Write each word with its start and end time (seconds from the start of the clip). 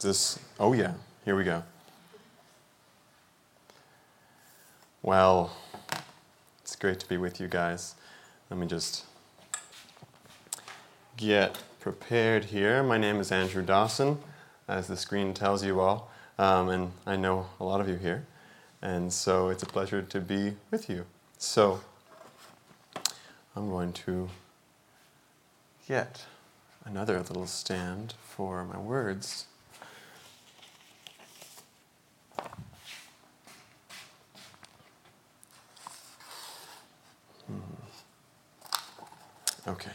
Is 0.00 0.04
this, 0.04 0.38
oh 0.58 0.72
yeah, 0.72 0.94
here 1.26 1.36
we 1.36 1.44
go. 1.44 1.62
Well, 5.02 5.54
it's 6.62 6.74
great 6.74 6.98
to 7.00 7.06
be 7.06 7.18
with 7.18 7.38
you 7.38 7.48
guys. 7.48 7.96
Let 8.48 8.58
me 8.58 8.66
just 8.66 9.04
get 11.18 11.58
prepared 11.80 12.46
here. 12.46 12.82
My 12.82 12.96
name 12.96 13.16
is 13.16 13.30
Andrew 13.30 13.62
Dawson, 13.62 14.16
as 14.66 14.86
the 14.86 14.96
screen 14.96 15.34
tells 15.34 15.62
you 15.62 15.80
all, 15.80 16.10
um, 16.38 16.70
and 16.70 16.92
I 17.04 17.16
know 17.16 17.48
a 17.60 17.64
lot 17.64 17.82
of 17.82 17.86
you 17.86 17.96
here, 17.96 18.24
and 18.80 19.12
so 19.12 19.50
it's 19.50 19.64
a 19.64 19.66
pleasure 19.66 20.00
to 20.00 20.18
be 20.18 20.54
with 20.70 20.88
you. 20.88 21.04
So, 21.36 21.82
I'm 23.54 23.68
going 23.68 23.92
to 23.92 24.30
get 25.86 26.24
another 26.86 27.18
little 27.18 27.46
stand 27.46 28.14
for 28.22 28.64
my 28.64 28.78
words. 28.78 29.44
Okay. 39.70 39.90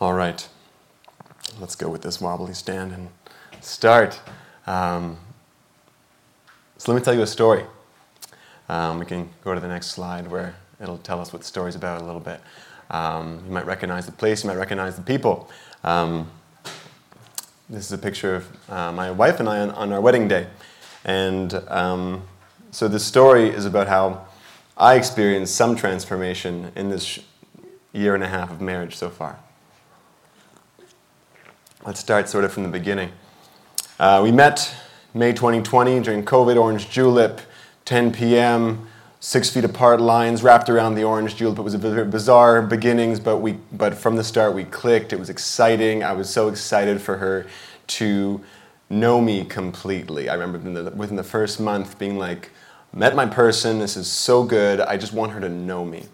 All 0.00 0.12
right. 0.12 0.46
Let's 1.58 1.74
go 1.74 1.88
with 1.88 1.93
this 2.04 2.20
wobbly 2.20 2.54
stand 2.54 2.92
and 2.92 3.08
start. 3.60 4.20
Um, 4.66 5.16
so 6.76 6.92
let 6.92 6.98
me 6.98 7.04
tell 7.04 7.14
you 7.14 7.22
a 7.22 7.26
story. 7.26 7.64
Um, 8.68 8.98
we 8.98 9.06
can 9.06 9.28
go 9.42 9.54
to 9.54 9.60
the 9.60 9.68
next 9.68 9.88
slide 9.88 10.30
where 10.30 10.54
it'll 10.80 10.98
tell 10.98 11.20
us 11.20 11.32
what 11.32 11.40
the 11.40 11.48
story's 11.48 11.74
about 11.74 12.00
a 12.00 12.04
little 12.04 12.20
bit. 12.20 12.40
Um, 12.90 13.42
you 13.46 13.52
might 13.52 13.66
recognize 13.66 14.06
the 14.06 14.12
place, 14.12 14.44
you 14.44 14.48
might 14.48 14.56
recognize 14.56 14.96
the 14.96 15.02
people. 15.02 15.50
Um, 15.82 16.30
this 17.70 17.86
is 17.86 17.92
a 17.92 17.98
picture 17.98 18.36
of 18.36 18.70
uh, 18.70 18.92
my 18.92 19.10
wife 19.10 19.40
and 19.40 19.48
I 19.48 19.60
on, 19.60 19.70
on 19.70 19.92
our 19.92 20.00
wedding 20.00 20.28
day. 20.28 20.46
And 21.04 21.54
um, 21.68 22.22
so 22.70 22.86
this 22.86 23.04
story 23.04 23.48
is 23.48 23.64
about 23.64 23.88
how 23.88 24.26
I 24.76 24.96
experienced 24.96 25.56
some 25.56 25.74
transformation 25.74 26.70
in 26.76 26.90
this 26.90 27.18
year 27.94 28.14
and 28.14 28.22
a 28.22 28.28
half 28.28 28.50
of 28.50 28.60
marriage 28.60 28.94
so 28.94 29.08
far. 29.08 29.38
Let's 31.86 32.00
start 32.00 32.28
sort 32.28 32.44
of 32.44 32.52
from 32.52 32.62
the 32.62 32.70
beginning. 32.70 33.12
Uh, 33.98 34.20
we 34.22 34.32
met 34.32 34.74
May 35.12 35.32
2020 35.32 36.00
during 36.00 36.24
COVID, 36.24 36.56
Orange 36.56 36.88
Julep, 36.90 37.40
10 37.84 38.12
p.m 38.12 38.86
six 39.24 39.48
feet 39.48 39.64
apart 39.64 40.02
lines 40.02 40.42
wrapped 40.42 40.68
around 40.68 40.94
the 40.96 41.02
orange 41.02 41.34
julep. 41.34 41.58
It 41.58 41.62
was 41.62 41.72
a 41.72 41.78
bizarre 41.78 42.60
beginnings, 42.60 43.18
but 43.18 43.38
we 43.38 43.52
but 43.72 43.94
from 43.94 44.16
the 44.16 44.24
start 44.24 44.54
we 44.54 44.64
clicked. 44.64 45.14
It 45.14 45.18
was 45.18 45.30
exciting. 45.30 46.04
I 46.04 46.12
was 46.12 46.28
so 46.28 46.48
excited 46.48 47.00
for 47.00 47.16
her 47.16 47.46
to 47.86 48.44
know 48.90 49.22
me 49.22 49.46
completely. 49.46 50.28
I 50.28 50.34
remember 50.34 50.58
within 50.58 50.74
the, 50.74 50.90
within 50.90 51.16
the 51.16 51.24
first 51.24 51.58
month 51.58 51.98
being 51.98 52.18
like, 52.18 52.50
met 52.92 53.16
my 53.16 53.24
person. 53.24 53.78
This 53.78 53.96
is 53.96 54.12
so 54.12 54.44
good. 54.44 54.78
I 54.78 54.98
just 54.98 55.14
want 55.14 55.32
her 55.32 55.40
to 55.40 55.48
know 55.48 55.86
me, 55.86 56.04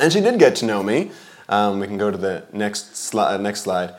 and 0.00 0.10
she 0.10 0.22
did 0.22 0.38
get 0.38 0.56
to 0.56 0.64
know 0.64 0.82
me. 0.82 1.10
Um, 1.50 1.80
we 1.80 1.86
can 1.86 1.98
go 1.98 2.10
to 2.10 2.16
the 2.16 2.44
next, 2.52 2.94
sli- 2.94 3.34
uh, 3.34 3.36
next 3.36 3.60
slide 3.60 3.94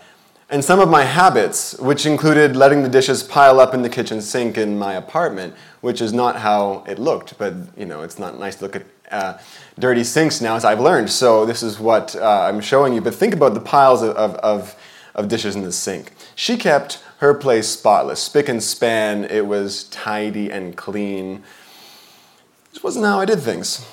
and 0.50 0.64
some 0.64 0.80
of 0.80 0.90
my 0.90 1.04
habits, 1.04 1.78
which 1.78 2.06
included 2.06 2.56
letting 2.56 2.82
the 2.82 2.90
dishes 2.90 3.22
pile 3.22 3.60
up 3.60 3.74
in 3.74 3.82
the 3.82 3.90
kitchen 3.90 4.22
sink 4.22 4.58
in 4.58 4.78
my 4.78 4.94
apartment, 4.94 5.54
which 5.82 6.02
is 6.02 6.14
not 6.14 6.38
how 6.38 6.86
it 6.88 6.98
looked. 6.98 7.38
But 7.38 7.54
you 7.76 7.86
know, 7.86 8.02
it's 8.02 8.18
not 8.18 8.40
nice 8.40 8.56
to 8.58 8.64
look 8.66 8.76
at 8.78 8.86
uh, 9.12 9.38
dirty 9.78 10.04
sinks 10.04 10.40
now, 10.40 10.56
as 10.56 10.64
I've 10.64 10.80
learned. 10.80 11.10
So 11.10 11.46
this 11.46 11.64
is 11.64 11.80
what 11.80 12.16
uh, 12.16 12.42
I'm 12.44 12.62
showing 12.62 12.94
you. 12.94 13.02
But 13.02 13.16
think 13.16 13.34
about 13.34 13.54
the 13.54 13.60
piles 13.60 14.02
of, 14.02 14.16
of, 14.16 14.76
of 15.16 15.28
dishes 15.28 15.56
in 15.56 15.64
the 15.64 15.72
sink. 15.72 16.14
She 16.36 16.56
kept 16.56 17.04
her 17.20 17.34
place 17.34 17.68
spotless, 17.68 18.22
spick 18.22 18.48
and 18.48 18.64
span. 18.64 19.26
It 19.26 19.48
was 19.48 19.86
tidy 19.86 20.50
and 20.50 20.78
clean. 20.78 21.44
This 22.72 22.84
wasn't 22.84 23.06
how 23.06 23.20
I 23.20 23.26
did 23.26 23.40
things. 23.40 23.86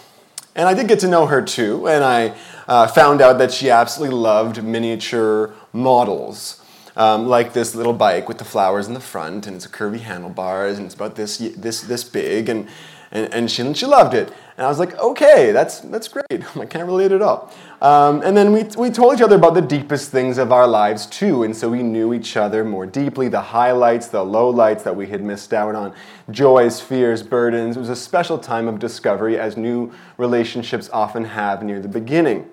And 0.55 0.69
I 0.69 0.75
did 0.75 0.87
get 0.87 1.01
to 1.01 1.09
know 1.09 1.27
her 1.27 1.43
too, 1.43 1.89
and 1.89 2.05
I 2.05 2.37
uh, 2.69 2.87
found 2.87 3.21
out 3.21 3.39
that 3.39 3.51
she 3.51 3.71
absolutely 3.71 4.17
loved 4.17 4.63
miniature 4.63 5.53
models. 5.75 6.61
Um, 6.97 7.27
like 7.27 7.53
this 7.53 7.75
little 7.75 7.93
bike 7.93 8.29
with 8.29 8.39
the 8.39 8.45
flowers 8.45 8.87
in 8.87 8.95
the 8.95 9.01
front, 9.01 9.49
and 9.49 9.57
it's 9.57 9.67
a 9.67 9.69
curvy 9.69 9.99
handlebars, 9.99 10.79
and 10.79 10.87
it's 10.87 10.95
about 10.95 11.17
this 11.17 11.39
this 11.39 11.81
this 11.81 12.05
big, 12.05 12.49
and 12.49 12.69
and, 13.15 13.33
and 13.33 13.51
she, 13.51 13.73
she 13.75 13.87
loved 13.87 14.13
it. 14.13 14.33
And 14.57 14.65
I 14.65 14.69
was 14.69 14.79
like, 14.79 14.97
okay, 14.99 15.51
that's 15.51 15.81
that's 15.81 16.09
great. 16.09 16.25
I 16.57 16.67
can't 16.67 16.87
relate 16.87 17.11
at 17.11 17.23
all. 17.23 17.53
Um, 17.81 18.23
and 18.23 18.37
then 18.37 18.53
we 18.53 18.65
we 18.77 18.91
told 18.91 19.15
each 19.15 19.23
other 19.23 19.37
about 19.37 19.55
the 19.55 19.63
deepest 19.63 20.11
things 20.11 20.39
of 20.39 20.53
our 20.53 20.67
lives 20.67 21.07
too, 21.07 21.43
and 21.43 21.57
so 21.57 21.69
we 21.69 21.83
knew 21.83 22.15
each 22.15 22.37
other 22.37 22.65
more 22.65 22.87
deeply. 22.87 23.29
The 23.29 23.41
highlights, 23.41 24.09
the 24.09 24.25
lowlights 24.25 24.85
that 24.85 24.95
we 24.95 25.07
had 25.07 25.23
missed 25.23 25.53
out 25.53 25.75
on, 25.75 25.95
joys, 26.31 26.81
fears, 26.81 27.23
burdens. 27.23 27.77
It 27.77 27.81
was 27.81 27.89
a 27.89 27.97
special 27.97 28.39
time 28.39 28.69
of 28.69 28.79
discovery, 28.79 29.39
as 29.39 29.57
new 29.57 29.93
relationships 30.17 30.89
often 30.93 31.25
have 31.25 31.63
near 31.63 31.81
the 31.81 31.89
beginning. 31.89 32.49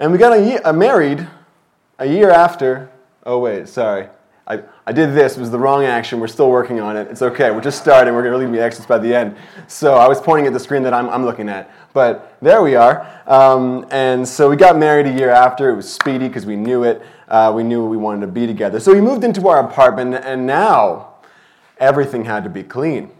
And 0.00 0.12
we 0.12 0.18
got 0.18 0.32
a 0.32 0.40
year, 0.40 0.60
uh, 0.64 0.72
married 0.72 1.26
a 1.98 2.06
year 2.06 2.30
after. 2.30 2.88
Oh, 3.26 3.40
wait, 3.40 3.68
sorry. 3.68 4.08
I, 4.46 4.62
I 4.86 4.92
did 4.92 5.12
this, 5.12 5.36
it 5.36 5.40
was 5.40 5.50
the 5.50 5.58
wrong 5.58 5.84
action. 5.84 6.20
We're 6.20 6.28
still 6.28 6.50
working 6.50 6.80
on 6.80 6.96
it. 6.96 7.08
It's 7.08 7.20
okay. 7.20 7.50
We're 7.50 7.60
just 7.60 7.80
starting. 7.80 8.14
We're 8.14 8.22
going 8.22 8.32
to 8.32 8.38
leave 8.38 8.52
the 8.52 8.62
exits 8.62 8.86
by 8.86 8.98
the 8.98 9.12
end. 9.12 9.36
So 9.66 9.94
I 9.94 10.06
was 10.06 10.20
pointing 10.20 10.46
at 10.46 10.52
the 10.52 10.60
screen 10.60 10.84
that 10.84 10.94
I'm, 10.94 11.10
I'm 11.10 11.24
looking 11.24 11.48
at. 11.48 11.70
But 11.92 12.36
there 12.40 12.62
we 12.62 12.76
are. 12.76 13.06
Um, 13.26 13.86
and 13.90 14.26
so 14.26 14.48
we 14.48 14.56
got 14.56 14.78
married 14.78 15.06
a 15.06 15.12
year 15.12 15.30
after. 15.30 15.68
It 15.68 15.76
was 15.76 15.92
speedy 15.92 16.28
because 16.28 16.46
we 16.46 16.54
knew 16.54 16.84
it. 16.84 17.02
Uh, 17.26 17.52
we 17.54 17.64
knew 17.64 17.84
we 17.84 17.96
wanted 17.96 18.20
to 18.20 18.28
be 18.28 18.46
together. 18.46 18.78
So 18.78 18.94
we 18.94 19.00
moved 19.00 19.24
into 19.24 19.48
our 19.48 19.68
apartment, 19.68 20.14
and 20.14 20.46
now 20.46 21.14
everything 21.78 22.24
had 22.24 22.44
to 22.44 22.50
be 22.50 22.62
clean. 22.62 23.10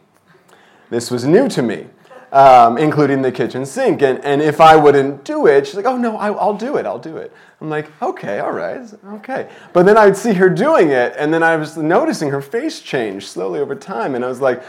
This 0.91 1.11
was 1.11 1.27
new 1.27 1.49
to 1.51 1.61
me 1.61 1.89
um, 2.33 2.79
including 2.79 3.23
the 3.23 3.33
kitchen 3.33 3.65
sink. 3.65 4.03
And, 4.03 4.23
and 4.25 4.43
if 4.43 4.61
I 4.61 4.77
wouldn't 4.77 5.25
do 5.25 5.47
it, 5.47 5.67
she's 5.67 5.77
like, 5.77 5.87
oh 5.87 5.97
no, 5.97 6.17
I, 6.17 6.31
will 6.31 6.55
do 6.55 6.77
it, 6.77 6.87
I'll 6.87 6.99
do 6.99 7.17
it. 7.17 7.33
I'm 7.61 7.71
like, 7.71 7.91
okay, 8.03 8.39
all 8.39 8.53
right, 8.53 8.81
okay. 9.15 9.49
But 9.73 9.87
then 9.87 9.97
I 9.97 10.07
would 10.07 10.17
see 10.17 10.33
her 10.35 10.49
doing 10.49 10.91
it, 10.91 11.15
and 11.19 11.33
then 11.33 11.43
I 11.43 11.57
was 11.57 11.77
noticing 11.77 12.31
her 12.31 12.41
face 12.41 12.81
change 12.81 13.27
slowly 13.27 13.61
over 13.61 13.75
time, 13.75 14.15
and 14.15 14.25
I 14.25 14.29
was 14.29 14.41
like, 14.41 14.63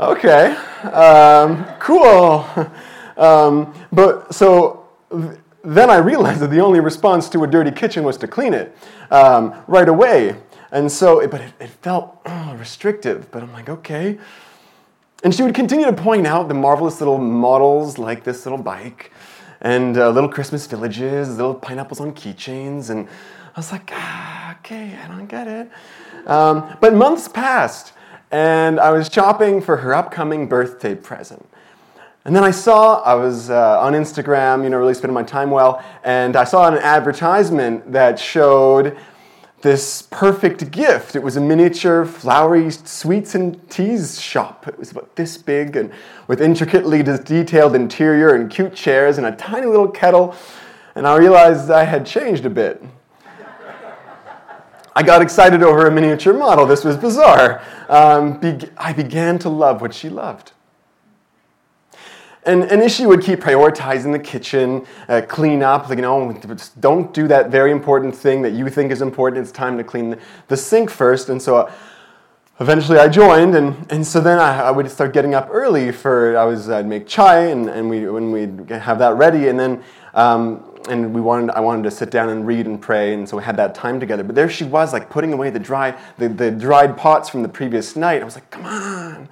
okay, 0.00 0.54
um, 0.92 1.64
cool. 1.78 2.46
Um, 3.16 3.72
but 3.92 4.34
so 4.34 4.86
then 5.64 5.90
I 5.90 5.96
realized 5.96 6.40
that 6.40 6.50
the 6.50 6.60
only 6.60 6.80
response 6.80 7.28
to 7.30 7.44
a 7.44 7.46
dirty 7.46 7.70
kitchen 7.70 8.04
was 8.04 8.16
to 8.18 8.28
clean 8.28 8.54
it 8.54 8.76
um, 9.10 9.54
right 9.66 9.88
away. 9.88 10.36
And 10.70 10.90
so, 10.90 11.26
but 11.26 11.40
it, 11.40 11.52
it 11.58 11.70
felt 11.70 12.20
oh, 12.26 12.54
restrictive. 12.56 13.30
But 13.30 13.42
I'm 13.42 13.52
like, 13.52 13.68
okay, 13.68 14.18
and 15.26 15.34
she 15.34 15.42
would 15.42 15.56
continue 15.56 15.86
to 15.86 15.92
point 15.92 16.24
out 16.24 16.46
the 16.46 16.54
marvelous 16.54 17.00
little 17.00 17.18
models 17.18 17.98
like 17.98 18.22
this 18.22 18.46
little 18.46 18.62
bike 18.62 19.10
and 19.60 19.98
uh, 19.98 20.08
little 20.10 20.28
Christmas 20.28 20.68
villages, 20.68 21.36
little 21.36 21.52
pineapples 21.52 21.98
on 21.98 22.12
keychains. 22.12 22.90
And 22.90 23.08
I 23.08 23.58
was 23.58 23.72
like, 23.72 23.90
ah, 23.92 24.56
okay, 24.58 24.96
I 24.96 25.08
don't 25.08 25.26
get 25.26 25.48
it. 25.48 25.68
Um, 26.28 26.76
but 26.80 26.94
months 26.94 27.26
passed, 27.26 27.92
and 28.30 28.78
I 28.78 28.92
was 28.92 29.10
shopping 29.12 29.60
for 29.60 29.78
her 29.78 29.96
upcoming 29.96 30.46
birthday 30.46 30.94
present. 30.94 31.44
And 32.24 32.36
then 32.36 32.44
I 32.44 32.52
saw, 32.52 33.02
I 33.02 33.14
was 33.14 33.50
uh, 33.50 33.80
on 33.80 33.94
Instagram, 33.94 34.62
you 34.62 34.70
know, 34.70 34.78
really 34.78 34.94
spending 34.94 35.14
my 35.14 35.24
time 35.24 35.50
well, 35.50 35.82
and 36.04 36.36
I 36.36 36.44
saw 36.44 36.68
an 36.68 36.78
advertisement 36.78 37.90
that 37.90 38.16
showed 38.16 38.96
this 39.62 40.02
perfect 40.10 40.70
gift. 40.70 41.16
It 41.16 41.22
was 41.22 41.36
a 41.36 41.40
miniature 41.40 42.04
flowery 42.04 42.70
sweets 42.70 43.34
and 43.34 43.68
teas 43.70 44.20
shop. 44.20 44.68
It 44.68 44.78
was 44.78 44.90
about 44.90 45.16
this 45.16 45.38
big 45.38 45.76
and 45.76 45.92
with 46.28 46.40
intricately 46.40 47.02
detailed 47.02 47.74
interior 47.74 48.34
and 48.34 48.50
cute 48.50 48.74
chairs 48.74 49.18
and 49.18 49.26
a 49.26 49.32
tiny 49.32 49.66
little 49.66 49.88
kettle. 49.88 50.34
And 50.94 51.06
I 51.06 51.16
realized 51.16 51.70
I 51.70 51.84
had 51.84 52.06
changed 52.06 52.46
a 52.46 52.50
bit. 52.50 52.82
I 54.94 55.02
got 55.02 55.20
excited 55.20 55.62
over 55.62 55.86
a 55.86 55.90
miniature 55.90 56.32
model. 56.32 56.64
This 56.64 56.82
was 56.82 56.96
bizarre. 56.96 57.62
Um, 57.88 58.40
be- 58.40 58.70
I 58.78 58.94
began 58.94 59.38
to 59.40 59.50
love 59.50 59.82
what 59.82 59.92
she 59.92 60.08
loved. 60.08 60.52
And, 62.46 62.82
Ishi 62.82 63.06
would 63.06 63.22
keep 63.22 63.40
prioritizing 63.40 64.12
the 64.12 64.18
kitchen, 64.18 64.86
uh, 65.08 65.22
clean 65.26 65.62
up, 65.62 65.88
like, 65.88 65.98
you 65.98 66.02
know, 66.02 66.32
don't 66.80 67.12
do 67.12 67.26
that 67.26 67.50
very 67.50 67.72
important 67.72 68.14
thing 68.14 68.40
that 68.42 68.52
you 68.52 68.68
think 68.70 68.92
is 68.92 69.02
important. 69.02 69.42
It's 69.42 69.50
time 69.50 69.76
to 69.78 69.84
clean 69.84 70.10
the, 70.10 70.18
the 70.46 70.56
sink 70.56 70.88
first. 70.88 71.28
And 71.28 71.42
so 71.42 71.56
uh, 71.56 71.72
eventually 72.60 72.98
I 72.98 73.08
joined, 73.08 73.56
and, 73.56 73.90
and 73.90 74.06
so 74.06 74.20
then 74.20 74.38
I, 74.38 74.62
I, 74.62 74.70
would 74.70 74.88
start 74.90 75.12
getting 75.12 75.34
up 75.34 75.48
early 75.50 75.90
for, 75.90 76.36
I 76.36 76.44
was, 76.44 76.70
I'd 76.70 76.86
make 76.86 77.08
chai, 77.08 77.46
and, 77.46 77.68
and 77.68 77.90
we, 77.90 78.08
when 78.08 78.30
we'd 78.30 78.70
have 78.70 79.00
that 79.00 79.16
ready, 79.16 79.48
and 79.48 79.58
then 79.58 79.82
um, 80.14 80.64
and 80.88 81.12
we 81.12 81.20
wanted, 81.20 81.50
I 81.50 81.60
wanted 81.60 81.82
to 81.82 81.90
sit 81.90 82.10
down 82.10 82.28
and 82.28 82.46
read 82.46 82.66
and 82.66 82.80
pray, 82.80 83.12
and 83.12 83.28
so 83.28 83.36
we 83.36 83.42
had 83.42 83.56
that 83.56 83.74
time 83.74 84.00
together. 84.00 84.22
But 84.22 84.34
there 84.34 84.48
she 84.48 84.64
was, 84.64 84.92
like 84.92 85.10
putting 85.10 85.32
away 85.32 85.50
the, 85.50 85.58
dry, 85.58 85.98
the, 86.18 86.28
the 86.28 86.50
dried 86.50 86.96
pots 86.96 87.28
from 87.28 87.42
the 87.42 87.48
previous 87.48 87.96
night. 87.96 88.22
I 88.22 88.24
was 88.24 88.34
like, 88.34 88.50
come 88.50 88.66
on. 88.66 89.28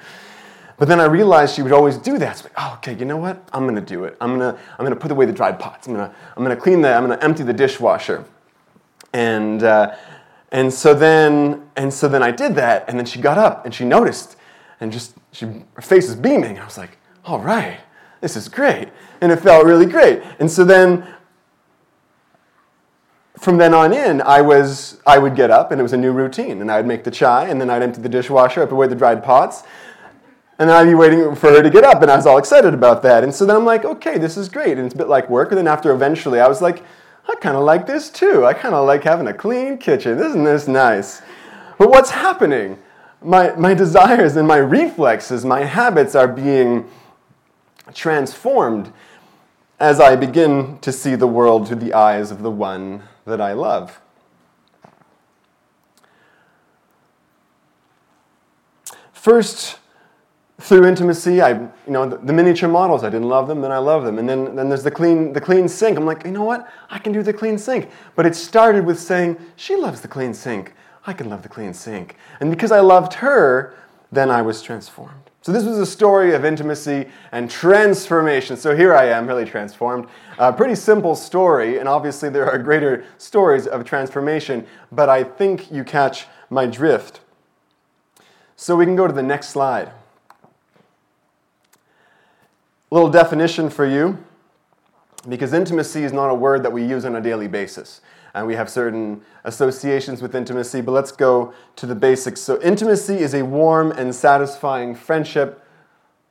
But 0.76 0.88
then 0.88 1.00
I 1.00 1.04
realized 1.04 1.54
she 1.54 1.62
would 1.62 1.72
always 1.72 1.96
do 1.96 2.18
that. 2.18 2.38
So 2.38 2.44
like, 2.44 2.52
oh, 2.56 2.74
okay, 2.78 2.94
you 2.94 3.04
know 3.04 3.16
what? 3.16 3.48
I'm 3.52 3.66
gonna 3.66 3.80
do 3.80 4.04
it. 4.04 4.16
I'm 4.20 4.32
gonna, 4.32 4.58
I'm 4.78 4.84
gonna 4.84 4.96
put 4.96 5.10
away 5.10 5.26
the 5.26 5.32
dried 5.32 5.58
pots. 5.58 5.86
I'm 5.86 5.94
gonna, 5.94 6.14
I'm 6.36 6.42
gonna 6.42 6.56
clean 6.56 6.80
the, 6.80 6.92
I'm 6.92 7.02
gonna 7.02 7.20
empty 7.22 7.42
the 7.42 7.52
dishwasher. 7.52 8.24
And, 9.12 9.62
uh, 9.62 9.94
and 10.50 10.72
so 10.72 10.94
then, 10.94 11.68
and 11.76 11.92
so 11.92 12.08
then 12.08 12.22
I 12.22 12.30
did 12.30 12.54
that, 12.56 12.88
and 12.88 12.98
then 12.98 13.06
she 13.06 13.20
got 13.20 13.38
up 13.38 13.64
and 13.64 13.74
she 13.74 13.84
noticed, 13.84 14.36
and 14.80 14.92
just, 14.92 15.14
she, 15.32 15.46
her 15.74 15.82
face 15.82 16.08
is 16.08 16.16
beaming. 16.16 16.58
I 16.58 16.64
was 16.64 16.76
like, 16.78 16.98
all 17.24 17.38
right, 17.38 17.80
this 18.20 18.36
is 18.36 18.48
great. 18.48 18.88
And 19.20 19.30
it 19.30 19.40
felt 19.40 19.64
really 19.66 19.86
great. 19.86 20.22
And 20.38 20.50
so 20.50 20.64
then 20.64 21.06
from 23.38 23.58
then 23.58 23.74
on 23.74 23.92
in, 23.92 24.22
I 24.22 24.40
was 24.40 25.00
I 25.06 25.18
would 25.18 25.36
get 25.36 25.50
up 25.50 25.70
and 25.70 25.80
it 25.80 25.82
was 25.82 25.92
a 25.92 25.96
new 25.96 26.12
routine, 26.12 26.60
and 26.60 26.70
I'd 26.70 26.86
make 26.86 27.04
the 27.04 27.10
chai, 27.10 27.48
and 27.48 27.60
then 27.60 27.68
I'd 27.68 27.82
empty 27.82 28.00
the 28.00 28.08
dishwasher, 28.08 28.62
I'd 28.62 28.68
put 28.68 28.74
away 28.74 28.86
the 28.86 28.94
dried 28.94 29.22
pots, 29.22 29.64
and 30.58 30.70
I'd 30.70 30.84
be 30.84 30.94
waiting 30.94 31.34
for 31.34 31.50
her 31.50 31.62
to 31.62 31.70
get 31.70 31.84
up, 31.84 32.02
and 32.02 32.10
I 32.10 32.16
was 32.16 32.26
all 32.26 32.38
excited 32.38 32.74
about 32.74 33.02
that. 33.02 33.24
And 33.24 33.34
so 33.34 33.44
then 33.44 33.56
I'm 33.56 33.64
like, 33.64 33.84
okay, 33.84 34.18
this 34.18 34.36
is 34.36 34.48
great, 34.48 34.78
and 34.78 34.86
it's 34.86 34.94
a 34.94 34.98
bit 34.98 35.08
like 35.08 35.28
work. 35.28 35.50
And 35.50 35.58
then 35.58 35.66
after 35.66 35.92
eventually, 35.92 36.40
I 36.40 36.48
was 36.48 36.62
like, 36.62 36.82
I 37.28 37.34
kind 37.36 37.56
of 37.56 37.64
like 37.64 37.86
this 37.86 38.10
too. 38.10 38.44
I 38.44 38.52
kind 38.52 38.74
of 38.74 38.86
like 38.86 39.04
having 39.04 39.26
a 39.26 39.34
clean 39.34 39.78
kitchen. 39.78 40.18
Isn't 40.18 40.44
this 40.44 40.68
nice? 40.68 41.22
But 41.78 41.90
what's 41.90 42.10
happening? 42.10 42.78
My 43.22 43.54
my 43.56 43.72
desires 43.72 44.36
and 44.36 44.46
my 44.46 44.58
reflexes, 44.58 45.44
my 45.44 45.64
habits 45.64 46.14
are 46.14 46.28
being 46.28 46.88
transformed 47.94 48.92
as 49.80 50.00
I 50.00 50.16
begin 50.16 50.78
to 50.80 50.92
see 50.92 51.14
the 51.14 51.26
world 51.26 51.66
through 51.66 51.78
the 51.78 51.94
eyes 51.94 52.30
of 52.30 52.42
the 52.42 52.50
one 52.50 53.02
that 53.24 53.40
I 53.40 53.52
love. 53.52 54.00
First, 59.12 59.78
through 60.60 60.86
intimacy, 60.86 61.42
I, 61.42 61.50
you 61.50 61.70
know, 61.88 62.08
the, 62.08 62.18
the, 62.18 62.32
miniature 62.32 62.68
models, 62.68 63.02
I 63.02 63.10
didn't 63.10 63.28
love 63.28 63.48
them, 63.48 63.60
then 63.60 63.72
I 63.72 63.78
love 63.78 64.04
them. 64.04 64.18
And 64.18 64.28
then, 64.28 64.54
then 64.54 64.68
there's 64.68 64.84
the 64.84 64.90
clean, 64.90 65.32
the 65.32 65.40
clean 65.40 65.68
sink. 65.68 65.98
I'm 65.98 66.06
like, 66.06 66.24
you 66.24 66.30
know 66.30 66.44
what? 66.44 66.70
I 66.90 66.98
can 66.98 67.12
do 67.12 67.22
the 67.22 67.32
clean 67.32 67.58
sink. 67.58 67.90
But 68.14 68.24
it 68.24 68.36
started 68.36 68.86
with 68.86 69.00
saying, 69.00 69.36
she 69.56 69.74
loves 69.74 70.00
the 70.00 70.08
clean 70.08 70.32
sink. 70.32 70.72
I 71.06 71.12
can 71.12 71.28
love 71.28 71.42
the 71.42 71.48
clean 71.48 71.74
sink. 71.74 72.16
And 72.40 72.50
because 72.50 72.70
I 72.70 72.80
loved 72.80 73.14
her, 73.14 73.74
then 74.12 74.30
I 74.30 74.42
was 74.42 74.62
transformed. 74.62 75.30
So, 75.42 75.52
this 75.52 75.64
was 75.64 75.78
a 75.78 75.84
story 75.84 76.34
of 76.34 76.46
intimacy 76.46 77.06
and 77.30 77.50
transformation. 77.50 78.56
So, 78.56 78.74
here 78.74 78.94
I 78.94 79.06
am, 79.08 79.26
really 79.26 79.44
transformed. 79.44 80.06
A 80.38 80.50
pretty 80.50 80.74
simple 80.74 81.14
story, 81.14 81.78
and 81.78 81.86
obviously, 81.86 82.30
there 82.30 82.50
are 82.50 82.56
greater 82.56 83.04
stories 83.18 83.66
of 83.66 83.84
transformation, 83.84 84.66
but 84.90 85.10
I 85.10 85.22
think 85.22 85.70
you 85.70 85.84
catch 85.84 86.26
my 86.48 86.64
drift. 86.64 87.20
So, 88.56 88.74
we 88.74 88.86
can 88.86 88.96
go 88.96 89.06
to 89.06 89.12
the 89.12 89.22
next 89.22 89.48
slide. 89.48 89.92
Little 92.94 93.10
definition 93.10 93.70
for 93.70 93.84
you, 93.84 94.18
because 95.28 95.52
intimacy 95.52 96.04
is 96.04 96.12
not 96.12 96.28
a 96.28 96.34
word 96.34 96.62
that 96.62 96.70
we 96.70 96.86
use 96.86 97.04
on 97.04 97.16
a 97.16 97.20
daily 97.20 97.48
basis 97.48 98.00
and 98.34 98.46
we 98.46 98.54
have 98.54 98.70
certain 98.70 99.20
associations 99.42 100.22
with 100.22 100.32
intimacy, 100.32 100.80
but 100.80 100.92
let's 100.92 101.10
go 101.10 101.52
to 101.74 101.86
the 101.86 101.94
basics. 101.96 102.40
So, 102.40 102.62
intimacy 102.62 103.16
is 103.16 103.34
a 103.34 103.44
warm 103.44 103.90
and 103.90 104.14
satisfying 104.14 104.94
friendship. 104.94 105.60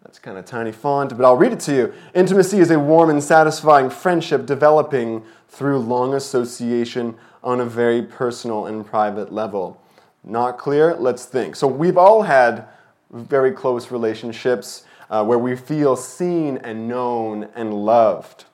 That's 0.04 0.20
kind 0.20 0.38
of 0.38 0.46
tiny 0.46 0.72
font, 0.72 1.18
but 1.18 1.26
I'll 1.26 1.36
read 1.36 1.52
it 1.52 1.60
to 1.62 1.76
you. 1.76 1.94
Intimacy 2.14 2.60
is 2.60 2.72
a 2.72 2.80
warm 2.80 3.10
and 3.10 3.22
satisfying 3.22 3.90
friendship 3.90 4.46
developing 4.46 5.26
through 5.50 5.80
long 5.80 6.14
association 6.14 7.16
on 7.44 7.60
a 7.60 7.66
very 7.66 8.02
personal 8.02 8.68
and 8.68 8.86
private 8.86 9.34
level. 9.34 9.82
Not 10.24 10.58
clear? 10.58 10.96
Let's 10.96 11.26
think. 11.26 11.58
So, 11.58 11.68
we've 11.68 11.98
all 11.98 12.22
had 12.22 12.70
very 13.12 13.52
close 13.52 13.92
relationships 13.92 14.86
uh, 15.10 15.24
where 15.24 15.38
we 15.38 15.56
feel 15.56 15.96
seen 15.96 16.58
and 16.58 16.88
known 16.88 17.50
and 17.56 17.74
loved 17.74 18.46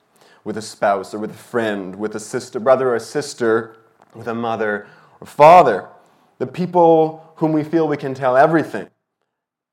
with 0.43 0.57
a 0.57 0.61
spouse 0.61 1.13
or 1.13 1.19
with 1.19 1.31
a 1.31 1.33
friend, 1.33 1.95
with 1.95 2.15
a 2.15 2.19
sister, 2.19 2.59
brother 2.59 2.93
or 2.93 2.99
sister, 2.99 3.77
with 4.15 4.27
a 4.27 4.33
mother 4.33 4.87
or 5.19 5.27
father. 5.27 5.89
The 6.37 6.47
people 6.47 7.33
whom 7.35 7.51
we 7.51 7.63
feel 7.63 7.87
we 7.87 7.97
can 7.97 8.13
tell 8.13 8.37
everything, 8.37 8.87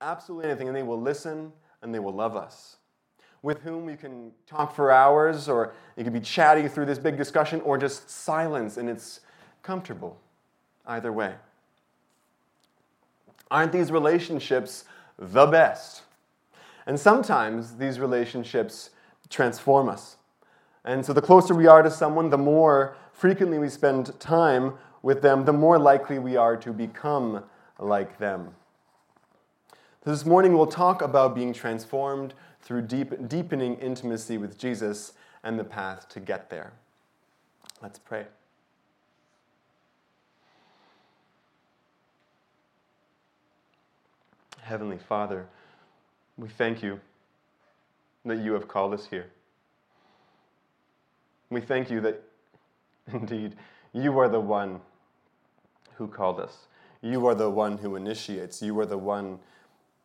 absolutely 0.00 0.50
anything, 0.50 0.68
and 0.68 0.76
they 0.76 0.82
will 0.82 1.00
listen 1.00 1.52
and 1.82 1.94
they 1.94 1.98
will 1.98 2.12
love 2.12 2.36
us. 2.36 2.76
With 3.42 3.60
whom 3.60 3.86
we 3.86 3.94
can 3.94 4.32
talk 4.46 4.74
for 4.74 4.90
hours, 4.90 5.48
or 5.48 5.72
you 5.96 6.02
can 6.02 6.12
be 6.12 6.20
chatty 6.20 6.66
through 6.68 6.86
this 6.86 6.98
big 6.98 7.16
discussion, 7.16 7.60
or 7.60 7.78
just 7.78 8.10
silence 8.10 8.76
and 8.76 8.88
it's 8.88 9.20
comfortable. 9.62 10.18
Either 10.86 11.12
way. 11.12 11.34
Aren't 13.50 13.72
these 13.72 13.90
relationships 13.90 14.84
the 15.18 15.46
best? 15.46 16.02
And 16.86 16.98
sometimes 16.98 17.76
these 17.76 17.98
relationships 17.98 18.90
transform 19.28 19.88
us. 19.88 20.16
And 20.84 21.04
so 21.04 21.12
the 21.12 21.22
closer 21.22 21.54
we 21.54 21.66
are 21.66 21.82
to 21.82 21.90
someone, 21.90 22.30
the 22.30 22.38
more 22.38 22.96
frequently 23.12 23.58
we 23.58 23.68
spend 23.68 24.18
time 24.20 24.74
with 25.02 25.20
them, 25.20 25.44
the 25.44 25.52
more 25.52 25.78
likely 25.78 26.18
we 26.18 26.36
are 26.36 26.56
to 26.56 26.72
become 26.72 27.42
like 27.78 28.18
them. 28.18 28.54
This 30.04 30.24
morning 30.24 30.56
we'll 30.56 30.68
talk 30.68 31.02
about 31.02 31.34
being 31.34 31.52
transformed 31.52 32.34
through 32.60 32.82
deep, 32.82 33.28
deepening 33.28 33.76
intimacy 33.78 34.38
with 34.38 34.56
Jesus 34.56 35.14
and 35.42 35.58
the 35.58 35.64
path 35.64 36.08
to 36.10 36.20
get 36.20 36.50
there. 36.50 36.72
Let's 37.82 37.98
pray. 37.98 38.26
Heavenly 44.62 44.98
Father, 44.98 45.46
we 46.36 46.48
thank 46.48 46.82
you 46.82 47.00
that 48.24 48.38
you 48.38 48.52
have 48.52 48.68
called 48.68 48.92
us 48.92 49.06
here. 49.06 49.26
We 51.50 51.60
thank 51.60 51.90
you 51.90 52.00
that 52.00 52.22
indeed 53.12 53.54
you 53.92 54.18
are 54.18 54.28
the 54.28 54.40
one 54.40 54.80
who 55.96 56.08
called 56.08 56.40
us. 56.40 56.66
You 57.00 57.26
are 57.26 57.34
the 57.34 57.50
one 57.50 57.78
who 57.78 57.96
initiates. 57.96 58.60
You 58.60 58.78
are 58.80 58.86
the 58.86 58.98
one 58.98 59.38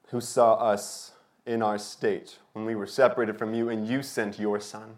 who 0.10 0.22
saw 0.22 0.54
us 0.56 1.12
in 1.45 1.62
our 1.62 1.78
state 1.78 2.38
when 2.54 2.66
we 2.66 2.75
were 2.75 2.86
separated 2.86 3.38
from 3.38 3.54
you, 3.54 3.69
and 3.69 3.88
you 3.88 4.04
sent 4.04 4.39
your 4.39 4.60
Son. 4.60 4.95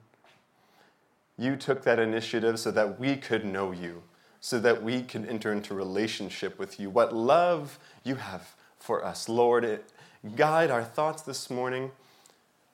You 1.37 1.55
took 1.55 1.83
that 1.83 1.99
initiative 1.99 2.59
so 2.59 2.71
that 2.71 2.99
we 2.99 3.15
could 3.15 3.45
know 3.45 3.71
you, 3.71 4.03
so 4.39 4.59
that 4.59 4.83
we 4.83 5.01
could 5.01 5.27
enter 5.27 5.51
into 5.51 5.73
relationship 5.73 6.59
with 6.59 6.79
you. 6.79 6.89
What 6.89 7.15
love 7.15 7.79
you 8.03 8.15
have 8.15 8.55
for 8.77 9.03
us. 9.03 9.29
Lord, 9.29 9.81
guide 10.35 10.71
our 10.71 10.83
thoughts 10.83 11.21
this 11.21 11.49
morning. 11.49 11.91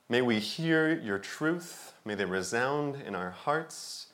May 0.07 0.21
we 0.21 0.39
hear 0.39 0.99
your 0.99 1.19
truth 1.19 1.89
May 2.09 2.15
they 2.15 2.25
resound 2.25 2.95
in 3.05 3.13
our 3.13 3.29
hearts. 3.29 4.07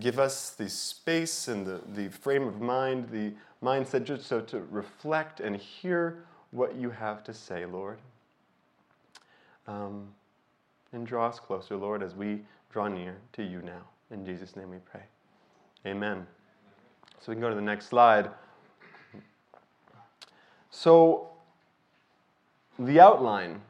Give 0.00 0.18
us 0.18 0.48
the 0.48 0.70
space 0.70 1.48
and 1.48 1.66
the, 1.66 1.82
the 1.94 2.08
frame 2.08 2.48
of 2.48 2.62
mind, 2.62 3.10
the 3.10 3.34
mindset, 3.62 4.04
just 4.04 4.26
so 4.26 4.40
to 4.40 4.62
reflect 4.70 5.40
and 5.40 5.54
hear 5.54 6.24
what 6.50 6.74
you 6.76 6.88
have 6.88 7.22
to 7.24 7.34
say, 7.34 7.66
Lord. 7.66 7.98
Um, 9.66 10.08
and 10.94 11.06
draw 11.06 11.28
us 11.28 11.38
closer, 11.38 11.76
Lord, 11.76 12.02
as 12.02 12.14
we 12.14 12.40
draw 12.70 12.88
near 12.88 13.18
to 13.34 13.42
you 13.42 13.60
now. 13.60 13.82
In 14.10 14.24
Jesus' 14.24 14.56
name 14.56 14.70
we 14.70 14.78
pray. 14.78 15.02
Amen. 15.84 16.26
So 17.20 17.32
we 17.32 17.34
can 17.34 17.42
go 17.42 17.50
to 17.50 17.54
the 17.54 17.60
next 17.60 17.88
slide. 17.88 18.30
So, 20.70 21.31
the 22.86 23.00
outline. 23.00 23.60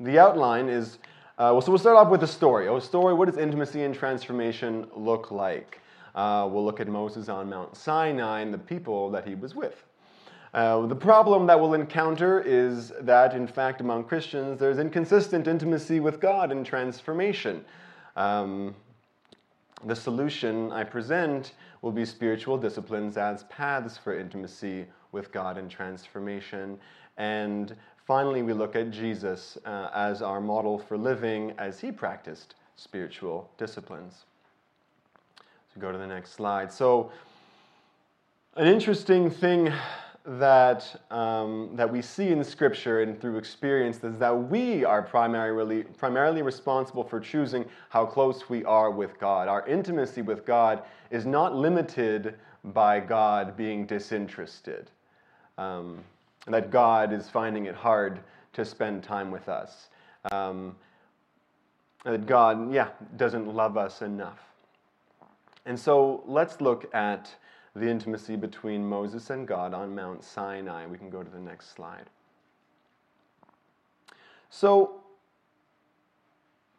The 0.00 0.18
outline 0.18 0.68
is 0.68 0.98
uh, 1.38 1.50
well, 1.50 1.60
so 1.62 1.72
we'll 1.72 1.78
start 1.78 1.96
off 1.96 2.10
with 2.10 2.22
a 2.22 2.26
story. 2.26 2.68
A 2.68 2.80
story, 2.80 3.14
what 3.14 3.26
does 3.26 3.38
intimacy 3.38 3.82
and 3.82 3.94
transformation 3.94 4.86
look 4.94 5.30
like? 5.30 5.80
Uh, 6.14 6.46
we'll 6.50 6.64
look 6.64 6.78
at 6.78 6.88
Moses 6.88 7.30
on 7.30 7.48
Mount 7.48 7.74
Sinai 7.74 8.40
and 8.40 8.52
the 8.52 8.58
people 8.58 9.10
that 9.10 9.26
he 9.26 9.34
was 9.34 9.54
with. 9.54 9.82
Uh, 10.52 10.86
the 10.86 10.94
problem 10.94 11.46
that 11.46 11.58
we'll 11.58 11.72
encounter 11.72 12.42
is 12.42 12.92
that, 13.00 13.34
in 13.34 13.46
fact, 13.46 13.80
among 13.80 14.04
Christians, 14.04 14.60
there's 14.60 14.78
inconsistent 14.78 15.48
intimacy 15.48 16.00
with 16.00 16.20
God 16.20 16.52
and 16.52 16.66
transformation. 16.66 17.64
Um, 18.14 18.74
the 19.86 19.96
solution 19.96 20.70
I 20.70 20.84
present 20.84 21.54
will 21.80 21.92
be 21.92 22.04
spiritual 22.04 22.58
disciplines 22.58 23.16
as 23.16 23.44
paths 23.44 23.96
for 23.96 24.16
intimacy 24.16 24.84
with 25.12 25.32
God 25.32 25.56
and 25.56 25.70
transformation. 25.70 26.78
And 27.16 27.74
Finally, 28.06 28.42
we 28.42 28.52
look 28.52 28.74
at 28.74 28.90
Jesus 28.90 29.56
uh, 29.64 29.90
as 29.94 30.22
our 30.22 30.40
model 30.40 30.78
for 30.78 30.96
living 30.98 31.52
as 31.58 31.80
he 31.80 31.92
practiced 31.92 32.56
spiritual 32.76 33.50
disciplines. 33.58 34.24
So 35.72 35.80
go 35.80 35.92
to 35.92 35.98
the 35.98 36.06
next 36.06 36.32
slide. 36.32 36.72
So, 36.72 37.12
an 38.56 38.66
interesting 38.66 39.30
thing 39.30 39.72
that, 40.24 41.00
um, 41.10 41.70
that 41.74 41.90
we 41.90 42.02
see 42.02 42.28
in 42.28 42.44
Scripture 42.44 43.02
and 43.02 43.20
through 43.20 43.38
experience 43.38 44.02
is 44.04 44.18
that 44.18 44.30
we 44.30 44.84
are 44.84 45.02
primarily, 45.02 45.82
primarily 45.82 46.42
responsible 46.42 47.02
for 47.02 47.18
choosing 47.18 47.64
how 47.88 48.04
close 48.04 48.48
we 48.48 48.64
are 48.64 48.90
with 48.90 49.18
God. 49.18 49.48
Our 49.48 49.66
intimacy 49.66 50.22
with 50.22 50.44
God 50.44 50.82
is 51.10 51.26
not 51.26 51.56
limited 51.56 52.34
by 52.64 53.00
God 53.00 53.56
being 53.56 53.86
disinterested, 53.86 54.90
um, 55.58 55.98
that 56.46 56.70
God 56.70 57.12
is 57.12 57.28
finding 57.28 57.66
it 57.66 57.74
hard 57.74 58.20
to 58.54 58.64
spend 58.64 59.02
time 59.02 59.30
with 59.30 59.48
us, 59.48 59.88
um, 60.30 60.76
that 62.04 62.26
God, 62.26 62.72
yeah, 62.72 62.88
doesn't 63.16 63.46
love 63.46 63.76
us 63.76 64.02
enough. 64.02 64.40
And 65.66 65.78
so 65.78 66.24
let's 66.26 66.60
look 66.60 66.92
at 66.94 67.34
the 67.74 67.88
intimacy 67.88 68.36
between 68.36 68.86
Moses 68.86 69.30
and 69.30 69.46
God 69.46 69.72
on 69.72 69.94
Mount 69.94 70.24
Sinai. 70.24 70.86
We 70.86 70.98
can 70.98 71.10
go 71.10 71.22
to 71.22 71.30
the 71.30 71.40
next 71.40 71.74
slide. 71.74 72.10
So, 74.50 75.00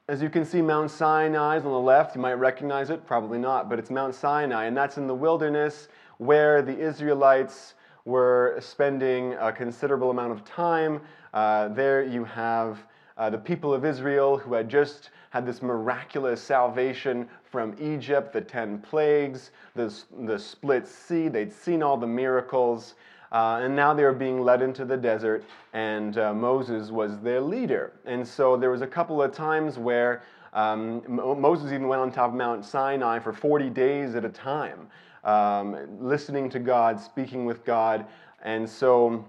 as 0.08 0.22
you 0.22 0.30
can 0.30 0.46
see, 0.46 0.62
Mount 0.62 0.92
Sinai 0.92 1.58
is 1.58 1.66
on 1.66 1.72
the 1.72 1.80
left. 1.80 2.16
You 2.16 2.22
might 2.22 2.34
recognize 2.34 2.90
it, 2.90 3.08
probably 3.08 3.40
not, 3.40 3.70
but 3.70 3.80
it's 3.80 3.90
Mount 3.90 4.14
Sinai, 4.14 4.66
and 4.66 4.76
that's 4.78 4.98
in 4.98 5.08
the 5.08 5.16
wilderness 5.16 5.88
where 6.18 6.62
the 6.62 6.78
Israelites 6.78 7.74
were 8.06 8.58
spending 8.60 9.34
a 9.36 9.52
considerable 9.52 10.10
amount 10.10 10.32
of 10.32 10.44
time. 10.44 11.02
Uh, 11.34 11.70
there 11.70 12.04
you 12.04 12.24
have 12.24 12.80
uh, 13.18 13.30
the 13.30 13.38
people 13.38 13.74
of 13.74 13.86
Israel 13.86 14.38
who 14.38 14.54
had 14.54 14.70
just 14.70 15.10
had 15.30 15.46
this 15.46 15.62
miraculous 15.62 16.42
salvation 16.42 17.28
from 17.44 17.76
Egypt, 17.80 18.34
the 18.34 18.42
10 18.42 18.80
plagues, 18.80 19.52
the, 19.76 19.94
the 20.26 20.38
split 20.38 20.88
sea. 20.88 21.28
They'd 21.28 21.52
seen 21.52 21.82
all 21.82 21.98
the 21.98 22.08
miracles. 22.08 22.96
Uh, 23.32 23.62
and 23.64 23.76
now 23.76 23.94
they 23.96 24.04
were 24.04 24.14
being 24.14 24.42
led 24.42 24.62
into 24.62 24.86
the 24.86 24.96
desert, 24.96 25.44
and 25.74 26.20
uh, 26.20 26.32
Moses 26.36 26.92
was 26.92 27.18
their 27.20 27.42
leader. 27.42 27.94
And 28.06 28.28
so 28.28 28.56
there 28.56 28.70
was 28.70 28.84
a 28.84 28.88
couple 28.88 29.24
of 29.24 29.34
times 29.34 29.80
where 29.80 30.22
um, 30.54 31.02
Moses 31.08 31.72
even 31.72 31.88
went 31.88 32.00
on 32.00 32.12
top 32.12 32.30
of 32.30 32.36
Mount 32.36 32.64
Sinai 32.64 33.18
for 33.18 33.34
40 33.34 33.72
days 33.72 34.14
at 34.14 34.24
a 34.24 34.30
time, 34.30 34.88
um, 35.24 35.78
listening 36.00 36.50
to 36.52 36.60
God, 36.60 37.00
speaking 37.00 37.46
with 37.46 37.64
God. 37.64 38.06
And 38.42 38.70
so, 38.70 39.26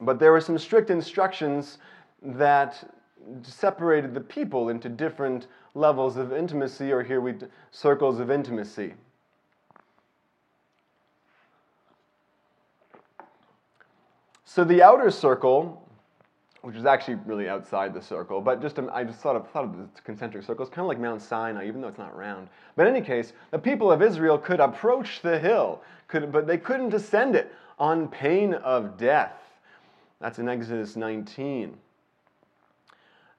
but 0.00 0.18
there 0.18 0.32
were 0.32 0.40
some 0.40 0.58
strict 0.58 0.90
instructions 0.90 1.78
that 2.22 2.82
separated 3.42 4.14
the 4.14 4.20
people 4.20 4.68
into 4.68 4.88
different 4.88 5.46
levels 5.74 6.16
of 6.16 6.32
intimacy, 6.32 6.92
or 6.92 7.02
here 7.02 7.20
we 7.20 7.34
circles 7.70 8.18
of 8.18 8.30
intimacy. 8.30 8.94
So 14.44 14.64
the 14.64 14.82
outer 14.82 15.10
circle, 15.10 15.81
which 16.62 16.76
is 16.76 16.86
actually 16.86 17.16
really 17.26 17.48
outside 17.48 17.92
the 17.92 18.00
circle, 18.00 18.40
but 18.40 18.62
just 18.62 18.78
um, 18.78 18.88
I 18.92 19.02
just 19.02 19.18
thought 19.18 19.34
of, 19.34 19.50
thought 19.50 19.64
of 19.64 19.76
the 19.76 20.00
concentric 20.02 20.44
circles, 20.44 20.68
kind 20.68 20.80
of 20.80 20.86
like 20.86 21.00
Mount 21.00 21.20
Sinai, 21.20 21.66
even 21.66 21.80
though 21.80 21.88
it's 21.88 21.98
not 21.98 22.16
round. 22.16 22.48
But 22.76 22.86
in 22.86 22.94
any 22.94 23.04
case, 23.04 23.32
the 23.50 23.58
people 23.58 23.90
of 23.90 24.00
Israel 24.00 24.38
could 24.38 24.60
approach 24.60 25.20
the 25.22 25.38
hill, 25.38 25.82
could, 26.06 26.30
but 26.30 26.46
they 26.46 26.58
couldn't 26.58 26.90
descend 26.90 27.34
it 27.34 27.52
on 27.80 28.06
pain 28.06 28.54
of 28.54 28.96
death. 28.96 29.34
That's 30.20 30.38
in 30.38 30.48
Exodus 30.48 30.94
19. 30.94 31.76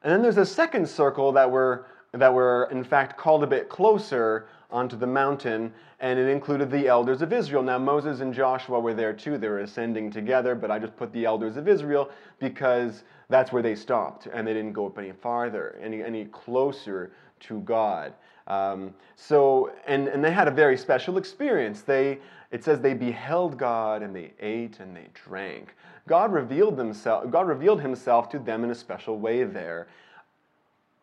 And 0.03 0.11
then 0.11 0.21
there's 0.21 0.37
a 0.37 0.45
second 0.45 0.87
circle 0.87 1.31
that 1.31 1.49
were, 1.49 1.85
that 2.11 2.33
were 2.33 2.67
in 2.71 2.83
fact 2.83 3.17
called 3.17 3.43
a 3.43 3.47
bit 3.47 3.69
closer 3.69 4.47
onto 4.73 4.97
the 4.97 5.07
mountain, 5.07 5.71
and 5.99 6.19
it 6.19 6.27
included 6.27 6.69
the 6.69 6.87
elders 6.87 7.21
of 7.21 7.31
Israel. 7.31 7.63
Now, 7.63 7.77
Moses 7.77 8.19
and 8.19 8.33
Joshua 8.33 8.79
were 8.79 8.93
there 8.93 9.13
too. 9.13 9.37
They 9.37 9.47
were 9.47 9.59
ascending 9.59 10.11
together, 10.11 10.55
but 10.55 10.71
I 10.71 10.79
just 10.79 10.97
put 10.97 11.13
the 11.13 11.23
elders 11.23 11.55
of 11.55 11.67
Israel 11.67 12.09
because 12.39 13.03
that's 13.29 13.53
where 13.53 13.61
they 13.61 13.75
stopped, 13.75 14.27
and 14.33 14.45
they 14.45 14.53
didn't 14.53 14.73
go 14.73 14.87
up 14.87 14.97
any 14.97 15.11
farther, 15.11 15.79
any, 15.81 16.03
any 16.03 16.25
closer 16.25 17.11
to 17.41 17.61
God. 17.61 18.13
Um, 18.47 18.93
so, 19.15 19.71
and, 19.87 20.07
and 20.07 20.23
they 20.23 20.31
had 20.31 20.47
a 20.47 20.51
very 20.51 20.77
special 20.77 21.17
experience. 21.17 21.81
They, 21.81 22.19
it 22.51 22.63
says 22.63 22.81
they 22.81 22.93
beheld 22.93 23.57
God 23.57 24.01
and 24.01 24.13
they 24.13 24.33
ate 24.39 24.79
and 24.79 24.95
they 24.95 25.07
drank. 25.13 25.75
God 26.07 26.33
revealed, 26.33 26.75
themself, 26.75 27.29
God 27.31 27.47
revealed 27.47 27.79
himself 27.79 28.29
to 28.29 28.39
them 28.39 28.63
in 28.63 28.71
a 28.71 28.75
special 28.75 29.17
way 29.17 29.43
there. 29.43 29.87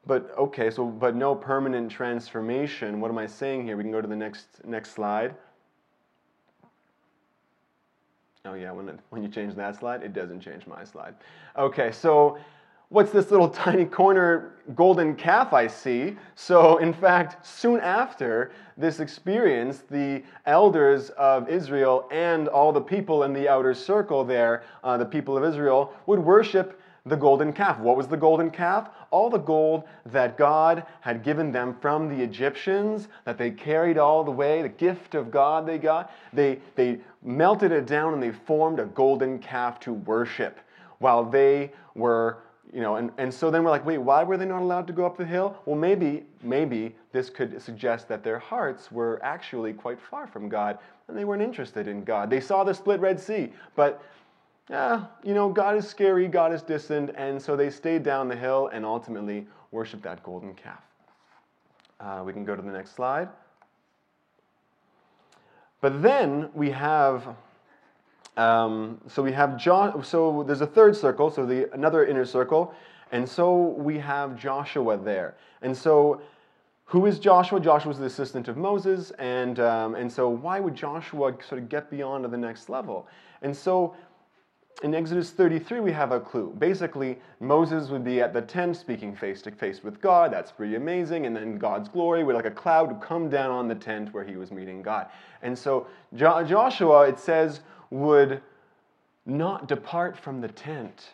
But 0.06 0.30
okay, 0.38 0.70
so 0.70 0.86
but 0.86 1.14
no 1.14 1.34
permanent 1.34 1.90
transformation. 1.90 3.00
What 3.00 3.10
am 3.10 3.18
I 3.18 3.26
saying 3.26 3.64
here? 3.64 3.76
We 3.76 3.82
can 3.82 3.92
go 3.92 4.00
to 4.00 4.08
the 4.08 4.16
next 4.16 4.64
next 4.64 4.92
slide. 4.92 5.34
Oh 8.46 8.54
yeah, 8.54 8.72
when, 8.72 8.88
it, 8.88 8.98
when 9.10 9.22
you 9.22 9.28
change 9.28 9.54
that 9.56 9.76
slide, 9.76 10.02
it 10.02 10.14
doesn't 10.14 10.40
change 10.40 10.66
my 10.66 10.82
slide. 10.82 11.14
Okay, 11.58 11.92
so 11.92 12.38
what's 12.88 13.12
this 13.12 13.30
little 13.30 13.48
tiny 13.66 13.84
corner 13.84 14.54
golden 14.74 15.14
calf 15.14 15.52
I 15.52 15.66
see? 15.66 16.16
So, 16.36 16.78
in 16.78 16.94
fact, 16.94 17.46
soon 17.46 17.80
after 17.80 18.52
this 18.78 19.00
experience, 19.00 19.82
the 19.90 20.22
elders 20.46 21.10
of 21.10 21.50
Israel 21.50 22.08
and 22.10 22.48
all 22.48 22.72
the 22.72 22.80
people 22.80 23.24
in 23.24 23.34
the 23.34 23.46
outer 23.46 23.74
circle 23.74 24.24
there, 24.24 24.62
uh, 24.82 24.96
the 24.96 25.04
people 25.04 25.36
of 25.36 25.44
Israel, 25.44 25.92
would 26.06 26.18
worship 26.18 26.79
the 27.06 27.16
golden 27.16 27.52
calf. 27.52 27.78
What 27.78 27.96
was 27.96 28.08
the 28.08 28.16
golden 28.16 28.50
calf? 28.50 28.90
All 29.10 29.30
the 29.30 29.38
gold 29.38 29.84
that 30.06 30.36
God 30.36 30.84
had 31.00 31.22
given 31.22 31.52
them 31.52 31.76
from 31.80 32.08
the 32.08 32.22
Egyptians, 32.22 33.08
that 33.24 33.38
they 33.38 33.50
carried 33.50 33.98
all 33.98 34.24
the 34.24 34.30
way, 34.30 34.62
the 34.62 34.68
gift 34.68 35.14
of 35.14 35.30
God 35.30 35.66
they 35.66 35.78
got, 35.78 36.12
they, 36.32 36.60
they 36.74 37.00
melted 37.22 37.72
it 37.72 37.86
down 37.86 38.14
and 38.14 38.22
they 38.22 38.32
formed 38.32 38.78
a 38.78 38.86
golden 38.86 39.38
calf 39.38 39.80
to 39.80 39.92
worship 39.92 40.60
while 40.98 41.24
they 41.24 41.72
were 41.94 42.38
you 42.72 42.80
know, 42.80 42.96
and, 42.96 43.10
and 43.18 43.32
so 43.32 43.50
then 43.50 43.64
we're 43.64 43.70
like, 43.70 43.84
wait, 43.84 43.98
why 43.98 44.22
were 44.22 44.36
they 44.36 44.44
not 44.44 44.62
allowed 44.62 44.86
to 44.86 44.92
go 44.92 45.04
up 45.04 45.16
the 45.16 45.24
hill? 45.24 45.56
Well, 45.64 45.76
maybe, 45.76 46.24
maybe 46.42 46.94
this 47.12 47.28
could 47.28 47.60
suggest 47.60 48.08
that 48.08 48.22
their 48.22 48.38
hearts 48.38 48.92
were 48.92 49.18
actually 49.22 49.72
quite 49.72 49.98
far 50.00 50.26
from 50.26 50.48
God 50.48 50.78
and 51.08 51.16
they 51.16 51.24
weren't 51.24 51.42
interested 51.42 51.88
in 51.88 52.04
God. 52.04 52.30
They 52.30 52.40
saw 52.40 52.62
the 52.62 52.72
split 52.72 53.00
Red 53.00 53.18
Sea, 53.18 53.52
but 53.74 54.02
yeah, 54.70 55.06
you 55.24 55.34
know, 55.34 55.48
God 55.48 55.76
is 55.76 55.88
scary, 55.88 56.28
God 56.28 56.54
is 56.54 56.62
distant, 56.62 57.10
and 57.16 57.42
so 57.42 57.56
they 57.56 57.70
stayed 57.70 58.04
down 58.04 58.28
the 58.28 58.36
hill 58.36 58.70
and 58.72 58.84
ultimately 58.84 59.48
worshiped 59.72 60.04
that 60.04 60.22
golden 60.22 60.54
calf. 60.54 60.82
Uh, 61.98 62.22
we 62.24 62.32
can 62.32 62.44
go 62.44 62.54
to 62.54 62.62
the 62.62 62.70
next 62.70 62.94
slide. 62.94 63.28
But 65.80 66.02
then 66.02 66.50
we 66.54 66.70
have 66.70 67.34
um, 68.36 69.00
so 69.08 69.22
we 69.22 69.32
have 69.32 69.58
John. 69.58 70.04
So 70.04 70.44
there's 70.44 70.60
a 70.60 70.66
third 70.66 70.96
circle. 70.96 71.30
So 71.30 71.44
the 71.44 71.72
another 71.74 72.06
inner 72.06 72.24
circle, 72.24 72.72
and 73.10 73.28
so 73.28 73.70
we 73.76 73.98
have 73.98 74.36
Joshua 74.36 74.96
there. 74.96 75.36
And 75.62 75.76
so, 75.76 76.22
who 76.84 77.06
is 77.06 77.18
Joshua? 77.18 77.58
Joshua 77.58 77.88
was 77.88 77.98
the 77.98 78.06
assistant 78.06 78.46
of 78.46 78.56
Moses, 78.56 79.10
and 79.18 79.58
um, 79.58 79.96
and 79.96 80.10
so 80.10 80.28
why 80.28 80.60
would 80.60 80.76
Joshua 80.76 81.34
sort 81.46 81.60
of 81.60 81.68
get 81.68 81.90
beyond 81.90 82.22
to 82.24 82.28
the 82.28 82.38
next 82.38 82.68
level? 82.68 83.08
And 83.42 83.56
so. 83.56 83.96
In 84.82 84.94
Exodus 84.94 85.30
33, 85.30 85.80
we 85.80 85.92
have 85.92 86.10
a 86.10 86.18
clue. 86.18 86.54
Basically, 86.58 87.18
Moses 87.38 87.90
would 87.90 88.02
be 88.02 88.22
at 88.22 88.32
the 88.32 88.40
tent 88.40 88.76
speaking 88.76 89.14
face 89.14 89.42
to 89.42 89.50
face 89.50 89.84
with 89.84 90.00
God. 90.00 90.32
That's 90.32 90.50
pretty 90.50 90.74
amazing. 90.74 91.26
And 91.26 91.36
then 91.36 91.58
God's 91.58 91.88
glory 91.90 92.24
would, 92.24 92.34
like 92.34 92.46
a 92.46 92.50
cloud, 92.50 92.98
come 93.02 93.28
down 93.28 93.50
on 93.50 93.68
the 93.68 93.74
tent 93.74 94.14
where 94.14 94.24
he 94.24 94.36
was 94.36 94.50
meeting 94.50 94.80
God. 94.80 95.08
And 95.42 95.58
so, 95.58 95.86
jo- 96.14 96.42
Joshua, 96.44 97.08
it 97.08 97.18
says, 97.18 97.60
would 97.90 98.40
not 99.26 99.68
depart 99.68 100.16
from 100.16 100.40
the 100.40 100.48
tent. 100.48 101.10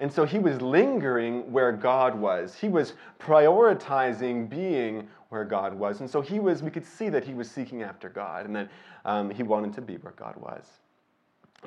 And 0.00 0.12
so 0.12 0.24
he 0.24 0.40
was 0.40 0.60
lingering 0.60 1.52
where 1.52 1.70
God 1.70 2.18
was. 2.18 2.56
He 2.56 2.68
was 2.68 2.94
prioritizing 3.20 4.48
being 4.48 5.08
where 5.28 5.44
God 5.44 5.72
was. 5.72 6.00
And 6.00 6.10
so 6.10 6.20
he 6.20 6.40
was, 6.40 6.64
we 6.64 6.70
could 6.70 6.84
see 6.84 7.08
that 7.10 7.22
he 7.22 7.32
was 7.32 7.48
seeking 7.48 7.82
after 7.82 8.08
God 8.08 8.46
and 8.46 8.56
that 8.56 8.70
um, 9.04 9.30
he 9.30 9.44
wanted 9.44 9.72
to 9.74 9.80
be 9.80 9.98
where 9.98 10.14
God 10.16 10.36
was. 10.36 10.64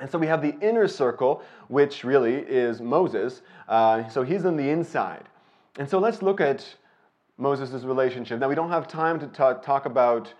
And 0.00 0.10
so 0.10 0.18
we 0.18 0.26
have 0.26 0.42
the 0.42 0.58
inner 0.60 0.88
circle, 0.88 1.42
which 1.68 2.04
really 2.04 2.36
is 2.36 2.80
Moses. 2.80 3.42
Uh, 3.68 4.08
so 4.08 4.22
he's 4.22 4.44
on 4.44 4.56
the 4.56 4.68
inside. 4.68 5.24
And 5.78 5.88
so 5.88 5.98
let's 5.98 6.22
look 6.22 6.40
at 6.40 6.64
Moses' 7.36 7.84
relationship. 7.84 8.40
Now, 8.40 8.48
we 8.48 8.54
don't 8.54 8.70
have 8.70 8.88
time 8.88 9.20
to 9.20 9.26
talk 9.26 9.86
about 9.86 10.32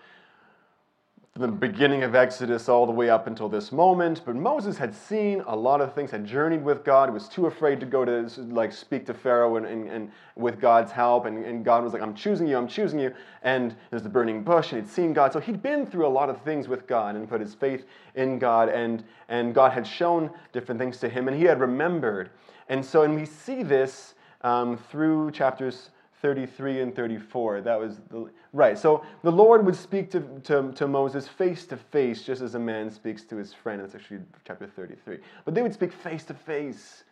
the 1.39 1.47
beginning 1.47 2.03
of 2.03 2.15
Exodus 2.15 2.67
all 2.67 2.85
the 2.85 2.91
way 2.91 3.09
up 3.09 3.25
until 3.25 3.47
this 3.47 3.71
moment. 3.71 4.21
But 4.25 4.35
Moses 4.35 4.77
had 4.77 4.93
seen 4.93 5.41
a 5.47 5.55
lot 5.55 5.79
of 5.79 5.93
things, 5.93 6.11
had 6.11 6.25
journeyed 6.25 6.61
with 6.61 6.83
God, 6.83 7.13
was 7.13 7.29
too 7.29 7.45
afraid 7.45 7.79
to 7.79 7.85
go 7.85 8.03
to 8.03 8.29
like 8.49 8.73
speak 8.73 9.05
to 9.05 9.13
Pharaoh 9.13 9.55
and, 9.55 9.65
and, 9.65 9.87
and 9.87 10.11
with 10.35 10.59
God's 10.59 10.91
help. 10.91 11.25
And, 11.25 11.45
and 11.45 11.63
God 11.63 11.81
was 11.81 11.93
like, 11.93 12.01
I'm 12.01 12.13
choosing 12.13 12.45
you, 12.45 12.57
I'm 12.57 12.67
choosing 12.67 12.99
you. 12.99 13.13
And 13.43 13.73
there's 13.89 14.03
the 14.03 14.09
burning 14.09 14.43
bush, 14.43 14.73
and 14.73 14.81
he'd 14.81 14.91
seen 14.91 15.13
God. 15.13 15.31
So 15.31 15.39
he'd 15.39 15.61
been 15.61 15.85
through 15.85 16.05
a 16.05 16.09
lot 16.09 16.29
of 16.29 16.41
things 16.41 16.67
with 16.67 16.85
God 16.87 17.15
and 17.15 17.29
put 17.29 17.39
his 17.39 17.55
faith 17.55 17.85
in 18.15 18.37
God. 18.37 18.67
And, 18.67 19.05
and 19.29 19.55
God 19.55 19.71
had 19.71 19.87
shown 19.87 20.29
different 20.51 20.77
things 20.77 20.97
to 20.97 21.07
him, 21.07 21.29
and 21.29 21.37
he 21.37 21.45
had 21.45 21.61
remembered. 21.61 22.31
And 22.67 22.83
so, 22.83 23.03
and 23.03 23.15
we 23.15 23.25
see 23.25 23.63
this 23.63 24.13
um, 24.41 24.75
through 24.75 25.31
chapters 25.31 25.91
33 26.21 26.81
and 26.81 26.95
34. 26.95 27.61
That 27.61 27.79
was 27.79 28.01
the, 28.09 28.29
right. 28.51 28.77
So 28.77 29.05
the 29.23 29.31
Lord 29.31 29.65
would 29.65 29.75
speak 29.75 30.11
to, 30.11 30.21
to, 30.43 30.71
to 30.73 30.87
Moses 30.87 31.27
face 31.27 31.65
to 31.67 31.77
face, 31.77 32.23
just 32.23 32.41
as 32.41 32.55
a 32.55 32.59
man 32.59 32.91
speaks 32.91 33.23
to 33.23 33.37
his 33.37 33.53
friend. 33.53 33.81
That's 33.81 33.95
actually 33.95 34.19
chapter 34.45 34.67
33. 34.67 35.19
But 35.45 35.55
they 35.55 35.61
would 35.61 35.73
speak 35.73 35.93
face 35.93 36.25
to 36.25 36.33
face, 36.33 37.03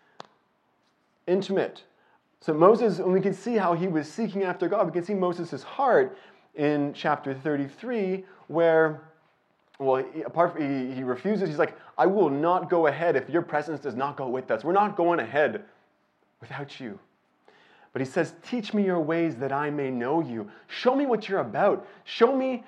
intimate. 1.26 1.84
So 2.42 2.54
Moses, 2.54 3.00
and 3.00 3.12
we 3.14 3.22
can 3.22 3.34
see 3.34 3.56
how 3.56 3.74
he 3.74 3.88
was 3.88 4.12
seeking 4.12 4.44
after 4.44 4.68
God. 4.68 4.86
We 4.86 4.92
can 4.92 5.04
see 5.04 5.14
Moses' 5.14 5.64
heart 5.64 6.18
in 6.56 6.94
chapter 6.94 7.34
33, 7.34 8.26
where, 8.48 9.02
well, 9.80 10.04
he, 10.14 10.22
apart 10.24 10.54
from, 10.54 10.90
he, 10.90 10.94
he 10.96 11.04
refuses. 11.04 11.48
He's 11.48 11.60
like, 11.60 11.78
I 11.98 12.06
will 12.08 12.30
not 12.30 12.70
go 12.70 12.88
ahead 12.88 13.16
if 13.16 13.30
your 13.30 13.42
presence 13.42 13.80
does 13.80 13.96
not 13.96 14.18
go 14.18 14.28
with 14.28 14.52
us. 14.52 14.64
We're 14.64 14.74
not 14.74 14.98
going 14.98 15.20
ahead 15.20 15.64
without 16.42 16.80
you. 16.80 17.00
But 17.98 18.06
he 18.06 18.12
says, 18.12 18.36
Teach 18.48 18.76
me 18.76 18.86
your 18.86 19.00
ways 19.00 19.38
that 19.38 19.52
I 19.52 19.72
may 19.72 19.90
know 19.90 20.22
you. 20.22 20.48
Show 20.68 20.96
me 20.96 21.08
what 21.08 21.28
you're 21.28 21.40
about. 21.40 21.88
Show 22.04 22.36
me 22.36 22.64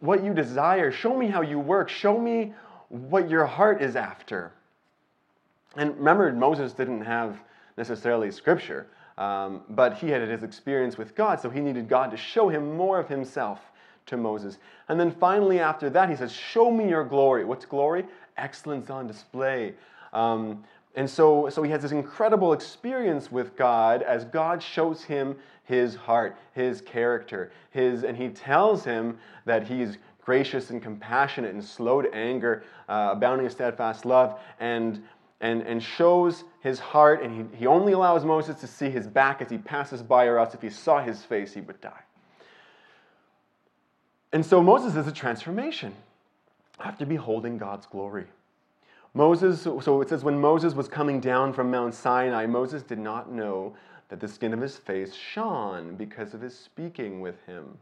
what 0.00 0.24
you 0.24 0.34
desire. 0.34 0.90
Show 0.90 1.16
me 1.16 1.28
how 1.28 1.42
you 1.42 1.60
work. 1.60 1.88
Show 1.88 2.18
me 2.18 2.52
what 2.88 3.30
your 3.30 3.46
heart 3.46 3.80
is 3.80 3.94
after. 3.94 4.50
And 5.76 5.96
remember, 5.96 6.32
Moses 6.32 6.72
didn't 6.72 7.02
have 7.02 7.38
necessarily 7.76 8.32
scripture, 8.32 8.88
um, 9.16 9.62
but 9.70 9.96
he 9.96 10.08
had 10.08 10.28
his 10.28 10.42
experience 10.42 10.98
with 10.98 11.14
God, 11.14 11.38
so 11.40 11.48
he 11.48 11.60
needed 11.60 11.88
God 11.88 12.10
to 12.10 12.16
show 12.16 12.48
him 12.48 12.76
more 12.76 12.98
of 12.98 13.06
himself 13.08 13.60
to 14.06 14.16
Moses. 14.16 14.58
And 14.88 14.98
then 14.98 15.12
finally, 15.12 15.60
after 15.60 15.88
that, 15.90 16.10
he 16.10 16.16
says, 16.16 16.32
Show 16.32 16.72
me 16.72 16.88
your 16.88 17.04
glory. 17.04 17.44
What's 17.44 17.64
glory? 17.64 18.06
Excellence 18.38 18.90
on 18.90 19.06
display. 19.06 19.74
Um, 20.12 20.64
and 20.94 21.10
so, 21.10 21.48
so 21.50 21.62
he 21.62 21.70
has 21.70 21.82
this 21.82 21.92
incredible 21.92 22.52
experience 22.52 23.30
with 23.32 23.56
God 23.56 24.02
as 24.02 24.24
God 24.24 24.62
shows 24.62 25.02
him 25.02 25.36
his 25.64 25.96
heart, 25.96 26.36
his 26.52 26.80
character, 26.80 27.50
his, 27.70 28.04
and 28.04 28.16
he 28.16 28.28
tells 28.28 28.84
him 28.84 29.18
that 29.44 29.66
he's 29.66 29.98
gracious 30.22 30.70
and 30.70 30.80
compassionate 30.80 31.52
and 31.52 31.64
slow 31.64 32.00
to 32.00 32.14
anger, 32.14 32.62
uh, 32.88 33.10
abounding 33.12 33.46
in 33.46 33.50
steadfast 33.50 34.04
love, 34.04 34.38
and, 34.60 35.02
and, 35.40 35.62
and 35.62 35.82
shows 35.82 36.44
his 36.60 36.78
heart. 36.78 37.22
And 37.22 37.50
he, 37.50 37.58
he 37.58 37.66
only 37.66 37.92
allows 37.92 38.24
Moses 38.24 38.60
to 38.60 38.66
see 38.66 38.88
his 38.88 39.06
back 39.06 39.42
as 39.42 39.50
he 39.50 39.58
passes 39.58 40.02
by, 40.02 40.26
or 40.26 40.38
else 40.38 40.54
if 40.54 40.62
he 40.62 40.70
saw 40.70 41.02
his 41.02 41.24
face, 41.24 41.52
he 41.52 41.60
would 41.60 41.80
die. 41.80 42.02
And 44.32 44.44
so 44.44 44.62
Moses 44.62 44.96
is 44.96 45.06
a 45.06 45.12
transformation 45.12 45.94
after 46.80 47.04
beholding 47.04 47.58
God's 47.58 47.86
glory. 47.86 48.26
Moses, 49.14 49.62
so 49.62 50.00
it 50.00 50.08
says, 50.08 50.24
when 50.24 50.40
Moses 50.40 50.74
was 50.74 50.88
coming 50.88 51.20
down 51.20 51.52
from 51.52 51.70
Mount 51.70 51.94
Sinai, 51.94 52.46
Moses 52.46 52.82
did 52.82 52.98
not 52.98 53.30
know 53.30 53.76
that 54.08 54.18
the 54.18 54.26
skin 54.26 54.52
of 54.52 54.60
his 54.60 54.76
face 54.76 55.14
shone 55.14 55.94
because 55.94 56.34
of 56.34 56.40
his 56.40 56.58
speaking 56.58 57.20
with 57.20 57.40
him. 57.46 57.78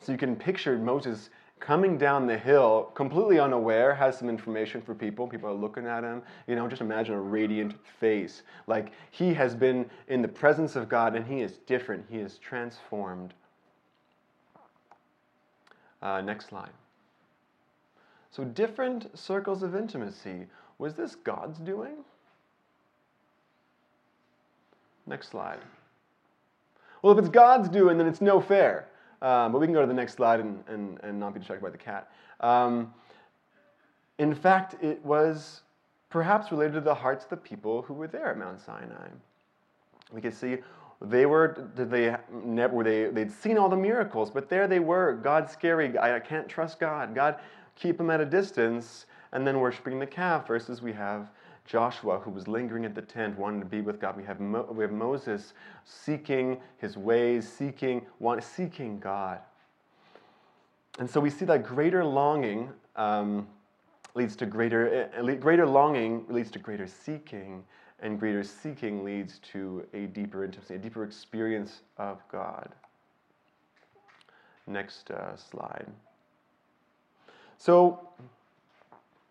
So 0.00 0.12
you 0.12 0.18
can 0.18 0.36
picture 0.36 0.78
Moses 0.78 1.30
coming 1.58 1.98
down 1.98 2.26
the 2.26 2.38
hill, 2.38 2.90
completely 2.94 3.38
unaware, 3.38 3.94
has 3.94 4.18
some 4.18 4.28
information 4.28 4.80
for 4.80 4.94
people. 4.94 5.26
People 5.26 5.50
are 5.50 5.54
looking 5.54 5.86
at 5.86 6.02
him. 6.02 6.22
You 6.46 6.56
know, 6.56 6.66
just 6.66 6.80
imagine 6.80 7.14
a 7.14 7.20
radiant 7.20 7.74
face. 7.98 8.42
Like 8.66 8.92
he 9.10 9.34
has 9.34 9.54
been 9.54 9.88
in 10.08 10.22
the 10.22 10.28
presence 10.28 10.74
of 10.74 10.88
God 10.88 11.14
and 11.14 11.26
he 11.26 11.42
is 11.42 11.58
different. 11.66 12.06
He 12.08 12.18
is 12.18 12.38
transformed. 12.38 13.34
Uh, 16.00 16.22
next 16.22 16.48
slide. 16.48 16.70
So, 18.30 18.44
different 18.44 19.16
circles 19.18 19.62
of 19.62 19.74
intimacy. 19.74 20.46
Was 20.78 20.94
this 20.94 21.14
God's 21.14 21.58
doing? 21.58 22.04
Next 25.06 25.28
slide. 25.28 25.58
Well, 27.02 27.12
if 27.12 27.18
it's 27.18 27.28
God's 27.28 27.68
doing, 27.68 27.98
then 27.98 28.06
it's 28.06 28.20
no 28.20 28.40
fair. 28.40 28.88
Um, 29.22 29.52
but 29.52 29.60
we 29.60 29.66
can 29.66 29.74
go 29.74 29.80
to 29.80 29.86
the 29.86 29.94
next 29.94 30.14
slide 30.14 30.40
and, 30.40 30.62
and, 30.68 30.98
and 31.02 31.18
not 31.18 31.34
be 31.34 31.40
distracted 31.40 31.64
by 31.64 31.70
the 31.70 31.78
cat. 31.78 32.10
Um, 32.40 32.94
in 34.18 34.34
fact, 34.34 34.76
it 34.82 35.04
was 35.04 35.62
perhaps 36.08 36.50
related 36.50 36.74
to 36.74 36.80
the 36.80 36.94
hearts 36.94 37.24
of 37.24 37.30
the 37.30 37.36
people 37.36 37.82
who 37.82 37.94
were 37.94 38.06
there 38.06 38.30
at 38.30 38.38
Mount 38.38 38.60
Sinai. 38.60 39.08
We 40.12 40.20
can 40.20 40.32
see 40.32 40.58
they 41.02 41.24
were 41.24 41.70
they 41.74 42.16
never 42.30 42.84
they 42.84 43.06
they'd 43.06 43.32
seen 43.32 43.56
all 43.56 43.68
the 43.68 43.76
miracles, 43.76 44.30
but 44.30 44.48
there 44.48 44.68
they 44.68 44.80
were. 44.80 45.14
God's 45.14 45.52
scary. 45.52 45.96
I, 45.96 46.16
I 46.16 46.20
can't 46.20 46.48
trust 46.48 46.78
God. 46.78 47.14
God 47.14 47.36
keep 47.80 47.98
him 47.98 48.10
at 48.10 48.20
a 48.20 48.26
distance, 48.26 49.06
and 49.32 49.46
then 49.46 49.58
worshiping 49.58 49.98
the 49.98 50.06
calf, 50.06 50.46
versus 50.46 50.82
we 50.82 50.92
have 50.92 51.30
Joshua, 51.64 52.18
who 52.18 52.30
was 52.30 52.46
lingering 52.48 52.84
at 52.84 52.94
the 52.94 53.02
tent, 53.02 53.38
wanting 53.38 53.60
to 53.60 53.66
be 53.66 53.80
with 53.80 54.00
God. 54.00 54.16
We 54.16 54.24
have, 54.24 54.40
Mo- 54.40 54.68
we 54.70 54.82
have 54.82 54.92
Moses 54.92 55.54
seeking 55.84 56.60
his 56.78 56.96
ways, 56.96 57.48
seeking, 57.48 58.04
want, 58.18 58.42
seeking 58.42 58.98
God. 58.98 59.38
And 60.98 61.08
so 61.08 61.20
we 61.20 61.30
see 61.30 61.44
that 61.46 61.64
greater 61.64 62.04
longing 62.04 62.70
um, 62.96 63.46
leads 64.14 64.36
to 64.36 64.46
greater, 64.46 65.08
uh, 65.16 65.34
greater 65.36 65.66
longing 65.66 66.26
leads 66.28 66.50
to 66.52 66.58
greater 66.58 66.86
seeking, 66.86 67.64
and 68.00 68.18
greater 68.18 68.42
seeking 68.42 69.04
leads 69.04 69.38
to 69.52 69.86
a 69.94 70.06
deeper 70.06 70.44
intimacy, 70.44 70.74
a 70.74 70.78
deeper 70.78 71.04
experience 71.04 71.82
of 71.98 72.20
God. 72.30 72.74
Next 74.66 75.10
uh, 75.10 75.36
slide. 75.36 75.86
So, 77.60 78.00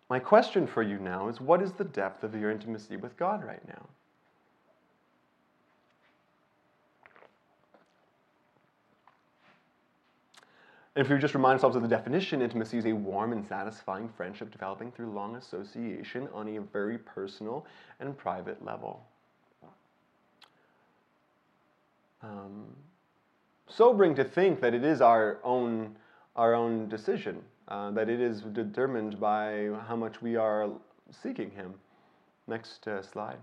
my 0.08 0.20
question 0.20 0.64
for 0.64 0.84
you 0.84 1.00
now 1.00 1.26
is 1.28 1.40
what 1.40 1.60
is 1.60 1.72
the 1.72 1.82
depth 1.82 2.22
of 2.22 2.32
your 2.32 2.52
intimacy 2.52 2.96
with 2.96 3.16
God 3.16 3.44
right 3.44 3.66
now? 3.66 3.88
And 10.94 11.04
if 11.04 11.10
we 11.10 11.18
just 11.18 11.34
remind 11.34 11.54
ourselves 11.54 11.74
of 11.74 11.82
the 11.82 11.88
definition, 11.88 12.40
intimacy 12.40 12.78
is 12.78 12.86
a 12.86 12.92
warm 12.92 13.32
and 13.32 13.44
satisfying 13.44 14.08
friendship 14.08 14.52
developing 14.52 14.92
through 14.92 15.10
long 15.10 15.34
association 15.34 16.28
on 16.32 16.56
a 16.56 16.60
very 16.60 16.98
personal 16.98 17.66
and 17.98 18.16
private 18.16 18.64
level. 18.64 19.04
Um, 22.22 22.66
sobering 23.66 24.14
to 24.14 24.22
think 24.22 24.60
that 24.60 24.72
it 24.72 24.84
is 24.84 25.00
our 25.00 25.40
own, 25.42 25.96
our 26.36 26.54
own 26.54 26.88
decision 26.88 27.42
uh, 27.70 27.90
that 27.92 28.08
it 28.08 28.20
is 28.20 28.40
determined 28.40 29.20
by 29.20 29.70
how 29.86 29.96
much 29.96 30.20
we 30.20 30.36
are 30.36 30.68
seeking 31.22 31.50
Him. 31.50 31.74
Next 32.46 32.86
uh, 32.88 33.02
slide. 33.02 33.38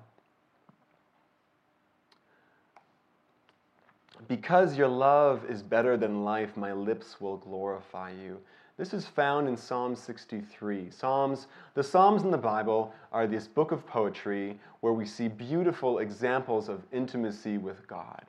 Because 4.28 4.78
your 4.78 4.88
love 4.88 5.46
is 5.50 5.63
better 5.63 5.96
than 5.96 6.24
life, 6.24 6.58
my 6.58 6.74
lips 6.74 7.22
will 7.22 7.38
glorify 7.38 8.12
you. 8.12 8.38
This 8.78 8.94
is 8.94 9.06
found 9.08 9.48
in 9.48 9.58
Psalm 9.58 9.96
63. 9.96 10.92
Psalms, 10.92 11.48
the 11.74 11.84
Psalms 11.84 12.24
in 12.24 12.32
the 12.32 12.38
Bible 12.38 12.94
are 13.12 13.26
this 13.26 13.48
book 13.48 13.72
of 13.72 13.88
poetry 13.88 14.60
where 14.82 14.94
we 14.94 15.06
see 15.06 15.28
beautiful 15.28 16.00
examples 16.00 16.70
of 16.70 16.82
intimacy 16.92 17.58
with 17.58 17.88
God. 17.88 18.26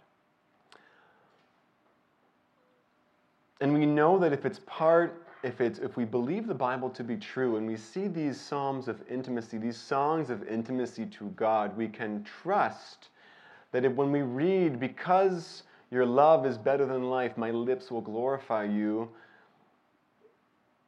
And 3.61 3.75
we 3.75 3.85
know 3.85 4.19
that 4.19 4.33
if 4.33 4.47
it's 4.47 4.61
part 4.67 5.27
if, 5.43 5.61
it's, 5.61 5.79
if 5.79 5.97
we 5.97 6.05
believe 6.05 6.47
the 6.47 6.55
Bible 6.55 6.91
to 6.91 7.05
be 7.05 7.17
true 7.17 7.57
and 7.57 7.67
we 7.67 7.77
see 7.77 8.09
these 8.09 8.41
psalms 8.41 8.89
of 8.89 9.01
intimacy, 9.09 9.59
these 9.59 9.77
songs 9.77 10.31
of 10.31 10.47
intimacy 10.49 11.07
to 11.07 11.29
God, 11.37 11.77
we 11.77 11.89
can 11.89 12.25
trust 12.25 13.09
that 13.73 13.85
if, 13.85 13.93
when 13.93 14.11
we 14.11 14.23
read, 14.23 14.81
because 14.81 15.63
your 15.91 16.07
love 16.07 16.45
is 16.47 16.59
better 16.59 16.87
than 16.87 17.11
life, 17.11 17.37
my 17.37 17.51
lips 17.51 17.91
will 17.91 18.01
glorify 18.01 18.65
you, 18.65 19.09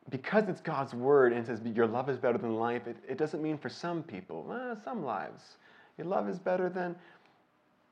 because 0.09 0.49
it's 0.49 0.61
God's 0.61 0.95
word 0.95 1.33
and 1.33 1.43
it 1.43 1.47
says 1.47 1.61
your 1.75 1.87
love 1.87 2.09
is 2.09 2.19
better 2.19 2.39
than 2.39 2.57
life, 2.57 2.87
it, 2.87 2.97
it 3.09 3.19
doesn't 3.19 3.43
mean 3.43 3.57
for 3.57 3.69
some 3.69 4.03
people, 4.03 4.53
eh, 4.53 4.75
some 4.85 5.05
lives. 5.05 5.57
Your 5.97 6.09
love 6.09 6.29
is 6.29 6.39
better 6.39 6.69
than, 6.69 6.97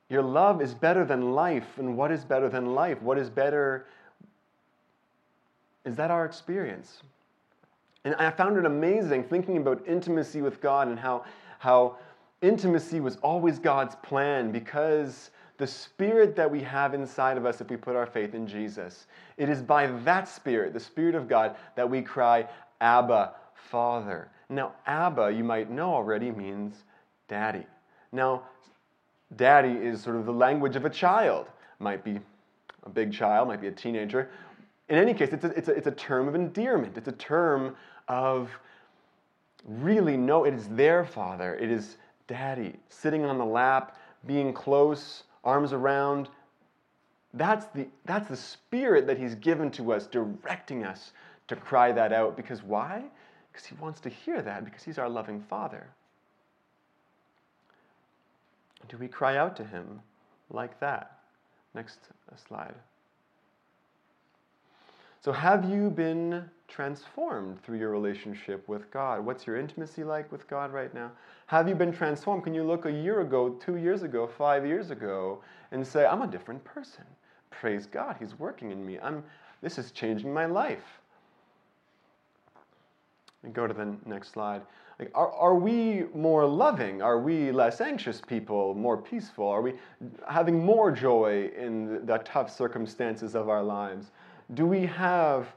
your 0.08 0.22
love 0.22 0.60
is 0.60 0.74
better 0.74 1.04
than 1.04 1.34
life. 1.34 1.78
And 1.78 1.96
what 1.96 2.10
is 2.10 2.24
better 2.24 2.48
than 2.48 2.74
life? 2.74 3.00
What 3.02 3.18
is 3.18 3.28
better 3.30 3.86
is 5.88 5.96
that 5.96 6.10
our 6.10 6.24
experience? 6.24 7.02
And 8.04 8.14
I 8.16 8.30
found 8.30 8.56
it 8.58 8.64
amazing 8.64 9.24
thinking 9.24 9.56
about 9.56 9.82
intimacy 9.86 10.42
with 10.42 10.60
God 10.60 10.88
and 10.88 10.98
how, 10.98 11.24
how 11.58 11.96
intimacy 12.42 13.00
was 13.00 13.16
always 13.16 13.58
God's 13.58 13.96
plan 13.96 14.52
because 14.52 15.30
the 15.56 15.66
spirit 15.66 16.36
that 16.36 16.48
we 16.48 16.60
have 16.60 16.94
inside 16.94 17.36
of 17.36 17.44
us 17.44 17.60
if 17.60 17.70
we 17.70 17.76
put 17.76 17.96
our 17.96 18.06
faith 18.06 18.34
in 18.34 18.46
Jesus, 18.46 19.06
it 19.36 19.48
is 19.48 19.60
by 19.60 19.86
that 20.04 20.28
spirit, 20.28 20.72
the 20.72 20.80
spirit 20.80 21.14
of 21.14 21.26
God, 21.26 21.56
that 21.74 21.88
we 21.88 22.00
cry, 22.02 22.46
Abba, 22.80 23.32
Father. 23.54 24.28
Now, 24.48 24.72
Abba, 24.86 25.32
you 25.32 25.42
might 25.42 25.70
know 25.70 25.92
already, 25.92 26.30
means 26.30 26.84
daddy. 27.28 27.66
Now, 28.12 28.42
daddy 29.36 29.72
is 29.72 30.02
sort 30.02 30.16
of 30.16 30.26
the 30.26 30.32
language 30.32 30.76
of 30.76 30.84
a 30.84 30.90
child. 30.90 31.46
Might 31.80 32.04
be 32.04 32.20
a 32.84 32.88
big 32.88 33.12
child, 33.12 33.48
might 33.48 33.60
be 33.60 33.68
a 33.68 33.72
teenager, 33.72 34.30
in 34.88 34.96
any 34.96 35.14
case, 35.14 35.30
it's 35.32 35.44
a, 35.44 35.48
it's, 35.48 35.68
a, 35.68 35.72
it's 35.72 35.86
a 35.86 35.92
term 35.92 36.28
of 36.28 36.34
endearment. 36.34 36.96
It's 36.96 37.08
a 37.08 37.12
term 37.12 37.76
of 38.08 38.50
really 39.64 40.16
no, 40.16 40.44
it 40.44 40.54
is 40.54 40.68
their 40.68 41.04
father. 41.04 41.56
It 41.56 41.70
is 41.70 41.96
daddy, 42.26 42.74
sitting 42.88 43.24
on 43.24 43.38
the 43.38 43.44
lap, 43.44 43.98
being 44.26 44.52
close, 44.52 45.24
arms 45.44 45.72
around, 45.72 46.28
that's 47.34 47.66
the, 47.66 47.86
that's 48.04 48.28
the 48.28 48.36
spirit 48.36 49.06
that 49.06 49.18
He's 49.18 49.34
given 49.34 49.70
to 49.72 49.92
us, 49.92 50.06
directing 50.06 50.84
us 50.84 51.12
to 51.48 51.56
cry 51.56 51.92
that 51.92 52.12
out. 52.12 52.36
Because 52.36 52.62
why? 52.62 53.04
Because 53.52 53.66
He 53.66 53.74
wants 53.76 54.00
to 54.00 54.08
hear 54.08 54.42
that, 54.42 54.64
because 54.64 54.82
He's 54.82 54.98
our 54.98 55.08
loving 55.08 55.40
Father. 55.40 55.86
Do 58.88 58.96
we 58.96 59.08
cry 59.08 59.36
out 59.36 59.56
to 59.56 59.64
Him 59.64 60.00
like 60.50 60.78
that? 60.80 61.18
Next 61.74 61.98
uh, 62.32 62.36
slide. 62.36 62.74
So, 65.20 65.32
have 65.32 65.68
you 65.68 65.90
been 65.90 66.48
transformed 66.68 67.60
through 67.62 67.78
your 67.78 67.90
relationship 67.90 68.68
with 68.68 68.88
God? 68.92 69.24
What's 69.24 69.46
your 69.46 69.56
intimacy 69.56 70.04
like 70.04 70.30
with 70.30 70.46
God 70.46 70.72
right 70.72 70.94
now? 70.94 71.10
Have 71.46 71.68
you 71.68 71.74
been 71.74 71.92
transformed? 71.92 72.44
Can 72.44 72.54
you 72.54 72.62
look 72.62 72.84
a 72.86 72.92
year 72.92 73.22
ago, 73.22 73.50
two 73.50 73.76
years 73.76 74.04
ago, 74.04 74.28
five 74.28 74.64
years 74.64 74.90
ago, 74.90 75.42
and 75.72 75.84
say, 75.84 76.06
I'm 76.06 76.22
a 76.22 76.26
different 76.26 76.62
person? 76.64 77.04
Praise 77.50 77.86
God, 77.86 78.16
He's 78.20 78.38
working 78.38 78.70
in 78.70 78.86
me. 78.86 78.98
I'm, 79.00 79.24
this 79.60 79.76
is 79.76 79.90
changing 79.90 80.32
my 80.32 80.46
life. 80.46 81.00
And 83.42 83.52
go 83.52 83.66
to 83.66 83.74
the 83.74 83.96
next 84.06 84.32
slide. 84.32 84.62
Like, 85.00 85.10
are, 85.14 85.32
are 85.32 85.54
we 85.54 86.04
more 86.14 86.46
loving? 86.46 87.02
Are 87.02 87.20
we 87.20 87.50
less 87.50 87.80
anxious 87.80 88.20
people, 88.20 88.74
more 88.74 88.96
peaceful? 88.96 89.48
Are 89.48 89.62
we 89.62 89.74
having 90.28 90.64
more 90.64 90.92
joy 90.92 91.50
in 91.56 91.86
the, 91.86 91.98
the 92.00 92.18
tough 92.18 92.54
circumstances 92.54 93.34
of 93.34 93.48
our 93.48 93.62
lives? 93.62 94.12
Do 94.54 94.66
we 94.66 94.86
have 94.86 95.48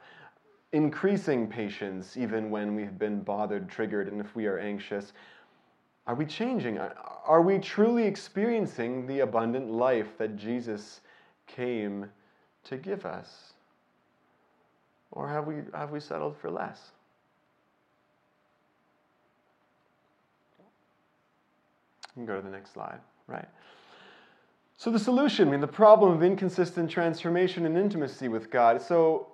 increasing 0.74 1.48
patience 1.48 2.18
even 2.18 2.50
when 2.50 2.76
we've 2.76 2.98
been 2.98 3.22
bothered, 3.22 3.70
triggered, 3.70 4.08
and 4.08 4.20
if 4.20 4.36
we 4.36 4.48
are 4.48 4.58
anxious? 4.58 5.14
Are 6.08 6.16
we 6.16 6.26
changing? 6.26 6.78
Are 6.78 7.42
we 7.42 7.60
truly 7.60 8.04
experiencing 8.04 9.08
the 9.08 9.20
abundant 9.20 9.72
life 9.72 10.18
that 10.18 10.36
Jesus 10.36 11.02
came 11.48 12.10
to 12.66 12.78
give 12.78 13.06
us? 13.06 13.54
Or 15.12 15.28
have 15.28 15.46
we, 15.46 15.56
have 15.74 15.92
we 15.92 16.00
settled 16.00 16.38
for 16.38 16.50
less? 16.50 16.92
You 22.16 22.26
can 22.26 22.26
go 22.26 22.36
to 22.36 22.42
the 22.42 22.50
next 22.50 22.74
slide, 22.74 23.00
right? 23.28 23.48
So, 24.82 24.90
the 24.90 24.98
solution, 24.98 25.48
I 25.48 25.52
mean, 25.52 25.62
the 25.62 25.68
problem 25.68 26.12
of 26.12 26.24
inconsistent 26.24 26.90
transformation 26.90 27.68
and 27.68 27.78
intimacy 27.78 28.30
with 28.30 28.50
God. 28.50 28.82
So, 28.82 29.28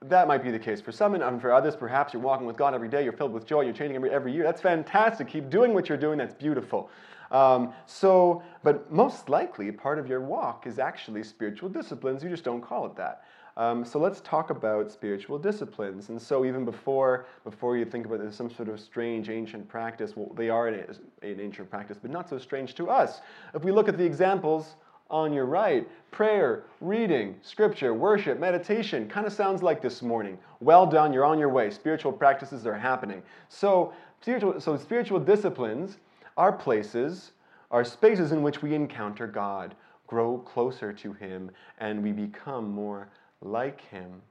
that 0.00 0.26
might 0.26 0.42
be 0.42 0.50
the 0.50 0.58
case 0.58 0.80
for 0.80 0.92
some, 0.92 1.14
and 1.14 1.42
for 1.42 1.52
others, 1.52 1.76
perhaps 1.76 2.14
you're 2.14 2.22
walking 2.22 2.46
with 2.46 2.56
God 2.56 2.72
every 2.72 2.88
day, 2.88 3.04
you're 3.04 3.12
filled 3.12 3.34
with 3.34 3.44
joy, 3.44 3.60
you're 3.60 3.74
changing 3.74 3.96
every, 3.96 4.08
every 4.08 4.32
year. 4.32 4.44
That's 4.44 4.62
fantastic. 4.62 5.28
Keep 5.28 5.50
doing 5.50 5.74
what 5.74 5.90
you're 5.90 5.98
doing, 5.98 6.16
that's 6.16 6.32
beautiful. 6.32 6.88
Um, 7.30 7.74
so, 7.84 8.42
but 8.62 8.90
most 8.90 9.28
likely, 9.28 9.70
part 9.70 9.98
of 9.98 10.08
your 10.08 10.22
walk 10.22 10.66
is 10.66 10.78
actually 10.78 11.22
spiritual 11.22 11.68
disciplines. 11.68 12.24
You 12.24 12.30
just 12.30 12.44
don't 12.44 12.62
call 12.62 12.86
it 12.86 12.96
that. 12.96 13.24
Um, 13.58 13.84
so 13.84 13.98
let's 13.98 14.22
talk 14.22 14.48
about 14.48 14.90
spiritual 14.90 15.38
disciplines. 15.38 16.08
And 16.08 16.20
so 16.20 16.46
even 16.46 16.64
before 16.64 17.26
before 17.44 17.76
you 17.76 17.84
think 17.84 18.06
about 18.06 18.20
this, 18.20 18.34
some 18.34 18.50
sort 18.50 18.68
of 18.68 18.80
strange 18.80 19.28
ancient 19.28 19.68
practice, 19.68 20.16
well, 20.16 20.32
they 20.34 20.48
are 20.48 20.66
an, 20.68 20.96
an 21.22 21.40
ancient 21.40 21.70
practice, 21.70 21.98
but 22.00 22.10
not 22.10 22.28
so 22.28 22.38
strange 22.38 22.74
to 22.76 22.88
us. 22.88 23.20
If 23.54 23.62
we 23.62 23.70
look 23.70 23.86
at 23.86 23.96
the 23.96 24.04
examples 24.04 24.74
on 25.10 25.32
your 25.32 25.46
right. 25.46 25.88
Prayer, 26.10 26.64
reading, 26.80 27.36
scripture, 27.42 27.92
worship, 27.94 28.38
meditation 28.38 29.08
kind 29.08 29.26
of 29.26 29.32
sounds 29.32 29.62
like 29.62 29.82
this 29.82 30.02
morning. 30.02 30.38
Well 30.60 30.86
done, 30.86 31.12
you're 31.12 31.24
on 31.24 31.38
your 31.38 31.48
way. 31.48 31.70
Spiritual 31.70 32.12
practices 32.12 32.66
are 32.66 32.78
happening. 32.78 33.22
So, 33.48 33.92
spiritual, 34.20 34.60
so 34.60 34.76
spiritual 34.76 35.20
disciplines 35.20 35.98
are 36.36 36.52
places, 36.52 37.32
are 37.70 37.84
spaces 37.84 38.32
in 38.32 38.42
which 38.42 38.62
we 38.62 38.74
encounter 38.74 39.26
God, 39.26 39.74
grow 40.06 40.38
closer 40.38 40.92
to 40.92 41.12
Him, 41.12 41.50
and 41.78 42.02
we 42.02 42.12
become 42.12 42.70
more 42.70 43.08
like 43.40 43.80
Him. 43.80 44.22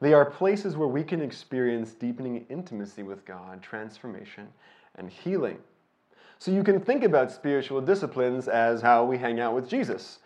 They 0.00 0.12
are 0.12 0.26
places 0.26 0.76
where 0.76 0.88
we 0.88 1.02
can 1.02 1.22
experience 1.22 1.92
deepening 1.92 2.44
intimacy 2.50 3.02
with 3.02 3.24
God, 3.24 3.62
transformation, 3.62 4.48
and 4.96 5.10
healing. 5.10 5.58
So 6.38 6.50
you 6.50 6.62
can 6.62 6.80
think 6.80 7.02
about 7.02 7.32
spiritual 7.32 7.80
disciplines 7.80 8.46
as 8.46 8.82
how 8.82 9.04
we 9.04 9.18
hang 9.18 9.40
out 9.40 9.54
with 9.54 9.68
Jesus. 9.68 10.18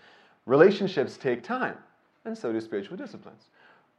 Relationships 0.45 1.17
take 1.17 1.43
time, 1.43 1.77
and 2.25 2.37
so 2.37 2.53
do 2.53 2.61
spiritual 2.61 2.97
disciplines. 2.97 3.45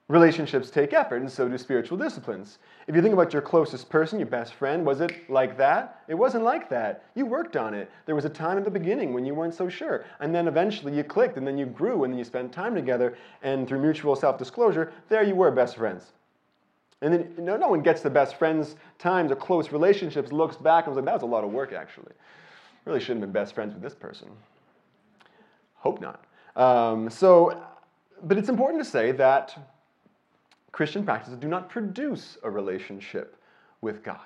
Relationships 0.10 0.69
take 0.69 0.91
effort, 0.91 1.21
and 1.21 1.32
so 1.32 1.47
do 1.47 1.58
spiritual 1.58 1.97
disciplines. 1.97 2.60
If 2.88 2.95
you 2.95 3.02
think 3.02 3.13
about 3.13 3.32
your 3.32 3.41
closest 3.41 3.89
person, 3.89 4.19
your 4.19 4.28
best 4.28 4.54
friend, 4.56 4.86
was 4.86 5.00
it 5.00 5.30
like 5.30 5.58
that? 5.58 6.02
It 6.10 6.15
wasn't 6.15 6.43
like 6.43 6.67
that. 6.69 7.06
You 7.15 7.26
worked 7.26 7.56
on 7.56 7.74
it. 7.74 7.89
There 8.06 8.15
was 8.15 8.26
a 8.26 8.30
time 8.30 8.58
at 8.58 8.65
the 8.65 8.71
beginning 8.71 9.13
when 9.13 9.24
you 9.26 9.34
weren't 9.34 9.54
so 9.54 9.69
sure, 9.69 10.04
and 10.19 10.36
then 10.36 10.50
eventually 10.50 10.93
you 10.93 11.06
clicked, 11.06 11.38
and 11.38 11.47
then 11.47 11.58
you 11.58 11.65
grew, 11.65 12.04
and 12.04 12.12
then 12.12 12.17
you 12.17 12.26
spent 12.26 12.52
time 12.52 12.76
together, 12.76 13.17
and 13.41 13.65
through 13.65 13.80
mutual 13.80 14.17
self 14.17 14.38
disclosure, 14.38 14.91
there 15.08 15.24
you 15.24 15.36
were 15.36 15.50
best 15.50 15.78
friends. 15.78 16.12
And 17.01 17.13
then 17.13 17.33
no, 17.37 17.57
no 17.57 17.67
one 17.67 17.81
gets 17.81 18.01
the 18.01 18.09
best 18.09 18.35
friends 18.35 18.75
times 18.99 19.31
or 19.31 19.35
close 19.35 19.71
relationships, 19.71 20.31
looks 20.31 20.55
back 20.55 20.85
and 20.85 20.95
was 20.95 20.97
like, 20.97 21.05
that 21.05 21.15
was 21.15 21.23
a 21.23 21.27
lot 21.27 21.43
of 21.43 21.51
work 21.51 21.73
actually. 21.73 22.11
Really 22.85 22.99
shouldn't 22.99 23.21
have 23.21 23.33
been 23.33 23.41
best 23.41 23.55
friends 23.55 23.73
with 23.73 23.81
this 23.81 23.95
person. 23.95 24.29
Hope 25.75 25.99
not. 25.99 26.23
Um, 26.55 27.09
so, 27.09 27.63
but 28.23 28.37
it's 28.37 28.49
important 28.49 28.83
to 28.83 28.89
say 28.89 29.11
that 29.13 29.57
Christian 30.71 31.03
practices 31.03 31.37
do 31.37 31.47
not 31.47 31.69
produce 31.69 32.37
a 32.43 32.49
relationship 32.49 33.35
with 33.81 34.03
God. 34.03 34.19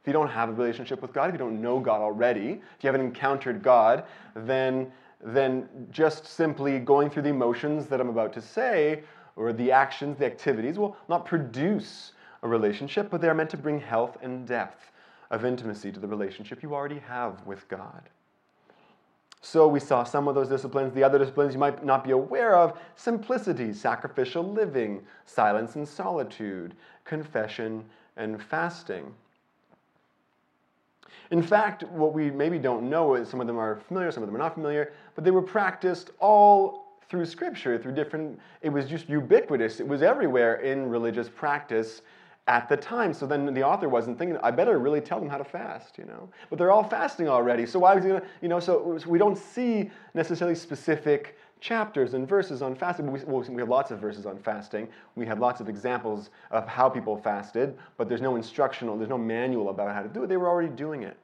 If 0.00 0.06
you 0.06 0.12
don't 0.12 0.30
have 0.30 0.48
a 0.48 0.52
relationship 0.52 1.02
with 1.02 1.12
God, 1.12 1.28
if 1.28 1.34
you 1.34 1.38
don't 1.38 1.60
know 1.60 1.78
God 1.78 2.00
already, 2.00 2.60
if 2.76 2.82
you 2.82 2.86
haven't 2.86 3.02
encountered 3.02 3.62
God, 3.62 4.04
then, 4.34 4.90
then 5.22 5.68
just 5.90 6.24
simply 6.24 6.78
going 6.78 7.10
through 7.10 7.22
the 7.22 7.28
emotions 7.28 7.86
that 7.86 8.00
I'm 8.00 8.08
about 8.08 8.32
to 8.34 8.40
say 8.40 9.02
or 9.40 9.54
the 9.54 9.72
actions, 9.72 10.18
the 10.18 10.26
activities 10.26 10.78
will 10.78 10.96
not 11.08 11.24
produce 11.24 12.12
a 12.42 12.48
relationship, 12.48 13.10
but 13.10 13.20
they're 13.20 13.34
meant 13.34 13.50
to 13.50 13.56
bring 13.56 13.80
health 13.80 14.18
and 14.22 14.46
depth 14.46 14.92
of 15.30 15.44
intimacy 15.44 15.90
to 15.90 15.98
the 15.98 16.06
relationship 16.06 16.62
you 16.62 16.74
already 16.74 16.98
have 16.98 17.46
with 17.46 17.66
God. 17.68 18.02
So 19.40 19.66
we 19.66 19.80
saw 19.80 20.04
some 20.04 20.28
of 20.28 20.34
those 20.34 20.48
disciplines. 20.48 20.92
The 20.92 21.02
other 21.02 21.18
disciplines 21.18 21.54
you 21.54 21.58
might 21.58 21.82
not 21.82 22.04
be 22.04 22.10
aware 22.10 22.54
of 22.54 22.78
simplicity, 22.96 23.72
sacrificial 23.72 24.42
living, 24.42 25.02
silence 25.24 25.76
and 25.76 25.88
solitude, 25.88 26.74
confession 27.04 27.84
and 28.18 28.42
fasting. 28.42 29.14
In 31.30 31.42
fact, 31.42 31.84
what 31.84 32.12
we 32.12 32.30
maybe 32.30 32.58
don't 32.58 32.90
know 32.90 33.14
is 33.14 33.28
some 33.28 33.40
of 33.40 33.46
them 33.46 33.56
are 33.56 33.76
familiar, 33.76 34.10
some 34.10 34.22
of 34.22 34.28
them 34.28 34.36
are 34.36 34.40
not 34.40 34.54
familiar, 34.54 34.92
but 35.14 35.24
they 35.24 35.30
were 35.30 35.40
practiced 35.40 36.10
all 36.18 36.79
through 37.10 37.26
scripture, 37.26 37.76
through 37.76 37.92
different, 37.92 38.38
it 38.62 38.70
was 38.70 38.86
just 38.86 39.08
ubiquitous. 39.08 39.80
It 39.80 39.86
was 39.86 40.00
everywhere 40.00 40.56
in 40.56 40.88
religious 40.88 41.28
practice 41.28 42.02
at 42.46 42.68
the 42.68 42.76
time. 42.76 43.12
So 43.12 43.26
then 43.26 43.52
the 43.52 43.62
author 43.62 43.88
wasn't 43.88 44.16
thinking, 44.16 44.38
I 44.42 44.52
better 44.52 44.78
really 44.78 45.00
tell 45.00 45.18
them 45.18 45.28
how 45.28 45.38
to 45.38 45.44
fast, 45.44 45.98
you 45.98 46.04
know. 46.04 46.30
But 46.48 46.58
they're 46.58 46.70
all 46.70 46.84
fasting 46.84 47.28
already. 47.28 47.66
So 47.66 47.80
why 47.80 47.94
was 47.94 48.04
he 48.04 48.10
gonna, 48.10 48.22
you 48.40 48.48
know, 48.48 48.60
so 48.60 48.98
we 49.06 49.18
don't 49.18 49.36
see 49.36 49.90
necessarily 50.14 50.54
specific 50.54 51.36
chapters 51.60 52.14
and 52.14 52.26
verses 52.26 52.62
on 52.62 52.74
fasting. 52.74 53.10
We, 53.10 53.20
well, 53.24 53.42
we 53.42 53.60
have 53.60 53.68
lots 53.68 53.90
of 53.90 53.98
verses 53.98 54.24
on 54.24 54.38
fasting. 54.38 54.88
We 55.14 55.26
have 55.26 55.38
lots 55.38 55.60
of 55.60 55.68
examples 55.68 56.30
of 56.50 56.66
how 56.66 56.88
people 56.88 57.16
fasted, 57.16 57.76
but 57.98 58.08
there's 58.08 58.22
no 58.22 58.36
instructional, 58.36 58.96
there's 58.96 59.10
no 59.10 59.18
manual 59.18 59.68
about 59.68 59.94
how 59.94 60.02
to 60.02 60.08
do 60.08 60.24
it. 60.24 60.28
They 60.28 60.38
were 60.38 60.48
already 60.48 60.74
doing 60.74 61.02
it. 61.02 61.16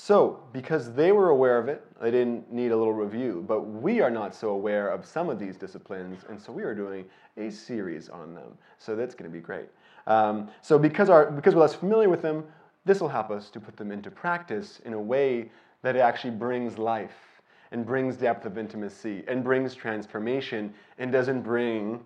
So, 0.00 0.40
because 0.52 0.92
they 0.94 1.10
were 1.10 1.30
aware 1.30 1.58
of 1.58 1.68
it, 1.68 1.84
they 2.00 2.12
didn't 2.12 2.50
need 2.52 2.70
a 2.70 2.76
little 2.76 2.94
review. 2.94 3.44
But 3.46 3.62
we 3.62 4.00
are 4.00 4.10
not 4.10 4.32
so 4.32 4.50
aware 4.50 4.88
of 4.88 5.04
some 5.04 5.28
of 5.28 5.40
these 5.40 5.56
disciplines, 5.56 6.24
and 6.28 6.40
so 6.40 6.52
we 6.52 6.62
are 6.62 6.74
doing 6.74 7.04
a 7.36 7.50
series 7.50 8.08
on 8.08 8.32
them. 8.32 8.56
So 8.78 8.94
that's 8.94 9.14
going 9.14 9.28
to 9.28 9.34
be 9.34 9.42
great. 9.42 9.68
Um, 10.06 10.48
so, 10.62 10.78
because, 10.78 11.10
our, 11.10 11.30
because 11.30 11.54
we're 11.54 11.62
less 11.62 11.74
familiar 11.74 12.08
with 12.08 12.22
them, 12.22 12.44
this 12.84 13.00
will 13.00 13.08
help 13.08 13.30
us 13.30 13.50
to 13.50 13.60
put 13.60 13.76
them 13.76 13.90
into 13.90 14.08
practice 14.08 14.80
in 14.84 14.92
a 14.94 15.00
way 15.00 15.50
that 15.82 15.96
actually 15.96 16.30
brings 16.30 16.78
life 16.78 17.42
and 17.72 17.84
brings 17.84 18.16
depth 18.16 18.46
of 18.46 18.56
intimacy 18.56 19.24
and 19.26 19.42
brings 19.42 19.74
transformation 19.74 20.72
and 20.98 21.10
doesn't 21.10 21.42
bring 21.42 22.00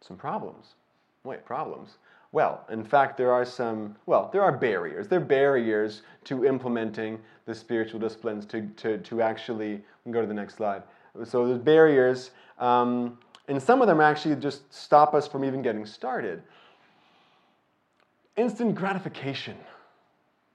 some 0.00 0.16
problems. 0.16 0.76
Wait, 1.24 1.44
problems? 1.44 1.98
Well, 2.32 2.66
in 2.70 2.84
fact, 2.84 3.16
there 3.16 3.32
are 3.32 3.44
some, 3.44 3.96
well, 4.06 4.30
there 4.32 4.42
are 4.42 4.52
barriers. 4.52 5.08
There 5.08 5.20
are 5.20 5.24
barriers 5.24 6.02
to 6.24 6.44
implementing 6.44 7.18
the 7.46 7.54
spiritual 7.54 8.00
disciplines 8.00 8.44
to, 8.46 8.66
to, 8.76 8.98
to 8.98 9.22
actually, 9.22 9.82
go 10.10 10.20
to 10.20 10.26
the 10.26 10.34
next 10.34 10.56
slide. 10.56 10.82
So 11.24 11.46
there's 11.46 11.58
barriers, 11.58 12.32
um, 12.58 13.18
and 13.48 13.62
some 13.62 13.80
of 13.80 13.88
them 13.88 14.00
actually 14.00 14.36
just 14.36 14.72
stop 14.72 15.14
us 15.14 15.26
from 15.26 15.44
even 15.44 15.62
getting 15.62 15.86
started. 15.86 16.42
Instant 18.36 18.74
gratification. 18.74 19.56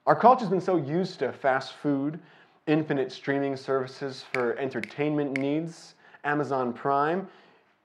Our 0.06 0.16
culture's 0.16 0.50
been 0.50 0.62
so 0.62 0.78
used 0.78 1.20
to 1.20 1.32
fast 1.32 1.74
food, 1.74 2.20
infinite 2.68 3.12
streaming 3.12 3.56
services 3.56 4.24
for 4.34 4.58
entertainment 4.58 5.38
needs, 5.38 5.96
Amazon 6.24 6.74
Prime. 6.74 7.28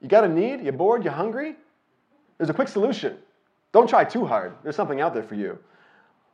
You 0.01 0.09
got 0.09 0.25
a 0.25 0.29
need? 0.29 0.63
You 0.63 0.73
bored? 0.73 1.05
You 1.05 1.11
hungry? 1.11 1.57
There's 2.37 2.51
a 2.51 2.55
quick 2.55 2.69
solution. 2.69 3.17
Don't 3.77 3.87
try 3.87 4.05
too 4.05 4.25
hard. 4.25 4.55
There's 4.63 4.75
something 4.75 5.03
out 5.03 5.13
there 5.13 5.23
for 5.23 5.35
you. 5.35 5.59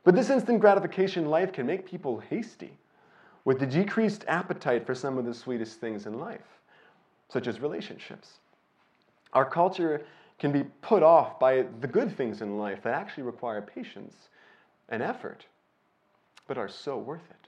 But 0.05 0.15
this 0.15 0.29
instant 0.29 0.61
gratification 0.61 1.25
life 1.25 1.51
can 1.51 1.65
make 1.65 1.85
people 1.85 2.21
hasty. 2.29 2.77
with 3.45 3.59
the 3.59 3.65
decreased 3.65 4.23
appetite 4.27 4.85
for 4.85 4.95
some 4.95 5.17
of 5.17 5.25
the 5.25 5.33
sweetest 5.33 5.79
things 5.79 6.05
in 6.05 6.19
life, 6.19 6.59
such 7.29 7.47
as 7.47 7.59
relationships. 7.59 8.39
Our 9.33 9.45
culture 9.45 10.05
can 10.39 10.51
be 10.51 10.63
put 10.81 11.03
off 11.03 11.39
by 11.39 11.65
the 11.81 11.87
good 11.87 12.15
things 12.15 12.41
in 12.41 12.57
life 12.57 12.83
that 12.83 12.93
actually 12.93 13.23
require 13.23 13.61
patience 13.61 14.29
and 14.89 15.01
effort, 15.01 15.45
but 16.47 16.57
are 16.57 16.69
so 16.69 16.97
worth 16.97 17.29
it. 17.29 17.47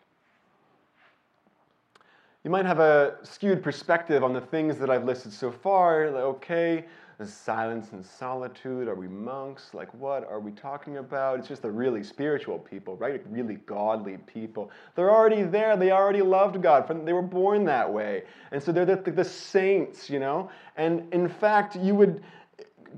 You 2.43 2.51
might 2.51 2.65
have 2.65 2.79
a 2.79 3.15
skewed 3.23 3.63
perspective 3.63 4.23
on 4.23 4.33
the 4.33 4.41
things 4.41 4.77
that 4.77 4.89
I've 4.89 5.05
listed 5.05 5.33
so 5.33 5.51
far. 5.51 6.11
Like, 6.11 6.23
okay, 6.23 6.85
silence 7.23 7.91
and 7.93 8.05
solitude. 8.05 8.87
Are 8.87 8.95
we 8.95 9.07
monks? 9.07 9.73
Like, 9.73 9.93
what 9.93 10.27
are 10.29 10.39
we 10.39 10.51
talking 10.51 10.97
about? 10.97 11.39
It's 11.39 11.47
just 11.47 11.61
the 11.61 11.71
really 11.71 12.03
spiritual 12.03 12.59
people, 12.59 12.97
right? 12.97 13.21
Really 13.29 13.55
godly 13.65 14.17
people. 14.17 14.71
They're 14.95 15.11
already 15.11 15.43
there. 15.43 15.77
They 15.77 15.91
already 15.91 16.21
loved 16.21 16.61
God. 16.61 17.05
They 17.05 17.13
were 17.13 17.21
born 17.21 17.63
that 17.65 17.91
way. 17.91 18.23
And 18.51 18.61
so 18.61 18.71
they're 18.71 18.85
the, 18.85 18.97
the 19.11 19.23
saints, 19.23 20.09
you 20.09 20.19
know? 20.19 20.49
And 20.75 21.11
in 21.13 21.29
fact, 21.29 21.75
you 21.77 21.95
would 21.95 22.21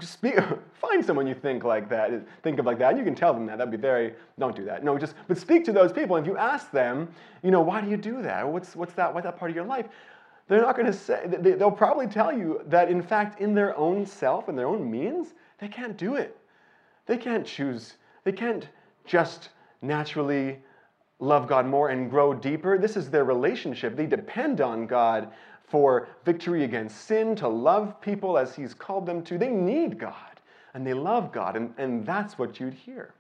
speak, 0.02 0.36
find 0.82 1.04
someone 1.06 1.28
you 1.28 1.36
think 1.36 1.64
like 1.64 1.90
that, 1.90 2.12
think 2.44 2.60
of 2.60 2.66
like 2.66 2.80
that. 2.80 2.98
You 2.98 3.04
can 3.04 3.16
tell 3.16 3.34
them 3.34 3.46
that. 3.48 3.58
That'd 3.58 3.72
be 3.72 3.78
very. 3.78 4.14
Don't 4.40 4.56
do 4.56 4.66
that. 4.66 4.84
No, 4.84 4.98
just 4.98 5.16
but 5.28 5.38
speak 5.38 5.66
to 5.66 5.72
those 5.72 5.92
people. 5.92 6.16
And 6.16 6.26
if 6.26 6.32
you 6.32 6.38
ask 6.38 6.72
them, 6.72 7.10
you 7.44 7.52
know, 7.52 7.62
why 7.62 7.82
do 7.82 7.90
you 7.90 7.98
do 7.98 8.22
that? 8.22 8.48
What's 8.48 8.76
what's 8.76 8.94
that? 8.94 9.14
What's 9.14 9.26
that 9.26 9.38
part 9.38 9.52
of 9.52 9.56
your 9.56 9.66
life? 9.66 9.88
They're 10.48 10.62
not 10.62 10.76
going 10.76 10.88
to 10.88 10.94
say. 10.94 11.26
They, 11.28 11.54
they'll 11.54 11.72
probably 11.72 12.08
tell 12.08 12.32
you 12.32 12.62
that 12.68 12.90
in 12.90 13.02
fact, 13.02 13.42
in 13.42 13.54
their 13.54 13.78
own 13.78 14.06
self 14.06 14.48
and 14.48 14.58
their 14.58 14.68
own 14.68 14.90
means, 14.90 15.34
they 15.60 15.68
can't 15.68 15.98
do 15.98 16.16
it. 16.16 16.38
They 17.06 17.18
can't 17.18 17.46
choose. 17.46 17.96
They 18.24 18.32
can't 18.32 18.68
just 19.06 19.50
naturally 19.82 20.60
love 21.20 21.48
God 21.48 21.66
more 21.66 21.90
and 21.90 22.10
grow 22.10 22.34
deeper. 22.34 22.78
This 22.78 22.96
is 22.96 23.10
their 23.10 23.26
relationship. 23.26 23.96
They 23.96 24.06
depend 24.06 24.62
on 24.62 24.88
God 24.88 25.32
for 25.68 26.08
victory 26.24 26.64
against 26.64 27.06
sin, 27.06 27.36
to 27.36 27.48
love 27.48 28.00
people 28.00 28.38
as 28.38 28.56
He's 28.56 28.74
called 28.74 29.06
them 29.06 29.22
to. 29.24 29.38
They 29.38 29.50
need 29.50 30.00
God 30.00 30.38
and 30.78 30.86
they 30.86 30.94
love 30.94 31.32
God, 31.32 31.56
and, 31.56 31.74
and 31.80 32.06
that's 32.06 32.38
what 32.38 32.60
you'd 32.60 32.76
hear. 32.76 33.14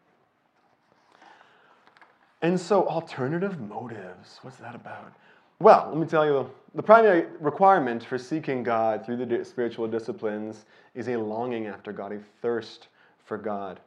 And 2.43 2.59
so, 2.59 2.87
alternative 2.87 3.59
motives, 3.59 4.37
what's 4.43 4.57
that 4.57 4.75
about? 4.75 5.11
Well, 5.59 5.87
let 5.89 5.97
me 5.97 6.05
tell 6.05 6.25
you 6.25 6.49
the 6.75 6.83
primary 6.83 7.25
requirement 7.39 8.03
for 8.03 8.19
seeking 8.19 8.61
God 8.61 9.03
through 9.03 9.25
the 9.25 9.43
spiritual 9.43 9.87
disciplines 9.87 10.65
is 10.93 11.07
a 11.07 11.17
longing 11.17 11.65
after 11.65 11.91
God, 11.91 12.11
a 12.13 12.19
thirst 12.43 12.89
for 13.25 13.39
God. 13.39 13.79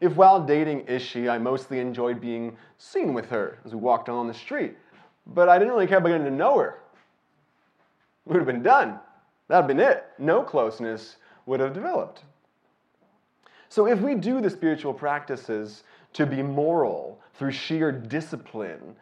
If 0.00 0.16
while 0.16 0.40
dating 0.40 0.86
Ishi, 0.88 1.28
I 1.28 1.36
mostly 1.36 1.80
enjoyed 1.80 2.18
being 2.18 2.56
seen 2.78 3.12
with 3.12 3.28
her 3.28 3.58
as 3.66 3.74
we 3.74 3.80
walked 3.80 4.08
along 4.08 4.28
the 4.28 4.34
street, 4.34 4.74
but 5.26 5.50
I 5.50 5.58
didn't 5.58 5.74
really 5.74 5.86
care 5.86 5.98
about 5.98 6.08
getting 6.08 6.24
to 6.24 6.30
know 6.30 6.58
her 6.58 6.78
We 8.24 8.32
would 8.32 8.38
have 8.38 8.46
been 8.46 8.62
done. 8.62 8.98
That 9.48 9.56
would 9.56 9.68
have 9.70 9.76
been 9.76 9.80
it. 9.80 10.06
No 10.18 10.42
closeness 10.42 11.16
would 11.44 11.60
have 11.60 11.74
developed. 11.74 12.22
So, 13.68 13.86
if 13.86 14.00
we 14.00 14.14
do 14.14 14.40
the 14.40 14.50
spiritual 14.50 14.94
practices 14.94 15.84
to 16.14 16.24
be 16.26 16.42
moral 16.42 17.20
through 17.34 17.52
sheer 17.52 17.92
discipline, 17.92 18.96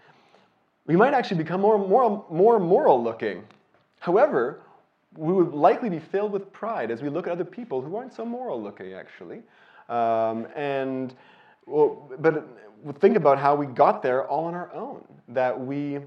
we 0.91 0.97
might 0.97 1.15
actually 1.15 1.37
become 1.37 1.61
more, 1.61 1.79
more, 1.79 2.27
more 2.29 2.59
moral 2.59 3.01
looking. 3.01 3.45
However, 4.01 4.63
we 5.17 5.33
would 5.33 5.53
likely 5.53 5.89
be 5.89 6.01
filled 6.01 6.33
with 6.33 6.53
pride 6.53 6.91
as 6.91 7.01
we 7.01 7.09
look 7.09 7.29
at 7.29 7.33
other 7.33 7.45
people 7.45 7.81
who 7.81 7.95
aren't 7.95 8.13
so 8.13 8.25
moral 8.25 8.61
looking, 8.61 8.93
actually. 8.95 9.43
Um, 9.89 10.49
and 10.57 11.15
well, 11.67 12.11
but 12.19 12.45
think 12.99 13.17
about 13.17 13.39
how 13.39 13.55
we 13.55 13.67
got 13.67 14.03
there 14.03 14.27
all 14.27 14.47
on 14.47 14.55
our 14.55 14.75
own. 14.75 15.05
That 15.29 15.61
we 15.61 16.01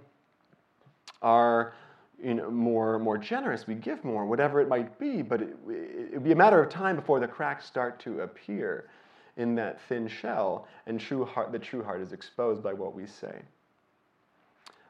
are 1.21 1.73
you 2.21 2.33
know, 2.33 2.51
more, 2.51 2.99
more 2.99 3.17
generous, 3.17 3.65
we 3.65 3.75
give 3.75 4.03
more, 4.03 4.25
whatever 4.25 4.59
it 4.59 4.67
might 4.67 4.99
be, 4.99 5.21
but 5.21 5.41
it 5.41 5.55
would 5.65 6.23
be 6.25 6.33
a 6.33 6.35
matter 6.35 6.61
of 6.61 6.69
time 6.69 6.97
before 6.97 7.21
the 7.21 7.27
cracks 7.27 7.65
start 7.65 8.01
to 8.01 8.19
appear 8.19 8.89
in 9.37 9.55
that 9.55 9.79
thin 9.87 10.09
shell 10.09 10.67
and 10.87 10.99
true 10.99 11.23
heart, 11.23 11.53
the 11.53 11.59
true 11.59 11.83
heart 11.83 12.01
is 12.01 12.11
exposed 12.11 12.61
by 12.61 12.73
what 12.73 12.93
we 12.93 13.07
say. 13.07 13.41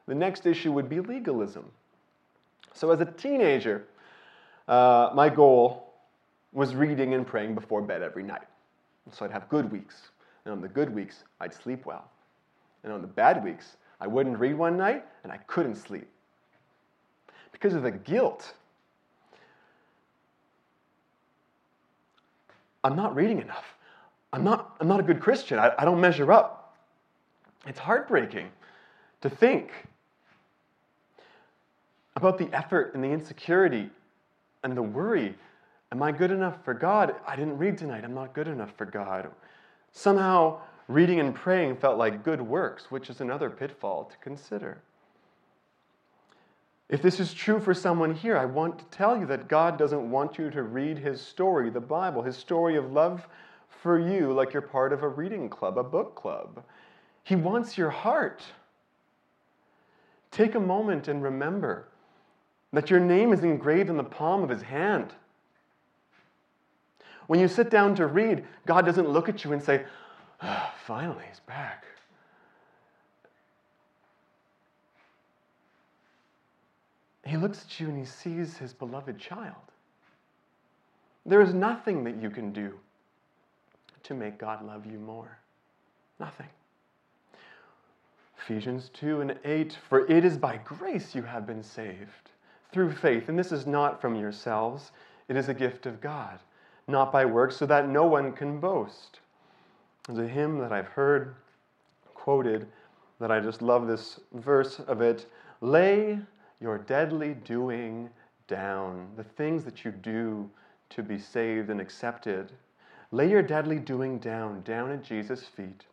The 0.06 0.14
next 0.14 0.46
issue 0.46 0.72
would 0.72 0.88
be 0.88 1.00
legalism. 1.00 1.64
So, 2.72 2.90
as 2.90 3.00
a 3.00 3.06
teenager, 3.06 3.86
uh, 4.68 5.10
my 5.14 5.28
goal 5.28 5.94
was 6.52 6.74
reading 6.74 7.14
and 7.14 7.26
praying 7.26 7.54
before 7.54 7.82
bed 7.82 8.02
every 8.02 8.22
night. 8.22 8.46
So 9.12 9.24
I'd 9.24 9.32
have 9.32 9.48
good 9.48 9.70
weeks. 9.70 10.08
And 10.44 10.52
on 10.52 10.60
the 10.60 10.68
good 10.68 10.94
weeks, 10.94 11.24
I'd 11.40 11.52
sleep 11.52 11.84
well. 11.84 12.10
And 12.84 12.92
on 12.92 13.00
the 13.00 13.08
bad 13.08 13.44
weeks, 13.44 13.76
I 14.00 14.06
wouldn't 14.06 14.38
read 14.38 14.54
one 14.54 14.76
night 14.76 15.04
and 15.22 15.32
I 15.32 15.38
couldn't 15.38 15.76
sleep 15.76 16.06
because 17.52 17.74
of 17.74 17.82
the 17.82 17.90
guilt. 17.90 18.54
I'm 22.82 22.96
not 22.96 23.14
reading 23.14 23.40
enough. 23.40 23.64
I'm 24.32 24.44
not, 24.44 24.76
I'm 24.80 24.88
not 24.88 25.00
a 25.00 25.02
good 25.02 25.20
Christian. 25.20 25.58
I, 25.58 25.72
I 25.78 25.84
don't 25.84 26.00
measure 26.00 26.30
up. 26.32 26.76
It's 27.66 27.78
heartbreaking 27.78 28.48
to 29.22 29.30
think 29.30 29.70
about 32.16 32.38
the 32.38 32.48
effort 32.52 32.94
and 32.94 33.02
the 33.02 33.08
insecurity 33.08 33.90
and 34.62 34.76
the 34.76 34.82
worry. 34.82 35.34
Am 35.92 36.02
I 36.02 36.12
good 36.12 36.30
enough 36.30 36.64
for 36.64 36.74
God? 36.74 37.14
I 37.26 37.36
didn't 37.36 37.58
read 37.58 37.78
tonight. 37.78 38.04
I'm 38.04 38.14
not 38.14 38.34
good 38.34 38.48
enough 38.48 38.72
for 38.76 38.84
God. 38.84 39.28
Somehow, 39.92 40.58
reading 40.88 41.20
and 41.20 41.34
praying 41.34 41.76
felt 41.76 41.98
like 41.98 42.24
good 42.24 42.40
works, 42.40 42.90
which 42.90 43.10
is 43.10 43.20
another 43.20 43.50
pitfall 43.50 44.04
to 44.04 44.16
consider. 44.18 44.82
If 46.88 47.00
this 47.00 47.18
is 47.18 47.32
true 47.32 47.60
for 47.60 47.74
someone 47.74 48.14
here, 48.14 48.36
I 48.36 48.44
want 48.44 48.78
to 48.78 48.84
tell 48.86 49.18
you 49.18 49.26
that 49.26 49.48
God 49.48 49.78
doesn't 49.78 50.10
want 50.10 50.38
you 50.38 50.50
to 50.50 50.62
read 50.62 50.98
his 50.98 51.20
story, 51.20 51.70
the 51.70 51.80
Bible, 51.80 52.22
his 52.22 52.36
story 52.36 52.76
of 52.76 52.92
love 52.92 53.26
for 53.68 53.98
you, 53.98 54.32
like 54.32 54.52
you're 54.52 54.62
part 54.62 54.92
of 54.92 55.02
a 55.02 55.08
reading 55.08 55.48
club, 55.48 55.78
a 55.78 55.82
book 55.82 56.14
club. 56.14 56.62
He 57.22 57.36
wants 57.36 57.78
your 57.78 57.90
heart. 57.90 58.42
Take 60.30 60.54
a 60.54 60.60
moment 60.60 61.08
and 61.08 61.22
remember 61.22 61.88
that 62.74 62.90
your 62.90 63.00
name 63.00 63.32
is 63.32 63.42
engraved 63.42 63.88
in 63.88 63.96
the 63.96 64.04
palm 64.04 64.42
of 64.42 64.48
his 64.48 64.62
hand. 64.62 65.12
When 67.26 67.40
you 67.40 67.48
sit 67.48 67.70
down 67.70 67.94
to 67.96 68.06
read, 68.06 68.44
God 68.66 68.84
doesn't 68.84 69.08
look 69.08 69.28
at 69.28 69.44
you 69.44 69.52
and 69.52 69.62
say, 69.62 69.84
oh, 70.42 70.72
finally, 70.84 71.24
he's 71.28 71.40
back. 71.40 71.84
He 77.24 77.38
looks 77.38 77.64
at 77.64 77.80
you 77.80 77.88
and 77.88 77.98
he 77.98 78.04
sees 78.04 78.58
his 78.58 78.74
beloved 78.74 79.18
child. 79.18 79.54
There 81.24 81.40
is 81.40 81.54
nothing 81.54 82.04
that 82.04 82.20
you 82.20 82.28
can 82.28 82.52
do 82.52 82.74
to 84.02 84.14
make 84.14 84.38
God 84.38 84.64
love 84.66 84.84
you 84.84 84.98
more. 84.98 85.38
Nothing. 86.20 86.48
Ephesians 88.38 88.90
2 88.92 89.22
and 89.22 89.38
8 89.42 89.78
For 89.88 90.06
it 90.10 90.22
is 90.22 90.36
by 90.36 90.58
grace 90.58 91.14
you 91.14 91.22
have 91.22 91.46
been 91.46 91.62
saved 91.62 92.30
through 92.74 92.90
faith, 92.90 93.28
and 93.28 93.38
this 93.38 93.52
is 93.52 93.66
not 93.68 94.00
from 94.00 94.16
yourselves, 94.16 94.90
it 95.28 95.36
is 95.36 95.48
a 95.48 95.54
gift 95.54 95.86
of 95.86 96.00
God, 96.00 96.40
not 96.88 97.12
by 97.12 97.24
works, 97.24 97.56
so 97.56 97.66
that 97.66 97.88
no 97.88 98.04
one 98.04 98.32
can 98.32 98.58
boast. 98.58 99.20
There's 100.08 100.18
a 100.18 100.28
hymn 100.28 100.58
that 100.58 100.72
I've 100.72 100.88
heard 100.88 101.36
quoted 102.14 102.66
that 103.20 103.30
I 103.30 103.38
just 103.38 103.62
love 103.62 103.86
this 103.86 104.18
verse 104.32 104.80
of 104.80 105.00
it. 105.00 105.26
Lay 105.60 106.18
your 106.60 106.78
deadly 106.78 107.34
doing 107.44 108.10
down, 108.48 109.06
the 109.16 109.22
things 109.22 109.64
that 109.64 109.84
you 109.84 109.92
do 109.92 110.50
to 110.90 111.02
be 111.02 111.18
saved 111.18 111.70
and 111.70 111.80
accepted. 111.80 112.50
Lay 113.12 113.30
your 113.30 113.42
deadly 113.42 113.78
doing 113.78 114.18
down, 114.18 114.62
down 114.62 114.90
at 114.90 115.04
Jesus' 115.04 115.44
feet. 115.44 115.84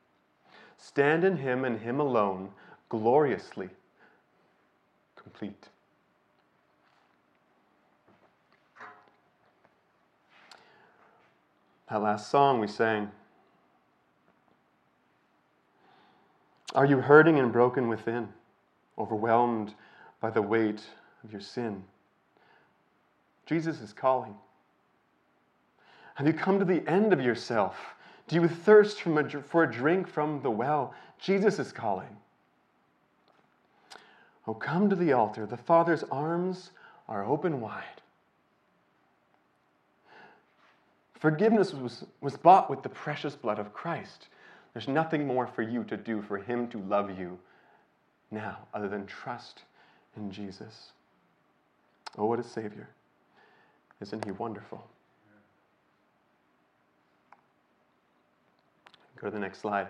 Stand 0.80 1.24
in 1.24 1.38
Him 1.38 1.64
and 1.64 1.80
Him 1.80 2.00
alone, 2.00 2.50
gloriously 2.90 3.70
complete. 5.16 5.68
That 11.92 12.02
last 12.02 12.32
song 12.32 12.62
we 12.62 12.68
sang. 12.68 13.12
Are 16.74 16.86
you 16.86 17.02
hurting 17.02 17.38
and 17.38 17.52
broken 17.52 17.90
within, 17.90 18.30
overwhelmed 18.98 19.74
by 20.22 20.30
the 20.30 20.42
weight 20.42 20.82
of 21.26 21.34
your 21.34 21.42
sin. 21.42 21.84
Jesus 23.46 23.82
is 23.82 23.92
calling. 23.92 24.36
Have 26.16 26.28
you 26.28 26.32
come 26.32 26.60
to 26.60 26.66
the 26.66 26.88
end 26.90 27.12
of 27.12 27.20
yourself? 27.20 27.76
Do 28.30 28.38
you 28.38 28.48
thirst 28.48 29.06
a, 29.06 29.30
for 29.42 29.64
a 29.64 29.72
drink 29.72 30.08
from 30.08 30.42
the 30.42 30.50
well? 30.50 30.94
Jesus 31.20 31.60
is 31.60 31.74
calling. 31.74 32.16
Oh, 34.48 34.54
come 34.54 34.90
to 34.90 34.96
the 34.96 35.12
altar. 35.12 35.46
The 35.46 35.58
Father's 35.58 36.04
arms 36.04 36.72
are 37.10 37.26
open 37.26 37.60
wide. 37.60 38.01
Forgiveness 41.22 41.72
was, 41.72 42.04
was 42.20 42.36
bought 42.36 42.68
with 42.68 42.82
the 42.82 42.90
precious 42.90 43.36
blood 43.36 43.60
of 43.60 43.72
Christ. 43.74 44.30
There's 44.74 44.88
nothing 44.88 45.28
more 45.28 45.46
for 45.46 45.62
you 45.62 45.84
to 45.84 45.96
do 45.96 46.24
for 46.24 46.40
Him 46.40 46.68
to 46.70 46.80
love 46.80 47.16
you 47.18 47.38
now 48.32 48.58
other 48.74 48.90
than 48.90 49.06
trust 49.06 49.62
in 50.18 50.32
Jesus? 50.32 50.94
Oh, 52.18 52.26
what 52.26 52.40
a 52.40 52.44
Savior. 52.44 52.90
Isn't 54.02 54.26
He 54.26 54.32
wonderful? 54.32 54.84
Go 59.16 59.28
to 59.28 59.32
the 59.32 59.40
next 59.40 59.60
slide. 59.60 59.90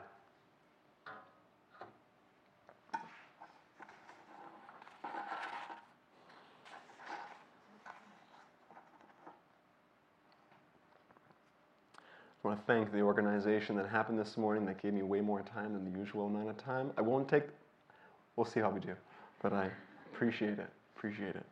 Want 12.51 12.67
to 12.67 12.73
thank 12.73 12.91
the 12.91 12.99
organization 12.99 13.77
that 13.77 13.87
happened 13.87 14.19
this 14.19 14.35
morning 14.35 14.65
that 14.65 14.81
gave 14.81 14.93
me 14.93 15.03
way 15.03 15.21
more 15.21 15.41
time 15.41 15.71
than 15.71 15.89
the 15.89 15.97
usual 15.97 16.25
amount 16.25 16.49
of 16.49 16.57
time. 16.57 16.91
I 16.97 17.01
won't 17.01 17.29
take, 17.29 17.43
we'll 18.35 18.45
see 18.45 18.59
how 18.59 18.69
we 18.69 18.81
do, 18.81 18.93
but 19.41 19.53
I 19.53 19.69
appreciate 20.11 20.59
it. 20.59 20.67
Appreciate 20.97 21.35
it. 21.35 21.45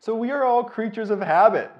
So 0.00 0.14
we 0.14 0.30
are 0.30 0.44
all 0.44 0.62
creatures 0.64 1.08
of 1.08 1.20
habit. 1.20 1.70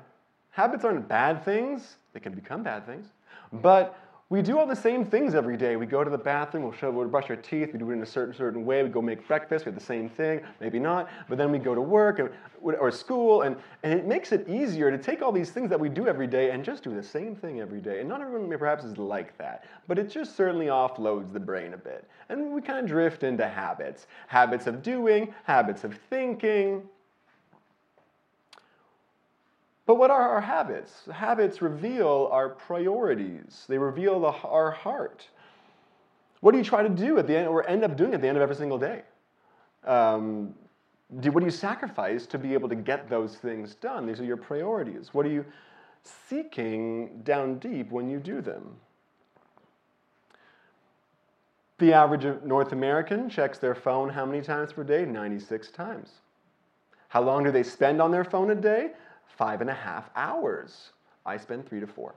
Habits 0.52 0.82
aren't 0.82 1.06
bad 1.06 1.44
things, 1.44 1.96
they 2.14 2.20
can 2.20 2.32
become 2.32 2.62
bad 2.62 2.86
things, 2.86 3.08
but 3.52 3.98
we 4.32 4.40
do 4.40 4.58
all 4.58 4.66
the 4.66 4.74
same 4.74 5.04
things 5.04 5.34
every 5.34 5.58
day. 5.58 5.76
We 5.76 5.84
go 5.84 6.02
to 6.02 6.08
the 6.08 6.16
bathroom, 6.16 6.62
we'll, 6.62 6.92
we'll 6.92 7.06
brush 7.06 7.28
our 7.28 7.36
teeth, 7.36 7.74
we 7.74 7.78
do 7.78 7.90
it 7.90 7.92
in 7.92 8.02
a 8.02 8.06
certain 8.06 8.34
certain 8.34 8.64
way. 8.64 8.82
We 8.82 8.88
go 8.88 9.02
make 9.02 9.28
breakfast, 9.28 9.66
we 9.66 9.70
have 9.70 9.78
the 9.78 9.84
same 9.84 10.08
thing, 10.08 10.40
maybe 10.58 10.78
not. 10.78 11.10
But 11.28 11.36
then 11.36 11.52
we 11.52 11.58
go 11.58 11.74
to 11.74 11.82
work 11.82 12.32
or 12.62 12.90
school, 12.90 13.42
and, 13.42 13.56
and 13.82 13.92
it 13.92 14.06
makes 14.06 14.32
it 14.32 14.48
easier 14.48 14.90
to 14.90 14.96
take 14.96 15.20
all 15.20 15.32
these 15.32 15.50
things 15.50 15.68
that 15.68 15.78
we 15.78 15.90
do 15.90 16.08
every 16.08 16.26
day 16.26 16.50
and 16.50 16.64
just 16.64 16.82
do 16.82 16.94
the 16.94 17.02
same 17.02 17.36
thing 17.36 17.60
every 17.60 17.82
day. 17.82 18.00
And 18.00 18.08
not 18.08 18.22
everyone 18.22 18.58
perhaps 18.58 18.84
is 18.84 18.96
like 18.96 19.36
that, 19.36 19.66
but 19.86 19.98
it 19.98 20.08
just 20.08 20.34
certainly 20.34 20.66
offloads 20.68 21.30
the 21.30 21.40
brain 21.40 21.74
a 21.74 21.76
bit. 21.76 22.08
And 22.30 22.52
we 22.52 22.62
kind 22.62 22.78
of 22.78 22.86
drift 22.86 23.24
into 23.24 23.46
habits 23.46 24.06
habits 24.28 24.66
of 24.66 24.82
doing, 24.82 25.34
habits 25.44 25.84
of 25.84 25.94
thinking. 26.08 26.88
But 29.86 29.96
what 29.96 30.10
are 30.10 30.28
our 30.28 30.40
habits? 30.40 31.08
Habits 31.12 31.60
reveal 31.60 32.28
our 32.30 32.48
priorities. 32.48 33.64
They 33.68 33.78
reveal 33.78 34.20
the, 34.20 34.28
our 34.28 34.70
heart. 34.70 35.28
What 36.40 36.52
do 36.52 36.58
you 36.58 36.64
try 36.64 36.82
to 36.82 36.88
do 36.88 37.18
at 37.18 37.26
the 37.26 37.36
end, 37.36 37.48
or 37.48 37.68
end 37.68 37.84
up 37.84 37.96
doing 37.96 38.14
at 38.14 38.20
the 38.20 38.28
end 38.28 38.36
of 38.36 38.42
every 38.42 38.56
single 38.56 38.78
day? 38.78 39.02
Um, 39.84 40.54
do, 41.20 41.30
what 41.30 41.40
do 41.40 41.46
you 41.46 41.52
sacrifice 41.52 42.26
to 42.26 42.38
be 42.38 42.54
able 42.54 42.68
to 42.68 42.74
get 42.74 43.08
those 43.08 43.36
things 43.36 43.74
done? 43.74 44.06
These 44.06 44.20
are 44.20 44.24
your 44.24 44.36
priorities. 44.36 45.12
What 45.12 45.26
are 45.26 45.30
you 45.30 45.44
seeking 46.28 47.22
down 47.22 47.58
deep 47.58 47.90
when 47.90 48.08
you 48.08 48.18
do 48.18 48.40
them? 48.40 48.76
The 51.78 51.92
average 51.92 52.44
North 52.44 52.72
American 52.72 53.28
checks 53.28 53.58
their 53.58 53.74
phone 53.74 54.08
how 54.08 54.24
many 54.24 54.40
times 54.40 54.72
per 54.72 54.84
day? 54.84 55.04
96 55.04 55.70
times. 55.72 56.10
How 57.08 57.22
long 57.22 57.44
do 57.44 57.50
they 57.50 57.64
spend 57.64 58.00
on 58.00 58.10
their 58.10 58.24
phone 58.24 58.50
a 58.50 58.54
day? 58.54 58.92
Five 59.36 59.60
and 59.60 59.70
a 59.70 59.74
half 59.74 60.10
hours. 60.16 60.90
I 61.24 61.36
spend 61.36 61.68
three 61.68 61.80
to 61.80 61.86
four. 61.86 62.14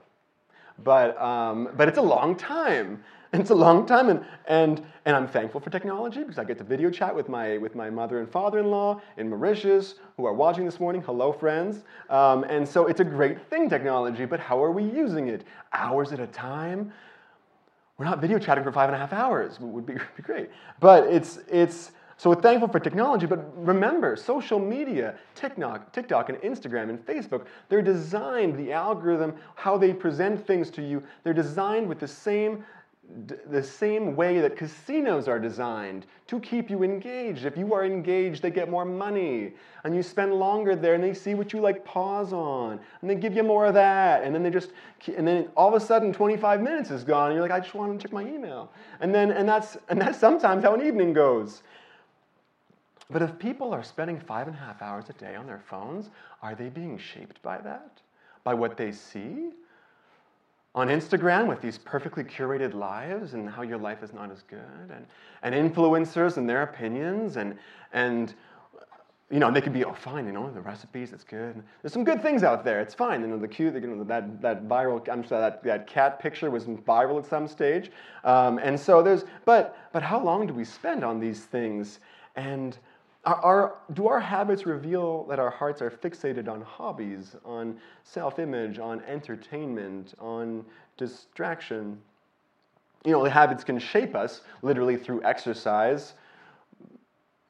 But, 0.82 1.20
um, 1.20 1.70
but 1.76 1.88
it's 1.88 1.98
a 1.98 2.02
long 2.02 2.36
time. 2.36 3.02
It's 3.32 3.50
a 3.50 3.54
long 3.54 3.86
time, 3.86 4.08
and, 4.08 4.24
and, 4.46 4.82
and 5.04 5.14
I'm 5.14 5.26
thankful 5.26 5.60
for 5.60 5.68
technology 5.68 6.20
because 6.20 6.38
I 6.38 6.44
get 6.44 6.56
to 6.58 6.64
video 6.64 6.90
chat 6.90 7.14
with 7.14 7.28
my, 7.28 7.58
with 7.58 7.74
my 7.74 7.90
mother 7.90 8.20
and 8.20 8.30
father 8.30 8.60
in 8.60 8.70
law 8.70 9.02
in 9.18 9.28
Mauritius 9.28 9.96
who 10.16 10.24
are 10.24 10.32
watching 10.32 10.64
this 10.64 10.80
morning. 10.80 11.02
Hello, 11.02 11.32
friends. 11.32 11.82
Um, 12.08 12.44
and 12.44 12.66
so 12.66 12.86
it's 12.86 13.00
a 13.00 13.04
great 13.04 13.50
thing, 13.50 13.68
technology, 13.68 14.24
but 14.24 14.40
how 14.40 14.62
are 14.62 14.70
we 14.70 14.84
using 14.84 15.28
it? 15.28 15.44
Hours 15.72 16.12
at 16.12 16.20
a 16.20 16.26
time? 16.28 16.92
We're 17.98 18.06
not 18.06 18.20
video 18.20 18.38
chatting 18.38 18.64
for 18.64 18.72
five 18.72 18.88
and 18.88 18.96
a 18.96 18.98
half 18.98 19.12
hours. 19.12 19.56
It 19.56 19.62
would 19.62 19.84
be, 19.84 19.94
be 20.16 20.22
great. 20.22 20.48
But 20.80 21.04
it's, 21.08 21.40
it's, 21.48 21.90
so 22.18 22.30
we're 22.30 22.40
thankful 22.40 22.68
for 22.68 22.80
technology, 22.80 23.26
but 23.26 23.44
remember, 23.56 24.16
social 24.16 24.58
media, 24.58 25.16
TikTok, 25.34 25.92
TikTok 25.92 26.30
and 26.30 26.38
Instagram 26.38 26.88
and 26.88 27.04
Facebook, 27.04 27.44
they're 27.68 27.82
designed, 27.82 28.56
the 28.56 28.72
algorithm, 28.72 29.34
how 29.54 29.76
they 29.76 29.92
present 29.92 30.46
things 30.46 30.70
to 30.70 30.82
you, 30.82 31.02
they're 31.24 31.34
designed 31.34 31.88
with 31.88 32.00
the 32.00 32.08
same 32.08 32.64
the 33.48 33.62
same 33.62 34.16
way 34.16 34.40
that 34.40 34.56
casinos 34.56 35.28
are 35.28 35.38
designed 35.38 36.06
to 36.26 36.40
keep 36.40 36.68
you 36.68 36.82
engaged. 36.82 37.44
If 37.44 37.56
you 37.56 37.72
are 37.72 37.84
engaged, 37.84 38.42
they 38.42 38.50
get 38.50 38.68
more 38.68 38.84
money. 38.84 39.52
And 39.84 39.94
you 39.94 40.02
spend 40.02 40.34
longer 40.34 40.74
there 40.74 40.94
and 40.94 41.04
they 41.04 41.14
see 41.14 41.34
what 41.34 41.52
you 41.52 41.60
like 41.60 41.84
pause 41.84 42.32
on. 42.32 42.80
And 43.00 43.08
they 43.08 43.14
give 43.14 43.34
you 43.34 43.44
more 43.44 43.66
of 43.66 43.74
that. 43.74 44.24
And 44.24 44.34
then 44.34 44.42
they 44.42 44.50
just 44.50 44.72
and 45.16 45.26
then 45.26 45.48
all 45.56 45.68
of 45.68 45.80
a 45.80 45.84
sudden 45.84 46.12
25 46.12 46.60
minutes 46.60 46.90
is 46.90 47.04
gone 47.04 47.30
and 47.30 47.34
you're 47.34 47.42
like, 47.42 47.52
I 47.52 47.60
just 47.60 47.74
want 47.74 47.98
to 47.98 48.02
check 48.02 48.12
my 48.12 48.22
email. 48.22 48.72
And 49.00 49.14
then 49.14 49.30
and 49.30 49.48
that's 49.48 49.76
and 49.88 50.00
that's 50.00 50.18
sometimes 50.18 50.64
how 50.64 50.74
an 50.74 50.84
evening 50.84 51.12
goes. 51.12 51.62
But 53.10 53.22
if 53.22 53.38
people 53.38 53.72
are 53.72 53.82
spending 53.82 54.18
five 54.18 54.48
and 54.48 54.56
a 54.56 54.58
half 54.58 54.82
hours 54.82 55.08
a 55.08 55.12
day 55.12 55.36
on 55.36 55.46
their 55.46 55.60
phones, 55.60 56.10
are 56.42 56.54
they 56.54 56.68
being 56.68 56.98
shaped 56.98 57.40
by 57.42 57.58
that? 57.58 58.00
By 58.42 58.54
what 58.54 58.76
they 58.76 58.92
see? 58.92 59.50
On 60.74 60.88
Instagram 60.88 61.46
with 61.46 61.62
these 61.62 61.78
perfectly 61.78 62.24
curated 62.24 62.74
lives 62.74 63.34
and 63.34 63.48
how 63.48 63.62
your 63.62 63.78
life 63.78 64.02
is 64.02 64.12
not 64.12 64.30
as 64.30 64.42
good, 64.42 64.90
and, 64.90 65.06
and 65.42 65.54
influencers 65.54 66.36
and 66.36 66.48
their 66.48 66.62
opinions, 66.62 67.36
and, 67.36 67.56
and 67.92 68.34
you 69.30 69.40
know, 69.40 69.50
they 69.50 69.60
could 69.60 69.72
be, 69.72 69.84
oh, 69.84 69.92
fine, 69.92 70.26
you 70.26 70.32
know, 70.32 70.50
the 70.52 70.60
recipes, 70.60 71.12
it's 71.12 71.24
good. 71.24 71.60
There's 71.82 71.92
some 71.92 72.04
good 72.04 72.22
things 72.22 72.44
out 72.44 72.64
there. 72.64 72.80
It's 72.80 72.94
fine. 72.94 73.22
You 73.22 73.26
know, 73.26 73.38
the 73.38 73.48
cute, 73.48 73.74
you 73.74 73.80
know, 73.80 74.04
that, 74.04 74.40
that 74.40 74.68
viral, 74.68 75.08
I'm 75.08 75.24
sorry, 75.24 75.40
that, 75.40 75.64
that 75.64 75.86
cat 75.88 76.20
picture 76.20 76.48
was 76.48 76.64
viral 76.66 77.18
at 77.18 77.26
some 77.26 77.48
stage. 77.48 77.90
Um, 78.22 78.58
and 78.58 78.78
so 78.78 79.02
there's, 79.02 79.24
but, 79.44 79.76
but 79.92 80.02
how 80.02 80.22
long 80.22 80.46
do 80.46 80.54
we 80.54 80.64
spend 80.64 81.04
on 81.04 81.18
these 81.18 81.40
things? 81.40 81.98
And 82.36 82.78
do 83.94 84.06
our 84.06 84.20
habits 84.20 84.66
reveal 84.66 85.24
that 85.24 85.40
our 85.40 85.50
hearts 85.50 85.82
are 85.82 85.90
fixated 85.90 86.48
on 86.48 86.60
hobbies, 86.60 87.34
on 87.44 87.78
self 88.04 88.38
image, 88.38 88.78
on 88.78 89.02
entertainment, 89.02 90.14
on 90.20 90.64
distraction? 90.96 91.98
You 93.04 93.12
know, 93.12 93.24
habits 93.24 93.64
can 93.64 93.78
shape 93.78 94.14
us 94.14 94.42
literally 94.62 94.96
through 94.96 95.24
exercise, 95.24 96.14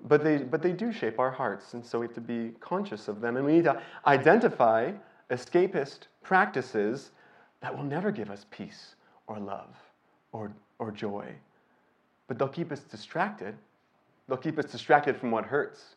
but 0.08 0.24
they, 0.24 0.38
but 0.38 0.62
they 0.62 0.72
do 0.72 0.92
shape 0.92 1.18
our 1.18 1.30
hearts, 1.30 1.74
and 1.74 1.84
so 1.84 2.00
we 2.00 2.06
have 2.06 2.14
to 2.14 2.20
be 2.20 2.52
conscious 2.60 3.08
of 3.08 3.20
them. 3.20 3.36
And 3.36 3.44
we 3.44 3.52
need 3.52 3.64
to 3.64 3.80
identify 4.06 4.92
escapist 5.30 6.08
practices 6.22 7.10
that 7.60 7.76
will 7.76 7.84
never 7.84 8.10
give 8.10 8.30
us 8.30 8.46
peace 8.50 8.94
or 9.26 9.38
love 9.38 9.74
or, 10.32 10.52
or 10.78 10.90
joy, 10.90 11.34
but 12.28 12.38
they'll 12.38 12.48
keep 12.48 12.72
us 12.72 12.80
distracted 12.80 13.56
They'll 14.28 14.38
keep 14.38 14.58
us 14.58 14.64
distracted 14.66 15.16
from 15.16 15.30
what 15.30 15.44
hurts. 15.46 15.96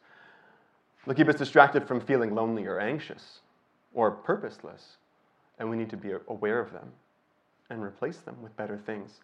They'll 1.05 1.15
keep 1.15 1.29
us 1.29 1.35
distracted 1.35 1.87
from 1.87 1.99
feeling 1.99 2.35
lonely 2.35 2.65
or 2.65 2.79
anxious 2.79 3.39
or 3.93 4.11
purposeless. 4.11 4.97
And 5.57 5.69
we 5.69 5.77
need 5.77 5.89
to 5.89 5.97
be 5.97 6.13
aware 6.27 6.59
of 6.59 6.71
them 6.71 6.91
and 7.69 7.83
replace 7.83 8.17
them 8.17 8.41
with 8.41 8.55
better 8.55 8.77
things. 8.77 9.19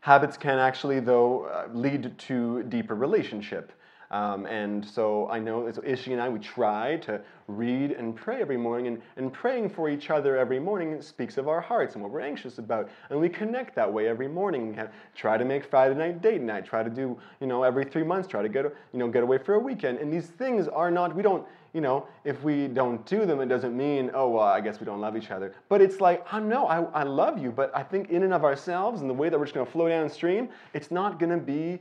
Habits 0.00 0.36
can 0.36 0.58
actually, 0.58 1.00
though, 1.00 1.44
uh, 1.44 1.68
lead 1.72 2.18
to 2.18 2.64
deeper 2.64 2.94
relationship. 2.94 3.72
Um, 4.12 4.44
and 4.44 4.84
so 4.84 5.26
I 5.30 5.38
know 5.38 5.70
so 5.72 5.82
Ishi 5.84 6.12
and 6.12 6.20
I, 6.20 6.28
we 6.28 6.38
try 6.38 6.96
to 6.98 7.20
read 7.48 7.92
and 7.92 8.14
pray 8.14 8.42
every 8.42 8.58
morning, 8.58 8.86
and, 8.86 9.02
and 9.16 9.32
praying 9.32 9.70
for 9.70 9.88
each 9.88 10.10
other 10.10 10.36
every 10.36 10.60
morning 10.60 11.00
speaks 11.00 11.38
of 11.38 11.48
our 11.48 11.62
hearts 11.62 11.94
and 11.94 12.02
what 12.02 12.12
we're 12.12 12.20
anxious 12.20 12.58
about. 12.58 12.90
And 13.08 13.18
we 13.18 13.30
connect 13.30 13.74
that 13.76 13.90
way 13.90 14.08
every 14.08 14.28
morning. 14.28 14.68
We 14.68 14.76
have, 14.76 14.92
try 15.14 15.38
to 15.38 15.44
make 15.46 15.64
Friday 15.64 15.94
night 15.94 16.20
date 16.20 16.42
night, 16.42 16.66
try 16.66 16.82
to 16.82 16.90
do, 16.90 17.18
you 17.40 17.46
know, 17.46 17.62
every 17.62 17.86
three 17.86 18.04
months, 18.04 18.28
try 18.28 18.42
to 18.42 18.50
get, 18.50 18.64
you 18.64 18.98
know, 18.98 19.08
get 19.08 19.22
away 19.22 19.38
for 19.38 19.54
a 19.54 19.58
weekend. 19.58 19.98
And 19.98 20.12
these 20.12 20.26
things 20.26 20.68
are 20.68 20.90
not, 20.90 21.16
we 21.16 21.22
don't, 21.22 21.46
you 21.72 21.80
know, 21.80 22.06
if 22.24 22.42
we 22.42 22.68
don't 22.68 23.04
do 23.06 23.24
them, 23.24 23.40
it 23.40 23.46
doesn't 23.46 23.74
mean, 23.74 24.10
oh, 24.12 24.28
well, 24.28 24.42
I 24.44 24.60
guess 24.60 24.78
we 24.78 24.84
don't 24.84 25.00
love 25.00 25.16
each 25.16 25.30
other. 25.30 25.54
But 25.70 25.80
it's 25.80 26.02
like, 26.02 26.22
I 26.30 26.38
know, 26.38 26.66
I, 26.66 26.82
I 26.92 27.02
love 27.02 27.38
you, 27.38 27.50
but 27.50 27.74
I 27.74 27.82
think 27.82 28.10
in 28.10 28.24
and 28.24 28.34
of 28.34 28.44
ourselves 28.44 29.00
and 29.00 29.08
the 29.08 29.14
way 29.14 29.30
that 29.30 29.38
we're 29.38 29.46
just 29.46 29.54
going 29.54 29.64
to 29.64 29.72
flow 29.72 29.88
downstream, 29.88 30.50
it's 30.74 30.90
not 30.90 31.18
going 31.18 31.30
to 31.30 31.42
be 31.42 31.80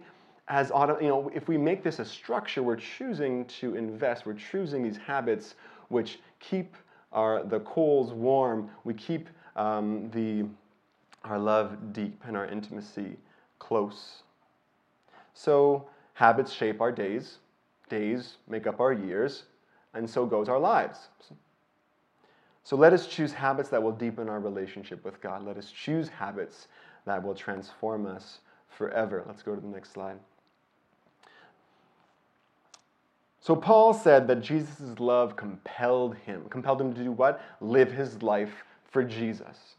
as 0.52 0.70
auto, 0.70 1.00
you 1.00 1.08
know, 1.08 1.32
if 1.34 1.48
we 1.48 1.58
make 1.58 1.82
this 1.82 2.00
a 2.00 2.06
structure, 2.06 2.62
we're 2.62 2.76
choosing 2.76 3.46
to 3.46 3.76
invest. 3.76 4.26
We're 4.26 4.34
choosing 4.34 4.84
these 4.84 4.98
habits 4.98 5.56
which 5.88 6.20
keep 6.40 6.76
our 7.14 7.44
the 7.44 7.62
coals 7.62 8.12
warm. 8.12 8.70
We 8.84 8.94
keep 8.94 9.30
um, 9.56 10.12
the 10.12 10.46
our 11.24 11.40
love 11.40 11.94
deep 11.94 12.22
and 12.28 12.36
our 12.36 12.46
intimacy 12.46 13.16
close. 13.60 14.24
So 15.34 15.88
habits 16.16 16.52
shape 16.52 16.82
our 16.82 16.92
days. 16.92 17.38
Days 17.88 18.36
make 18.50 18.68
up 18.68 18.82
our 18.82 18.92
years, 18.92 19.44
and 19.94 20.10
so 20.10 20.26
goes 20.26 20.50
our 20.50 20.60
lives. 20.60 21.08
So 22.64 22.76
let 22.76 22.92
us 22.92 23.08
choose 23.08 23.32
habits 23.32 23.70
that 23.70 23.82
will 23.82 23.92
deepen 23.94 24.28
our 24.28 24.42
relationship 24.42 25.06
with 25.06 25.22
God. 25.22 25.46
Let 25.46 25.58
us 25.58 25.72
choose 25.72 26.10
habits 26.10 26.68
that 27.06 27.24
will 27.24 27.36
transform 27.36 28.06
us 28.06 28.40
forever. 28.68 29.24
Let's 29.26 29.44
go 29.44 29.56
to 29.56 29.62
the 29.62 29.68
next 29.68 29.94
slide. 29.94 30.20
So 33.42 33.56
Paul 33.56 33.96
said 33.96 34.28
that 34.28 34.42
Jesus' 34.42 35.00
love 35.00 35.36
compelled 35.36 36.16
him. 36.16 36.46
Compelled 36.50 36.80
him 36.80 36.94
to 36.94 37.04
do 37.04 37.12
what? 37.12 37.42
Live 37.60 37.92
his 37.92 38.22
life 38.22 38.64
for 38.92 39.04
Jesus. 39.04 39.76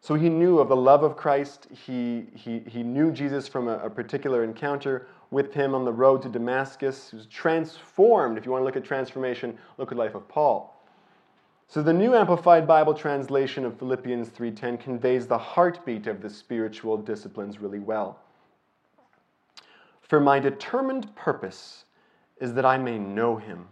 So 0.00 0.14
he 0.14 0.30
knew 0.30 0.58
of 0.58 0.68
the 0.68 0.76
love 0.76 1.02
of 1.02 1.16
Christ. 1.16 1.66
He, 1.70 2.28
he, 2.34 2.60
he 2.60 2.82
knew 2.82 3.12
Jesus 3.12 3.46
from 3.46 3.68
a, 3.68 3.78
a 3.78 3.90
particular 3.90 4.42
encounter 4.42 5.06
with 5.30 5.52
him 5.52 5.74
on 5.74 5.84
the 5.84 5.92
road 5.92 6.22
to 6.22 6.30
Damascus. 6.30 7.10
He 7.10 7.16
was 7.16 7.26
transformed. 7.26 8.38
If 8.38 8.46
you 8.46 8.52
want 8.52 8.62
to 8.62 8.64
look 8.64 8.76
at 8.76 8.84
transformation, 8.84 9.58
look 9.76 9.92
at 9.92 9.98
the 9.98 10.02
life 10.02 10.14
of 10.14 10.26
Paul. 10.28 10.80
So 11.68 11.82
the 11.82 11.92
New 11.92 12.14
Amplified 12.14 12.66
Bible 12.66 12.94
translation 12.94 13.66
of 13.66 13.76
Philippians 13.78 14.30
3:10 14.30 14.78
conveys 14.78 15.26
the 15.26 15.36
heartbeat 15.36 16.06
of 16.06 16.22
the 16.22 16.30
spiritual 16.30 16.96
disciplines 16.96 17.60
really 17.60 17.80
well. 17.80 18.20
For 20.08 20.20
my 20.20 20.38
determined 20.38 21.14
purpose 21.16 21.84
is 22.38 22.54
that 22.54 22.64
I 22.64 22.78
may 22.78 22.98
know 22.98 23.36
him, 23.36 23.68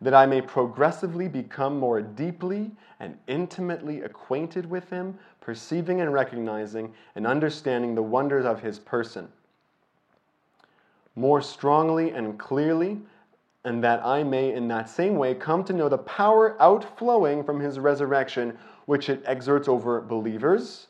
that 0.00 0.14
I 0.14 0.26
may 0.26 0.40
progressively 0.40 1.28
become 1.28 1.78
more 1.78 2.00
deeply 2.00 2.72
and 2.98 3.18
intimately 3.26 4.00
acquainted 4.00 4.68
with 4.68 4.90
him, 4.90 5.18
perceiving 5.40 6.00
and 6.00 6.12
recognizing 6.12 6.92
and 7.14 7.26
understanding 7.26 7.94
the 7.94 8.02
wonders 8.02 8.44
of 8.44 8.62
his 8.62 8.78
person. 8.78 9.28
More 11.14 11.40
strongly 11.40 12.10
and 12.10 12.38
clearly 12.38 13.00
and 13.64 13.82
that 13.82 14.04
I 14.04 14.22
may 14.22 14.52
in 14.52 14.68
that 14.68 14.88
same 14.90 15.16
way 15.16 15.34
come 15.34 15.64
to 15.64 15.72
know 15.72 15.88
the 15.88 15.98
power 15.98 16.60
outflowing 16.60 17.42
from 17.42 17.60
his 17.60 17.78
resurrection, 17.78 18.58
which 18.86 19.08
it 19.08 19.22
exerts 19.24 19.68
over 19.68 20.00
believers, 20.02 20.88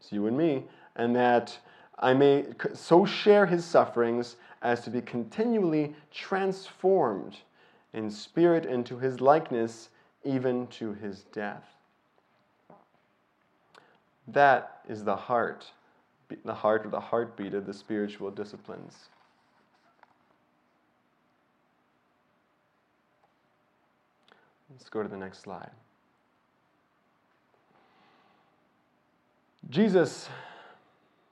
it's 0.00 0.12
you 0.12 0.26
and 0.26 0.36
me, 0.36 0.64
and 0.94 1.14
that 1.14 1.58
I 1.98 2.12
may 2.12 2.46
so 2.74 3.06
share 3.06 3.46
his 3.46 3.64
sufferings 3.64 4.36
as 4.62 4.82
to 4.82 4.90
be 4.90 5.00
continually 5.00 5.94
transformed 6.10 7.36
in 7.92 8.10
spirit 8.10 8.66
into 8.66 8.98
his 8.98 9.20
likeness, 9.20 9.88
even 10.24 10.66
to 10.68 10.92
his 10.92 11.22
death. 11.32 11.64
That 14.28 14.80
is 14.88 15.04
the 15.04 15.16
heart, 15.16 15.70
the 16.44 16.54
heart 16.54 16.84
or 16.84 16.90
the 16.90 17.00
heartbeat 17.00 17.54
of 17.54 17.64
the 17.64 17.72
spiritual 17.72 18.30
disciplines. 18.30 19.08
Let's 24.70 24.90
go 24.90 25.02
to 25.02 25.08
the 25.08 25.16
next 25.16 25.40
slide. 25.40 25.70
Jesus 29.70 30.28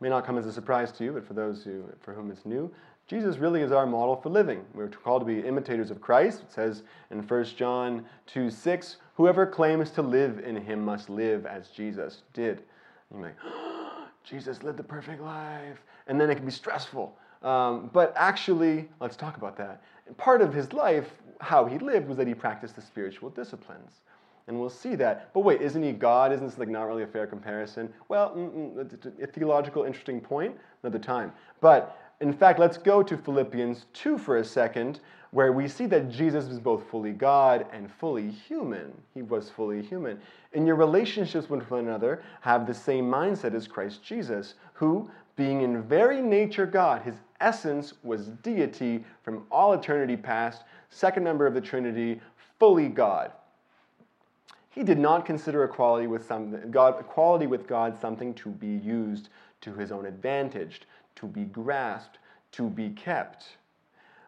may 0.01 0.09
not 0.09 0.27
come 0.27 0.39
as 0.39 0.47
a 0.47 0.53
surprise 0.53 0.93
to 0.93 1.05
you, 1.05 1.13
but 1.13 1.27
for 1.27 1.35
those 1.35 1.63
who, 1.63 1.85
for 2.01 2.13
whom 2.13 2.31
it's 2.31 2.45
new, 2.45 2.71
Jesus 3.07 3.37
really 3.37 3.61
is 3.61 3.71
our 3.71 3.87
model 3.87 4.17
for 4.17 4.31
living. 4.31 4.65
We're 4.73 4.89
called 4.89 5.23
to 5.23 5.27
be 5.27 5.47
imitators 5.47 5.91
of 5.91 6.01
Christ. 6.01 6.41
It 6.43 6.53
says 6.53 6.83
in 7.11 7.23
1 7.23 7.45
John 7.57 8.05
2 8.27 8.51
6, 8.51 8.97
whoever 9.15 9.47
claims 9.47 9.91
to 9.91 10.03
live 10.03 10.39
in 10.41 10.57
him 10.57 10.85
must 10.85 11.11
live 11.11 11.45
as 11.47 11.69
Jesus 11.69 12.23
did. 12.33 12.63
And 13.11 13.21
you're 13.21 13.23
like, 13.29 13.37
oh, 13.45 14.07
Jesus 14.25 14.63
lived 14.63 14.79
the 14.79 14.85
perfect 14.85 15.21
life. 15.21 15.83
And 16.07 16.21
then 16.21 16.31
it 16.31 16.37
can 16.37 16.47
be 16.47 16.53
stressful. 16.53 17.17
Um, 17.43 17.91
but 17.93 18.15
actually, 18.17 18.89
let's 19.01 19.17
talk 19.17 19.37
about 19.37 19.57
that. 19.59 19.83
Part 20.17 20.41
of 20.41 20.55
his 20.55 20.73
life 20.73 21.11
how 21.41 21.67
he 21.67 21.79
lived 21.79 22.09
was 22.09 22.17
that 22.17 22.27
he 22.27 22.35
practiced 22.35 22.77
the 22.77 22.83
spiritual 22.83 23.31
disciplines. 23.31 24.01
And 24.47 24.61
we'll 24.61 24.69
see 24.69 24.95
that. 24.97 25.33
But 25.33 25.41
wait, 25.41 25.63
isn't 25.63 25.83
he 25.83 25.93
God? 25.93 26.33
Isn't 26.33 26.47
this 26.47 26.59
like 26.59 26.69
not 26.69 26.85
really 26.85 27.03
a 27.03 27.07
fair 27.07 27.27
comparison? 27.27 27.93
Well, 28.09 28.35
a 29.23 29.27
theological 29.27 29.85
interesting 29.85 30.21
point, 30.21 30.55
another 30.83 30.99
time. 30.99 31.33
But 31.61 31.99
in 32.21 32.33
fact, 32.33 32.59
let's 32.59 32.77
go 32.77 33.03
to 33.03 33.17
Philippians 33.17 33.87
2 33.95 34.19
for 34.19 34.37
a 34.37 34.45
second, 34.45 35.01
where 35.31 35.53
we 35.53 35.67
see 35.67 35.87
that 35.87 36.11
Jesus 36.11 36.47
was 36.47 36.61
both 36.61 36.89
fully 36.89 37.13
God 37.13 37.67
and 37.73 37.91
fully 37.91 38.31
human. 38.31 38.93
He 39.15 39.23
was 39.23 39.51
fully 39.51 39.83
human. 39.83 40.21
And 40.53 40.67
your 40.67 40.77
relationships 40.77 41.49
with 41.49 41.69
one 41.71 41.81
another, 41.81 42.23
have 42.43 42.67
the 42.67 42.75
same 42.75 43.11
mindset 43.11 43.55
as 43.55 43.67
Christ 43.67 44.03
Jesus, 44.03 44.55
who, 44.75 45.11
being 45.37 45.63
in 45.63 45.83
very 45.83 46.23
nature 46.23 46.67
God, 46.67 47.03
his 47.03 47.17
essence 47.41 47.95
was 48.05 48.29
deity 48.43 49.05
from 49.23 49.45
all 49.51 49.73
eternity 49.73 50.17
past, 50.17 50.63
second 50.91 51.25
member 51.25 51.47
of 51.47 51.55
the 51.55 51.61
Trinity, 51.61 52.21
fully 52.59 52.89
God. 52.89 53.33
He 54.75 54.83
did 54.83 54.99
not 54.99 55.25
consider 55.25 55.63
equality 55.63 56.09
with, 56.09 56.27
some, 56.27 56.69
God, 56.73 56.99
equality 56.99 57.47
with 57.47 57.69
God 57.69 57.97
something 57.97 58.35
to 58.35 58.49
be 58.49 58.67
used 58.67 59.29
to 59.61 59.73
his 59.73 59.93
own 59.93 60.05
advantage, 60.05 60.83
to 61.15 61.27
be 61.27 61.45
grasped, 61.45 62.19
to 62.53 62.69
be 62.69 62.91
kept. 62.91 63.45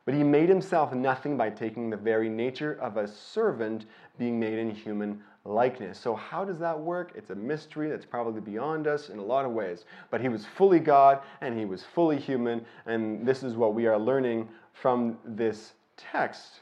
But 0.05 0.15
he 0.15 0.23
made 0.23 0.49
himself 0.49 0.93
nothing 0.95 1.37
by 1.37 1.51
taking 1.51 1.91
the 1.91 1.97
very 1.97 2.29
nature 2.29 2.79
of 2.81 2.97
a 2.97 3.09
servant, 3.09 3.87
being 4.19 4.39
made 4.39 4.61
in 4.61 4.71
human 4.71 5.21
likeness. 5.45 5.99
So, 5.99 6.15
how 6.15 6.45
does 6.45 6.61
that 6.61 6.79
work? 6.79 7.11
It's 7.17 7.31
a 7.31 7.35
mystery 7.35 7.89
that's 7.89 8.07
probably 8.07 8.41
beyond 8.41 8.87
us 8.87 9.09
in 9.09 9.19
a 9.19 9.25
lot 9.25 9.45
of 9.45 9.51
ways. 9.51 9.85
But 10.13 10.21
he 10.21 10.29
was 10.29 10.47
fully 10.47 10.79
God 10.79 11.23
and 11.41 11.59
he 11.59 11.65
was 11.65 11.83
fully 11.83 12.21
human, 12.21 12.65
and 12.87 13.27
this 13.27 13.43
is 13.43 13.57
what 13.57 13.75
we 13.75 13.89
are 13.89 13.99
learning 13.99 14.49
from 14.75 15.19
this 15.25 15.73
text. 15.97 16.61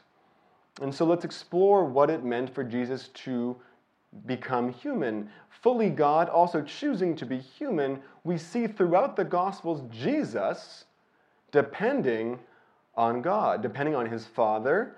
And 0.81 0.93
so, 0.93 1.05
let's 1.05 1.23
explore 1.23 1.85
what 1.85 2.09
it 2.09 2.23
meant 2.23 2.51
for 2.51 2.63
Jesus 2.63 3.09
to 3.09 3.55
become 4.25 4.71
human. 4.71 5.29
Fully 5.49 5.89
God, 5.89 6.29
also 6.29 6.61
choosing 6.61 7.15
to 7.15 7.25
be 7.25 7.37
human, 7.37 8.01
we 8.23 8.37
see 8.37 8.67
throughout 8.67 9.15
the 9.15 9.23
Gospels 9.23 9.81
Jesus 9.91 10.85
depending 11.51 12.39
on 12.95 13.21
God, 13.21 13.61
depending 13.61 13.95
on 13.95 14.05
his 14.05 14.25
Father 14.25 14.95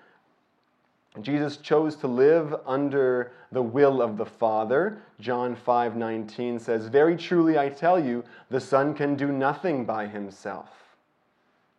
Jesus 1.22 1.57
chose 1.57 1.95
to 1.97 2.07
live 2.07 2.55
under 2.65 3.32
the 3.51 3.61
will 3.61 4.01
of 4.01 4.18
the 4.18 4.26
Father. 4.26 5.01
John 5.20 5.55
5:19 5.55 6.59
says, 6.59 6.88
"Very 6.88 7.18
truly 7.18 7.57
I 7.57 7.70
tell 7.70 7.99
you, 7.99 8.24
the 8.49 8.59
Son 8.59 8.93
can 8.93 9.15
do 9.15 9.32
nothing 9.32 9.86
by 9.86 10.07
himself." 10.07 10.95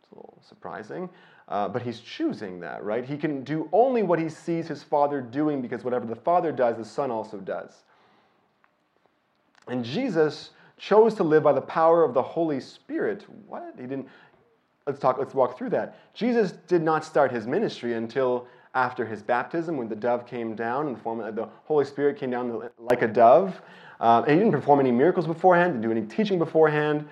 It's 0.03 0.13
a 0.13 0.17
little 0.17 0.39
surprising, 0.43 1.09
uh, 1.49 1.69
but 1.69 1.83
he's 1.83 2.01
choosing 2.01 2.61
that, 2.61 2.85
right? 2.85 3.05
He 3.05 3.17
can 3.17 3.43
do 3.43 3.69
only 3.73 4.03
what 4.03 4.19
he 4.19 4.29
sees 4.29 4.69
his 4.69 4.83
Father 4.83 5.21
doing 5.21 5.63
because 5.63 5.85
whatever 5.85 6.07
the 6.07 6.17
Father 6.17 6.53
does, 6.53 6.77
the 6.77 6.85
Son 6.85 7.11
also 7.11 7.39
does. 7.39 7.83
And 9.67 9.85
Jesus 9.85 10.51
chose 10.79 11.15
to 11.15 11.25
live 11.25 11.43
by 11.43 11.53
the 11.53 11.61
power 11.61 12.05
of 12.05 12.15
the 12.15 12.23
Holy 12.23 12.61
Spirit. 12.61 13.25
What? 13.47 13.75
He 13.77 13.87
didn't 13.87 14.09
Let's 14.89 15.01
talk 15.01 15.19
let's 15.19 15.35
walk 15.35 15.59
through 15.59 15.69
that. 15.71 15.99
Jesus 16.15 16.53
did 16.67 16.81
not 16.81 17.05
start 17.05 17.31
his 17.31 17.47
ministry 17.47 17.93
until 17.93 18.47
after 18.75 19.05
his 19.05 19.23
baptism 19.23 19.77
when 19.77 19.87
the 19.87 19.95
dove 19.95 20.27
came 20.27 20.55
down 20.55 20.87
in 20.87 20.95
the 20.95 20.99
form 20.99 21.21
of 21.21 21.37
the 21.37 21.47
Holy 21.65 21.85
Spirit 21.85 22.19
came 22.19 22.31
down 22.31 22.71
like 22.79 23.03
a 23.03 23.07
dove. 23.07 23.61
Uh, 24.01 24.23
and 24.27 24.31
he 24.31 24.39
didn't 24.39 24.53
perform 24.53 24.81
any 24.81 24.91
miracles 24.91 25.27
beforehand, 25.27 25.75
didn't 25.75 25.83
do 25.83 25.91
any 25.91 26.07
teaching 26.07 26.39
beforehand. 26.39 27.07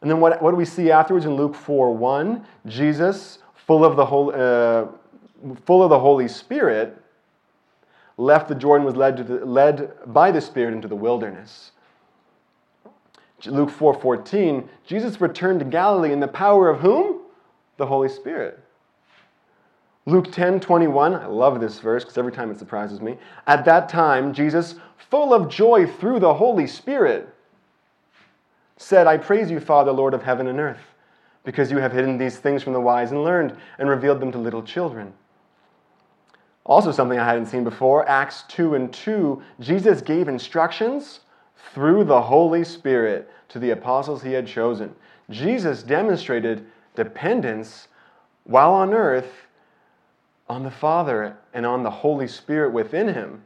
And 0.00 0.10
then 0.10 0.20
what, 0.20 0.40
what 0.40 0.52
do 0.52 0.56
we 0.56 0.64
see 0.64 0.90
afterwards 0.90 1.26
in 1.26 1.36
Luke 1.36 1.54
4 1.54 1.94
1? 1.94 2.46
Jesus, 2.64 3.40
full 3.66 3.84
of 3.84 3.96
the, 3.96 4.06
whole, 4.06 4.32
uh, 4.34 4.86
full 5.64 5.82
of 5.82 5.90
the 5.90 5.98
Holy 5.98 6.28
Spirit, 6.28 6.96
left 8.16 8.48
the 8.48 8.54
Jordan, 8.54 8.86
was 8.86 8.96
led, 8.96 9.16
the, 9.26 9.44
led 9.44 9.92
by 10.12 10.30
the 10.30 10.40
Spirit 10.40 10.74
into 10.74 10.88
the 10.88 10.96
wilderness. 10.96 11.72
Luke 13.44 13.70
4:14, 13.70 14.66
Jesus 14.86 15.20
returned 15.20 15.60
to 15.60 15.66
Galilee 15.66 16.12
in 16.12 16.20
the 16.20 16.28
power 16.28 16.70
of 16.70 16.80
whom? 16.80 17.20
The 17.76 17.86
Holy 17.86 18.08
Spirit. 18.08 18.58
Luke 20.06 20.30
10 20.30 20.60
21, 20.60 21.14
I 21.14 21.26
love 21.26 21.60
this 21.60 21.80
verse 21.80 22.04
because 22.04 22.16
every 22.16 22.32
time 22.32 22.50
it 22.50 22.58
surprises 22.58 23.00
me. 23.00 23.18
At 23.46 23.64
that 23.64 23.88
time, 23.88 24.32
Jesus, 24.32 24.76
full 25.10 25.34
of 25.34 25.48
joy 25.48 25.86
through 25.86 26.20
the 26.20 26.32
Holy 26.32 26.66
Spirit, 26.66 27.28
said, 28.76 29.06
I 29.06 29.16
praise 29.16 29.50
you, 29.50 29.58
Father, 29.58 29.90
Lord 29.90 30.14
of 30.14 30.22
heaven 30.22 30.46
and 30.46 30.60
earth, 30.60 30.80
because 31.46 31.70
you 31.70 31.78
have 31.78 31.92
hidden 31.92 32.18
these 32.18 32.36
things 32.36 32.62
from 32.64 32.72
the 32.72 32.80
wise 32.80 33.12
and 33.12 33.22
learned 33.22 33.56
and 33.78 33.88
revealed 33.88 34.18
them 34.18 34.32
to 34.32 34.38
little 34.38 34.64
children. 34.64 35.14
Also, 36.64 36.90
something 36.90 37.20
I 37.20 37.24
hadn't 37.24 37.46
seen 37.46 37.62
before, 37.62 38.06
Acts 38.08 38.42
2 38.48 38.74
and 38.74 38.92
2, 38.92 39.40
Jesus 39.60 40.02
gave 40.02 40.26
instructions 40.26 41.20
through 41.72 42.02
the 42.02 42.20
Holy 42.20 42.64
Spirit 42.64 43.30
to 43.50 43.60
the 43.60 43.70
apostles 43.70 44.22
he 44.22 44.32
had 44.32 44.48
chosen. 44.48 44.92
Jesus 45.30 45.84
demonstrated 45.84 46.66
dependence 46.96 47.86
while 48.42 48.72
on 48.72 48.92
earth 48.92 49.46
on 50.48 50.64
the 50.64 50.70
Father 50.70 51.36
and 51.54 51.64
on 51.64 51.84
the 51.84 51.90
Holy 51.90 52.26
Spirit 52.26 52.72
within 52.72 53.06
him. 53.14 53.44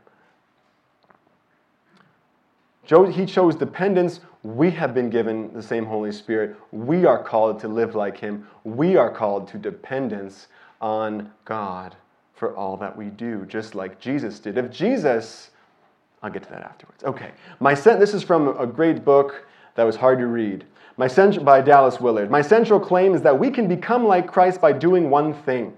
He 2.91 3.24
chose 3.24 3.55
dependence. 3.55 4.20
We 4.43 4.72
have 4.72 4.95
been 4.95 5.11
given 5.11 5.53
the 5.53 5.62
same 5.62 5.86
Holy 5.86 6.11
Spirit. 6.11 6.57
We 6.72 7.05
are 7.07 7.22
called 7.22 7.61
to 7.61 7.68
live 7.68 7.95
like 7.95 8.18
Him. 8.18 8.49
We 8.64 8.97
are 8.97 9.12
called 9.12 9.47
to 9.49 9.59
dependence 9.59 10.49
on 10.80 11.30
God 11.45 11.95
for 12.34 12.57
all 12.57 12.76
that 12.78 12.97
we 12.97 13.07
do, 13.07 13.47
just 13.47 13.76
like 13.76 14.01
Jesus 14.01 14.41
did. 14.41 14.59
If 14.59 14.72
Jesus, 14.72 15.51
I'll 16.20 16.30
get 16.30 16.43
to 16.43 16.51
that 16.51 16.62
afterwards. 16.62 17.05
Okay, 17.05 17.30
my 17.61 17.74
this 17.74 18.12
is 18.12 18.24
from 18.24 18.59
a 18.59 18.66
great 18.66 19.05
book 19.05 19.47
that 19.76 19.84
was 19.84 19.95
hard 19.95 20.18
to 20.18 20.26
read. 20.26 20.64
My 20.97 21.07
cent- 21.07 21.45
by 21.45 21.61
Dallas 21.61 22.01
Willard. 22.01 22.28
My 22.28 22.43
central 22.43 22.80
claim 22.80 23.14
is 23.14 23.22
that 23.22 23.38
we 23.38 23.51
can 23.51 23.68
become 23.68 24.05
like 24.05 24.26
Christ 24.26 24.61
by 24.61 24.72
doing 24.72 25.11
one 25.11 25.32
thing 25.32 25.74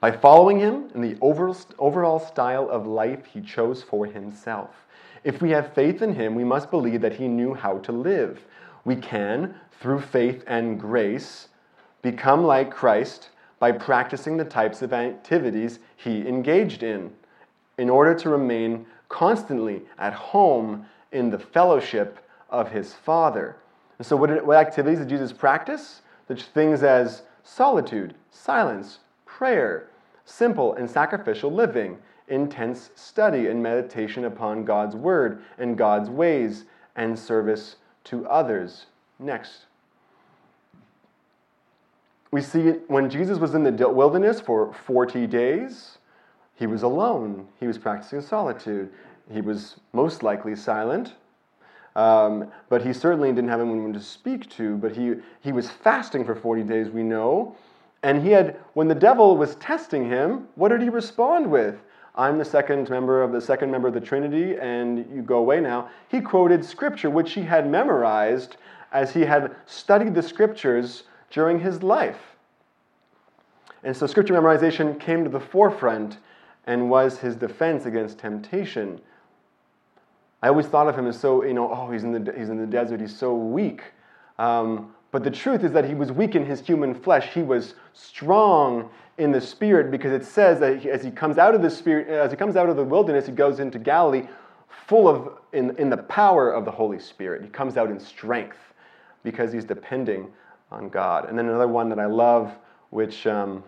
by 0.00 0.12
following 0.12 0.58
him 0.60 0.88
in 0.94 1.00
the 1.00 1.16
overall 1.20 2.20
style 2.20 2.68
of 2.70 2.86
life 2.86 3.26
he 3.26 3.40
chose 3.40 3.82
for 3.82 4.06
himself. 4.06 4.70
If 5.28 5.42
we 5.42 5.50
have 5.50 5.74
faith 5.74 6.00
in 6.00 6.14
him, 6.14 6.34
we 6.34 6.42
must 6.42 6.70
believe 6.70 7.02
that 7.02 7.12
he 7.12 7.28
knew 7.28 7.52
how 7.52 7.80
to 7.80 7.92
live. 7.92 8.46
We 8.86 8.96
can, 8.96 9.54
through 9.78 10.00
faith 10.00 10.42
and 10.46 10.80
grace, 10.80 11.48
become 12.00 12.44
like 12.44 12.70
Christ 12.70 13.28
by 13.58 13.72
practicing 13.72 14.38
the 14.38 14.46
types 14.46 14.80
of 14.80 14.94
activities 14.94 15.80
he 15.96 16.26
engaged 16.26 16.82
in, 16.82 17.12
in 17.76 17.90
order 17.90 18.14
to 18.14 18.30
remain 18.30 18.86
constantly 19.10 19.82
at 19.98 20.14
home 20.14 20.86
in 21.12 21.28
the 21.28 21.38
fellowship 21.38 22.20
of 22.48 22.70
his 22.70 22.94
Father. 22.94 23.56
And 23.98 24.06
so, 24.06 24.16
what, 24.16 24.46
what 24.46 24.56
activities 24.56 25.00
did 25.00 25.10
Jesus 25.10 25.30
practice? 25.30 26.00
Such 26.26 26.44
things 26.44 26.82
as 26.82 27.20
solitude, 27.42 28.14
silence, 28.30 29.00
prayer, 29.26 29.90
simple 30.24 30.72
and 30.72 30.88
sacrificial 30.88 31.52
living, 31.52 31.98
intense 32.28 32.90
study 32.94 33.46
and 33.46 33.62
meditation 33.62 34.24
upon 34.24 34.64
God's 34.64 34.96
Word 34.96 35.42
and 35.58 35.76
God's 35.76 36.10
ways, 36.10 36.64
and 36.96 37.18
service 37.18 37.76
to 38.04 38.26
others. 38.26 38.86
Next. 39.18 39.66
We 42.30 42.42
see 42.42 42.72
when 42.88 43.08
Jesus 43.08 43.38
was 43.38 43.54
in 43.54 43.62
the 43.62 43.88
wilderness 43.88 44.40
for 44.40 44.74
40 44.86 45.26
days, 45.26 45.98
he 46.54 46.66
was 46.66 46.82
alone. 46.82 47.48
He 47.58 47.66
was 47.66 47.78
practicing 47.78 48.20
solitude. 48.20 48.90
He 49.32 49.40
was 49.40 49.76
most 49.92 50.22
likely 50.22 50.56
silent, 50.56 51.14
um, 51.96 52.50
but 52.68 52.84
he 52.84 52.92
certainly 52.92 53.32
didn't 53.32 53.50
have 53.50 53.60
anyone 53.60 53.92
to 53.92 54.00
speak 54.00 54.48
to. 54.50 54.76
But 54.76 54.96
he, 54.96 55.14
he 55.40 55.52
was 55.52 55.70
fasting 55.70 56.24
for 56.24 56.34
40 56.34 56.62
days, 56.62 56.90
we 56.90 57.02
know. 57.02 57.56
And 58.02 58.22
he 58.22 58.30
had, 58.30 58.56
when 58.74 58.88
the 58.88 58.94
devil 58.94 59.36
was 59.36 59.56
testing 59.56 60.08
him, 60.08 60.48
what 60.54 60.68
did 60.68 60.82
he 60.82 60.88
respond 60.88 61.50
with? 61.50 61.76
I'm 62.18 62.36
the 62.36 62.44
second 62.44 62.90
member 62.90 63.22
of 63.22 63.30
the 63.30 63.40
second 63.40 63.70
member 63.70 63.86
of 63.86 63.94
the 63.94 64.00
Trinity, 64.00 64.56
and 64.56 65.06
you 65.14 65.22
go 65.22 65.38
away 65.38 65.60
now. 65.60 65.88
He 66.08 66.20
quoted 66.20 66.64
scripture, 66.64 67.08
which 67.08 67.32
he 67.32 67.42
had 67.42 67.70
memorized 67.70 68.56
as 68.90 69.14
he 69.14 69.20
had 69.20 69.54
studied 69.66 70.16
the 70.16 70.22
scriptures 70.22 71.04
during 71.30 71.60
his 71.60 71.84
life. 71.84 72.36
And 73.84 73.96
so 73.96 74.08
scripture 74.08 74.34
memorization 74.34 74.98
came 74.98 75.22
to 75.22 75.30
the 75.30 75.38
forefront 75.38 76.18
and 76.66 76.90
was 76.90 77.18
his 77.18 77.36
defense 77.36 77.86
against 77.86 78.18
temptation. 78.18 79.00
I 80.42 80.48
always 80.48 80.66
thought 80.66 80.88
of 80.88 80.98
him 80.98 81.06
as 81.06 81.18
so, 81.18 81.44
you 81.44 81.54
know, 81.54 81.72
oh, 81.72 81.90
he's 81.90 82.02
in 82.02 82.12
the, 82.12 82.32
he's 82.36 82.48
in 82.48 82.58
the 82.58 82.66
desert, 82.66 83.00
he's 83.00 83.16
so 83.16 83.34
weak. 83.34 83.82
Um, 84.40 84.92
but 85.12 85.22
the 85.22 85.30
truth 85.30 85.62
is 85.62 85.70
that 85.72 85.84
he 85.84 85.94
was 85.94 86.10
weak 86.10 86.34
in 86.34 86.44
his 86.44 86.60
human 86.60 86.94
flesh. 86.94 87.32
He 87.32 87.42
was 87.42 87.74
strong 87.92 88.90
in 89.18 89.32
the 89.32 89.40
spirit 89.40 89.90
because 89.90 90.12
it 90.12 90.24
says 90.24 90.60
that 90.60 90.86
as 90.86 91.02
he 91.02 91.10
comes 91.10 91.38
out 91.38 91.54
of 91.54 91.60
the 91.60 91.70
spirit, 91.70 92.08
as 92.08 92.30
he 92.30 92.36
comes 92.36 92.56
out 92.56 92.68
of 92.68 92.76
the 92.76 92.84
wilderness, 92.84 93.26
he 93.26 93.32
goes 93.32 93.60
into 93.60 93.78
Galilee 93.78 94.28
full 94.86 95.08
of, 95.08 95.38
in, 95.52 95.76
in 95.76 95.90
the 95.90 95.96
power 95.96 96.50
of 96.50 96.64
the 96.64 96.70
Holy 96.70 96.98
Spirit. 96.98 97.42
He 97.42 97.48
comes 97.48 97.76
out 97.76 97.90
in 97.90 97.98
strength 97.98 98.56
because 99.24 99.52
he's 99.52 99.64
depending 99.64 100.28
on 100.70 100.88
God. 100.88 101.28
And 101.28 101.38
then 101.38 101.46
another 101.46 101.68
one 101.68 101.88
that 101.88 101.98
I 101.98 102.06
love, 102.06 102.52
which, 102.90 103.26
um, 103.26 103.64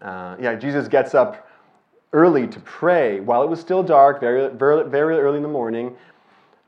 uh, 0.00 0.36
yeah, 0.40 0.54
Jesus 0.54 0.86
gets 0.86 1.14
up 1.14 1.48
early 2.12 2.46
to 2.46 2.60
pray 2.60 3.20
while 3.20 3.42
it 3.42 3.48
was 3.48 3.58
still 3.58 3.82
dark, 3.82 4.20
very, 4.20 4.48
very, 4.54 4.88
very 4.88 5.18
early 5.18 5.38
in 5.38 5.42
the 5.42 5.48
morning. 5.48 5.96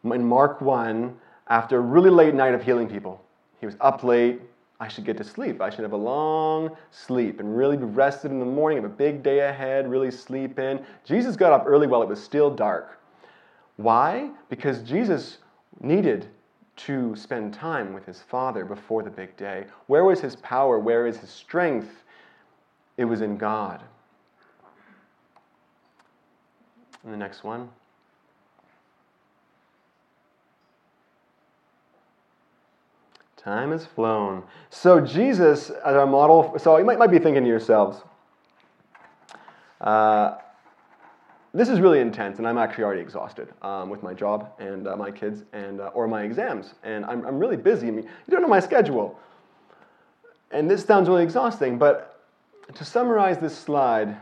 In 0.05 0.25
Mark 0.25 0.61
1, 0.61 1.15
after 1.49 1.77
a 1.77 1.81
really 1.81 2.11
late 2.11 2.35
night 2.35 2.55
of 2.55 2.63
healing 2.63 2.89
people, 2.89 3.23
he 3.61 3.67
was 3.67 3.77
up 3.81 4.03
late. 4.03 4.41
I 4.81 4.89
should 4.89 5.05
get 5.05 5.17
to 5.19 5.25
sleep. 5.25 5.61
I 5.61 5.71
should 5.71 5.83
have 5.83 5.93
a 5.93 5.97
long 5.97 6.77
sleep 6.91 7.41
and 7.41 7.57
really 7.57 7.77
be 7.77 7.85
rested 7.85 8.31
in 8.31 8.41
the 8.41 8.47
morning, 8.47 8.83
have 8.83 8.91
a 8.91 8.95
big 8.95 9.23
day 9.23 9.41
ahead, 9.41 9.89
really 9.89 10.11
sleep 10.11 10.59
in. 10.59 10.85
Jesus 11.05 11.37
got 11.37 11.53
up 11.53 11.65
early 11.67 11.87
while 11.87 12.03
it 12.03 12.09
was 12.09 12.23
still 12.23 12.51
dark. 12.51 13.01
Why? 13.77 14.31
Because 14.49 14.83
Jesus 14.83 15.39
needed 15.81 16.29
to 16.77 17.15
spend 17.15 17.55
time 17.55 17.93
with 17.93 18.05
his 18.05 18.23
Father 18.23 18.65
before 18.65 19.03
the 19.03 19.11
big 19.11 19.37
day. 19.37 19.67
Where 19.87 20.05
was 20.05 20.21
his 20.21 20.37
power? 20.37 20.79
Where 20.79 21.07
is 21.07 21.19
his 21.19 21.31
strength? 21.31 22.03
It 22.97 23.05
was 23.05 23.21
in 23.21 23.37
God. 23.37 23.81
And 27.05 27.13
the 27.13 27.17
next 27.17 27.45
one. 27.45 27.69
Time 33.45 33.73
has 33.73 33.85
flown. 33.85 34.43
So, 34.71 35.01
Jesus, 35.01 35.69
as 35.69 35.95
our 35.95 36.07
model, 36.07 36.59
so 36.59 36.79
you 36.79 36.85
might, 36.85 36.99
might 36.99 37.11
be 37.11 37.19
thinking 37.19 37.43
to 37.43 37.49
yourselves, 37.49 37.99
uh, 39.83 40.37
this 41.53 41.69
is 41.69 41.79
really 41.79 42.01
intense, 42.01 42.39
and 42.39 42.49
I'm 42.49 42.57
actually 42.57 42.85
already 42.85 43.03
exhausted 43.03 43.53
um, 43.61 43.91
with 43.91 44.03
my 44.03 44.15
job 44.15 44.51
and 44.59 44.89
uh, 44.89 44.97
my 44.97 45.11
kids 45.11 45.45
and 45.53 45.81
uh, 45.81 45.89
or 45.89 46.09
my 46.09 46.23
exams, 46.23 46.73
and 46.83 47.05
I'm, 47.05 47.25
I'm 47.27 47.39
really 47.39 47.59
busy. 47.59 47.89
I 47.89 47.91
mean, 47.91 48.07
you 48.07 48.31
don't 48.31 48.41
know 48.41 48.49
my 48.49 48.61
schedule, 48.61 49.19
and 50.51 50.69
this 50.69 50.83
sounds 50.83 51.09
really 51.09 51.23
exhausting. 51.23 51.77
But 51.77 52.25
to 52.75 52.85
summarize 52.85 53.39
this 53.39 53.57
slide, 53.57 54.17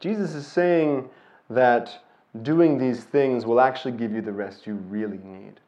Jesus 0.00 0.34
is 0.34 0.46
saying 0.46 1.10
that 1.50 2.02
doing 2.42 2.78
these 2.78 3.04
things 3.04 3.44
will 3.44 3.60
actually 3.60 3.92
give 3.92 4.12
you 4.12 4.22
the 4.22 4.32
rest 4.32 4.66
you 4.66 4.74
really 4.74 5.18
need, 5.18 5.60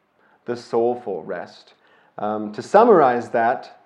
the 0.45 0.57
soulful 0.57 1.23
rest. 1.23 1.75
Um, 2.17 2.51
to 2.53 2.61
summarize 2.61 3.29
that, 3.29 3.79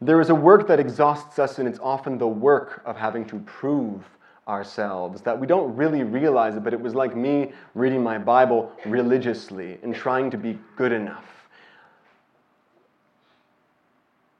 there 0.00 0.20
is 0.20 0.30
a 0.30 0.34
work 0.34 0.66
that 0.68 0.80
exhausts 0.80 1.38
us, 1.38 1.58
and 1.58 1.68
it's 1.68 1.78
often 1.78 2.18
the 2.18 2.26
work 2.26 2.82
of 2.86 2.96
having 2.96 3.24
to 3.26 3.38
prove 3.40 4.02
ourselves, 4.48 5.20
that 5.22 5.38
we 5.38 5.46
don't 5.46 5.74
really 5.76 6.02
realize 6.02 6.56
it, 6.56 6.64
but 6.64 6.72
it 6.72 6.80
was 6.80 6.94
like 6.94 7.14
me 7.14 7.52
reading 7.74 8.02
my 8.02 8.18
Bible 8.18 8.72
religiously 8.86 9.78
and 9.82 9.94
trying 9.94 10.30
to 10.30 10.38
be 10.38 10.58
good 10.76 10.92
enough. 10.92 11.26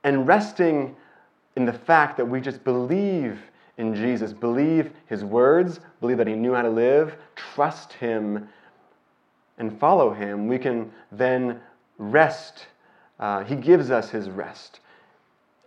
And 0.02 0.26
resting 0.26 0.96
in 1.56 1.66
the 1.66 1.72
fact 1.72 2.16
that 2.16 2.24
we 2.24 2.40
just 2.40 2.64
believe 2.64 3.38
in 3.76 3.94
Jesus, 3.94 4.32
believe 4.32 4.90
his 5.06 5.24
words, 5.24 5.80
believe 6.00 6.18
that 6.18 6.26
he 6.26 6.34
knew 6.34 6.54
how 6.54 6.62
to 6.62 6.70
live, 6.70 7.16
trust 7.36 7.92
him, 7.92 8.48
and 9.60 9.78
follow 9.78 10.12
him, 10.12 10.48
we 10.48 10.58
can 10.58 10.90
then 11.12 11.60
rest. 11.98 12.66
Uh, 13.20 13.44
he 13.44 13.54
gives 13.54 13.90
us 13.90 14.08
his 14.10 14.30
rest. 14.30 14.80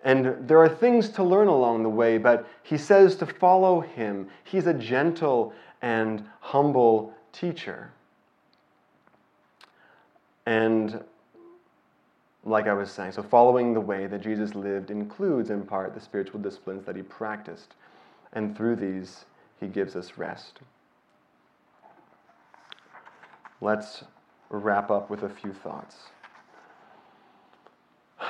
And 0.03 0.47
there 0.47 0.57
are 0.57 0.67
things 0.67 1.09
to 1.11 1.23
learn 1.23 1.47
along 1.47 1.83
the 1.83 1.89
way, 1.89 2.17
but 2.17 2.49
he 2.63 2.77
says 2.77 3.15
to 3.17 3.25
follow 3.27 3.79
him. 3.79 4.27
He's 4.43 4.67
a 4.67 4.73
gentle 4.73 5.53
and 5.83 6.25
humble 6.41 7.13
teacher. 7.31 7.91
And 10.47 11.01
like 12.43 12.67
I 12.67 12.73
was 12.73 12.91
saying, 12.91 13.11
so 13.13 13.21
following 13.21 13.73
the 13.75 13.79
way 13.79 14.07
that 14.07 14.21
Jesus 14.21 14.55
lived 14.55 14.89
includes, 14.89 15.51
in 15.51 15.63
part, 15.63 15.93
the 15.93 16.01
spiritual 16.01 16.39
disciplines 16.41 16.83
that 16.85 16.95
he 16.95 17.03
practiced. 17.03 17.75
And 18.33 18.57
through 18.57 18.77
these, 18.77 19.25
he 19.59 19.67
gives 19.67 19.95
us 19.95 20.17
rest. 20.17 20.59
Let's 23.63 24.03
wrap 24.49 24.91
up 24.91 25.09
with 25.09 25.23
a 25.23 25.29
few 25.29 25.53
thoughts. 25.53 25.95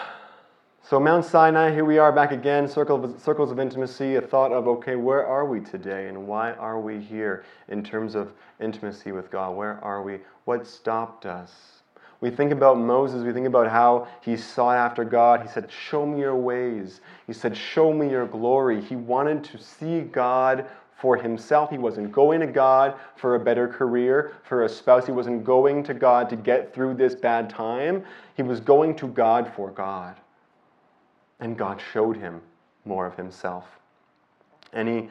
So, 0.86 1.00
Mount 1.00 1.24
Sinai, 1.24 1.72
here 1.72 1.86
we 1.86 1.98
are 1.98 2.12
back 2.12 2.34
again, 2.34 2.68
circle 2.68 3.18
circles 3.18 3.52
of 3.52 3.58
intimacy, 3.58 4.18
a 4.18 4.22
thought 4.22 4.52
of, 4.52 4.68
okay, 4.68 4.96
where 4.96 5.26
are 5.26 5.46
we 5.46 5.62
today 5.62 6.10
and 6.10 6.28
why 6.28 6.52
are 6.52 6.80
we 6.80 7.00
here 7.00 7.46
in 7.70 7.84
terms 7.84 8.16
of 8.16 8.34
intimacy 8.60 9.14
with 9.14 9.32
God? 9.32 9.56
Where 9.56 9.80
are 9.82 10.04
we? 10.04 10.20
What 10.44 10.68
stopped 10.68 11.26
us? 11.26 11.82
We 12.20 12.30
think 12.30 12.52
about 12.52 12.78
Moses, 12.78 13.24
we 13.24 13.32
think 13.32 13.48
about 13.48 13.70
how 13.70 14.10
he 14.22 14.38
sought 14.38 14.76
after 14.76 15.04
God. 15.04 15.42
He 15.42 15.48
said, 15.48 15.72
Show 15.72 16.06
me 16.06 16.20
your 16.20 16.36
ways. 16.36 17.00
He 17.28 17.34
said, 17.34 17.58
Show 17.58 17.94
me 17.94 18.10
your 18.10 18.28
glory. 18.28 18.82
He 18.82 18.98
wanted 18.98 19.44
to 19.46 19.58
see 19.58 20.02
God 20.02 20.68
for 21.04 21.18
himself. 21.18 21.70
He 21.70 21.78
wasn't 21.78 22.14
going 22.14 22.40
to 22.40 22.48
God 22.48 22.96
for 23.18 23.36
a 23.36 23.40
better 23.40 23.68
career, 23.68 24.38
for 24.44 24.64
a 24.64 24.70
spouse. 24.70 25.06
He 25.06 25.12
wasn't 25.12 25.44
going 25.44 25.84
to 25.84 25.94
God 25.94 26.30
to 26.30 26.38
get 26.38 26.74
through 26.74 26.94
this 26.94 27.14
bad 27.14 27.50
time. 27.50 28.06
He 28.38 28.42
was 28.42 28.62
going 28.62 28.96
to 28.96 29.10
God 29.10 29.52
for 29.54 29.70
God. 29.70 30.16
And 31.42 31.58
God 31.58 31.82
showed 31.92 32.16
him 32.16 32.40
more 32.86 33.06
of 33.06 33.18
himself. 33.18 33.66
And 34.72 34.88
he, 34.88 35.10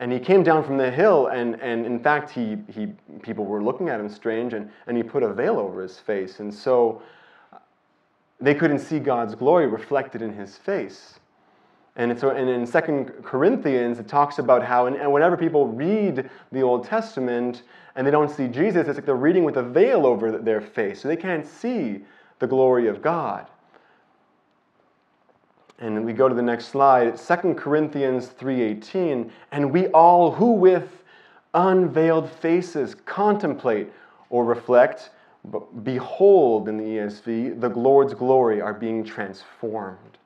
and 0.00 0.10
he 0.10 0.18
came 0.18 0.42
down 0.42 0.64
from 0.64 0.78
the 0.78 0.90
hill, 0.90 1.26
and, 1.26 1.60
and 1.60 1.84
in 1.84 2.00
fact, 2.00 2.30
he, 2.30 2.56
he, 2.72 2.86
people 3.20 3.44
were 3.44 3.62
looking 3.62 3.90
at 3.90 4.00
him 4.00 4.08
strange, 4.08 4.54
and, 4.54 4.70
and 4.86 4.96
he 4.96 5.02
put 5.02 5.22
a 5.22 5.34
veil 5.34 5.58
over 5.58 5.82
his 5.82 5.98
face. 5.98 6.40
And 6.40 6.52
so 6.52 7.02
they 8.40 8.54
couldn't 8.54 8.78
see 8.78 8.98
God's 8.98 9.34
glory 9.34 9.66
reflected 9.66 10.22
in 10.22 10.32
his 10.32 10.56
face. 10.56 11.17
And, 11.98 12.16
so, 12.16 12.30
and 12.30 12.48
in 12.48 12.64
Second 12.64 13.12
Corinthians, 13.24 13.98
it 13.98 14.06
talks 14.06 14.38
about 14.38 14.62
how, 14.62 14.86
and, 14.86 14.94
and 14.94 15.12
whenever 15.12 15.36
people 15.36 15.66
read 15.66 16.30
the 16.52 16.62
Old 16.62 16.84
Testament 16.84 17.64
and 17.96 18.06
they 18.06 18.12
don't 18.12 18.30
see 18.30 18.46
Jesus, 18.46 18.86
it's 18.86 18.96
like 18.96 19.04
they're 19.04 19.16
reading 19.16 19.42
with 19.42 19.56
a 19.56 19.64
veil 19.64 20.06
over 20.06 20.38
their 20.38 20.60
face, 20.60 21.00
so 21.00 21.08
they 21.08 21.16
can't 21.16 21.44
see 21.44 22.04
the 22.38 22.46
glory 22.46 22.86
of 22.86 23.02
God. 23.02 23.48
And 25.80 26.04
we 26.04 26.12
go 26.12 26.28
to 26.28 26.34
the 26.36 26.42
next 26.42 26.68
slide, 26.68 27.18
2 27.18 27.54
Corinthians 27.54 28.28
3:18, 28.28 29.30
and 29.50 29.72
we 29.72 29.88
all 29.88 30.30
who 30.30 30.52
with 30.52 31.02
unveiled 31.54 32.30
faces 32.30 32.94
contemplate 32.94 33.92
or 34.30 34.44
reflect, 34.44 35.10
behold 35.82 36.68
in 36.68 36.76
the 36.76 36.84
ESV, 36.84 37.60
the 37.60 37.68
Lord's 37.70 38.14
glory 38.14 38.60
are 38.60 38.74
being 38.74 39.02
transformed 39.02 40.17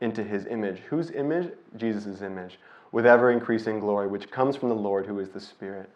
into 0.00 0.22
his 0.22 0.46
image. 0.46 0.78
Whose 0.88 1.10
image? 1.10 1.52
Jesus' 1.76 2.22
image, 2.22 2.58
with 2.92 3.06
ever 3.06 3.30
increasing 3.30 3.80
glory, 3.80 4.06
which 4.06 4.30
comes 4.30 4.56
from 4.56 4.68
the 4.68 4.74
Lord 4.74 5.06
who 5.06 5.18
is 5.18 5.30
the 5.30 5.40
Spirit. 5.40 5.90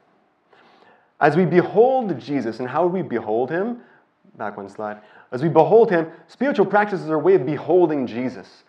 As 1.21 1.37
we 1.37 1.45
behold 1.45 2.19
Jesus, 2.21 2.61
and 2.61 2.69
how 2.69 2.87
we 2.87 3.03
behold 3.03 3.51
him? 3.51 3.81
Back 4.37 4.57
one 4.57 4.69
slide. 4.69 5.01
As 5.33 5.43
we 5.43 5.49
behold 5.49 5.91
him, 5.91 6.11
spiritual 6.29 6.67
practices 6.67 7.09
are 7.09 7.15
a 7.15 7.19
way 7.19 7.35
of 7.35 7.47
beholding 7.47 8.07
Jesus 8.07 8.65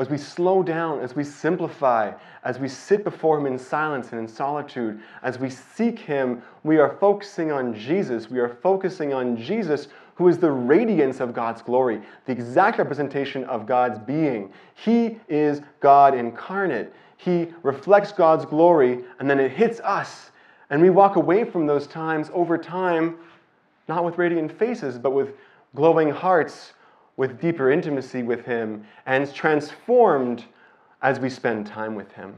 as 0.00 0.08
we 0.08 0.16
slow 0.16 0.62
down, 0.62 1.00
as 1.00 1.14
we 1.14 1.24
simplify, 1.24 2.12
as 2.44 2.58
we 2.58 2.68
sit 2.68 3.04
before 3.04 3.38
Him 3.38 3.46
in 3.46 3.58
silence 3.58 4.12
and 4.12 4.20
in 4.20 4.28
solitude, 4.28 5.00
as 5.22 5.38
we 5.38 5.50
seek 5.50 5.98
Him, 5.98 6.42
we 6.62 6.78
are 6.78 6.96
focusing 6.98 7.52
on 7.52 7.74
Jesus. 7.74 8.30
We 8.30 8.38
are 8.38 8.48
focusing 8.62 9.12
on 9.12 9.36
Jesus, 9.36 9.88
who 10.20 10.28
is 10.28 10.36
the 10.36 10.50
radiance 10.50 11.18
of 11.18 11.32
God's 11.32 11.62
glory, 11.62 11.98
the 12.26 12.32
exact 12.32 12.76
representation 12.76 13.42
of 13.44 13.64
God's 13.64 13.98
being. 13.98 14.52
He 14.74 15.18
is 15.30 15.62
God 15.80 16.14
incarnate. 16.14 16.92
He 17.16 17.48
reflects 17.62 18.12
God's 18.12 18.44
glory, 18.44 19.02
and 19.18 19.30
then 19.30 19.40
it 19.40 19.50
hits 19.50 19.80
us. 19.80 20.30
And 20.68 20.82
we 20.82 20.90
walk 20.90 21.16
away 21.16 21.44
from 21.44 21.66
those 21.66 21.86
times 21.86 22.30
over 22.34 22.58
time, 22.58 23.16
not 23.88 24.04
with 24.04 24.18
radiant 24.18 24.52
faces, 24.58 24.98
but 24.98 25.12
with 25.12 25.30
glowing 25.74 26.10
hearts 26.10 26.74
with 27.16 27.40
deeper 27.40 27.70
intimacy 27.70 28.22
with 28.22 28.44
Him 28.44 28.84
and 29.06 29.32
transformed 29.32 30.44
as 31.00 31.18
we 31.18 31.30
spend 31.30 31.66
time 31.66 31.94
with 31.94 32.12
Him. 32.12 32.34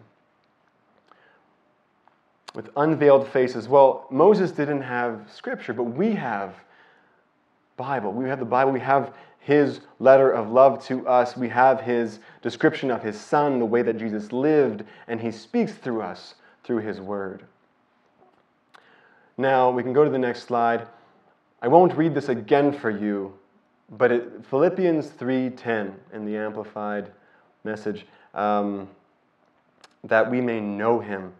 With 2.54 2.70
unveiled 2.76 3.26
faces. 3.26 3.66
Well, 3.66 4.06
Moses 4.08 4.52
didn't 4.52 4.82
have 4.82 5.28
scripture, 5.28 5.72
but 5.72 5.82
we 5.82 6.12
have 6.12 6.54
Bible. 7.82 8.12
We 8.12 8.28
have 8.28 8.38
the 8.38 8.44
Bible. 8.44 8.70
We 8.70 8.78
have 8.78 9.12
his 9.40 9.80
letter 9.98 10.30
of 10.30 10.52
love 10.52 10.84
to 10.86 11.04
us. 11.08 11.36
We 11.36 11.48
have 11.48 11.80
his 11.80 12.20
description 12.40 12.92
of 12.92 13.02
his 13.02 13.20
son, 13.20 13.58
the 13.58 13.64
way 13.64 13.82
that 13.82 13.98
Jesus 13.98 14.30
lived, 14.30 14.84
and 15.08 15.20
he 15.20 15.32
speaks 15.32 15.72
through 15.72 16.00
us 16.00 16.36
through 16.62 16.78
his 16.78 17.00
word. 17.00 17.42
Now, 19.36 19.68
we 19.68 19.82
can 19.82 19.92
go 19.92 20.04
to 20.04 20.10
the 20.10 20.18
next 20.18 20.44
slide. 20.44 20.86
I 21.60 21.66
won't 21.66 21.96
read 21.96 22.14
this 22.14 22.28
again 22.28 22.72
for 22.72 22.88
you, 22.88 23.36
but 23.90 24.12
it, 24.12 24.46
Philippians 24.46 25.08
3:10 25.08 25.96
in 26.12 26.24
the 26.24 26.36
Amplified 26.36 27.10
message, 27.64 28.06
um, 28.32 28.88
that 30.04 30.30
we 30.30 30.40
may 30.40 30.60
know 30.60 31.00
Him, 31.00 31.32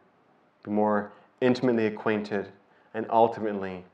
be 0.64 0.72
more 0.72 1.12
intimately 1.40 1.86
acquainted, 1.86 2.49
and 2.95 3.07
ultimately 3.11 3.84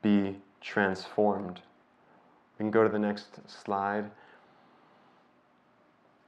be 0.00 0.36
transformed. 0.60 1.60
Can 2.62 2.70
go 2.70 2.84
to 2.84 2.88
the 2.88 2.96
next 2.96 3.40
slide. 3.50 4.08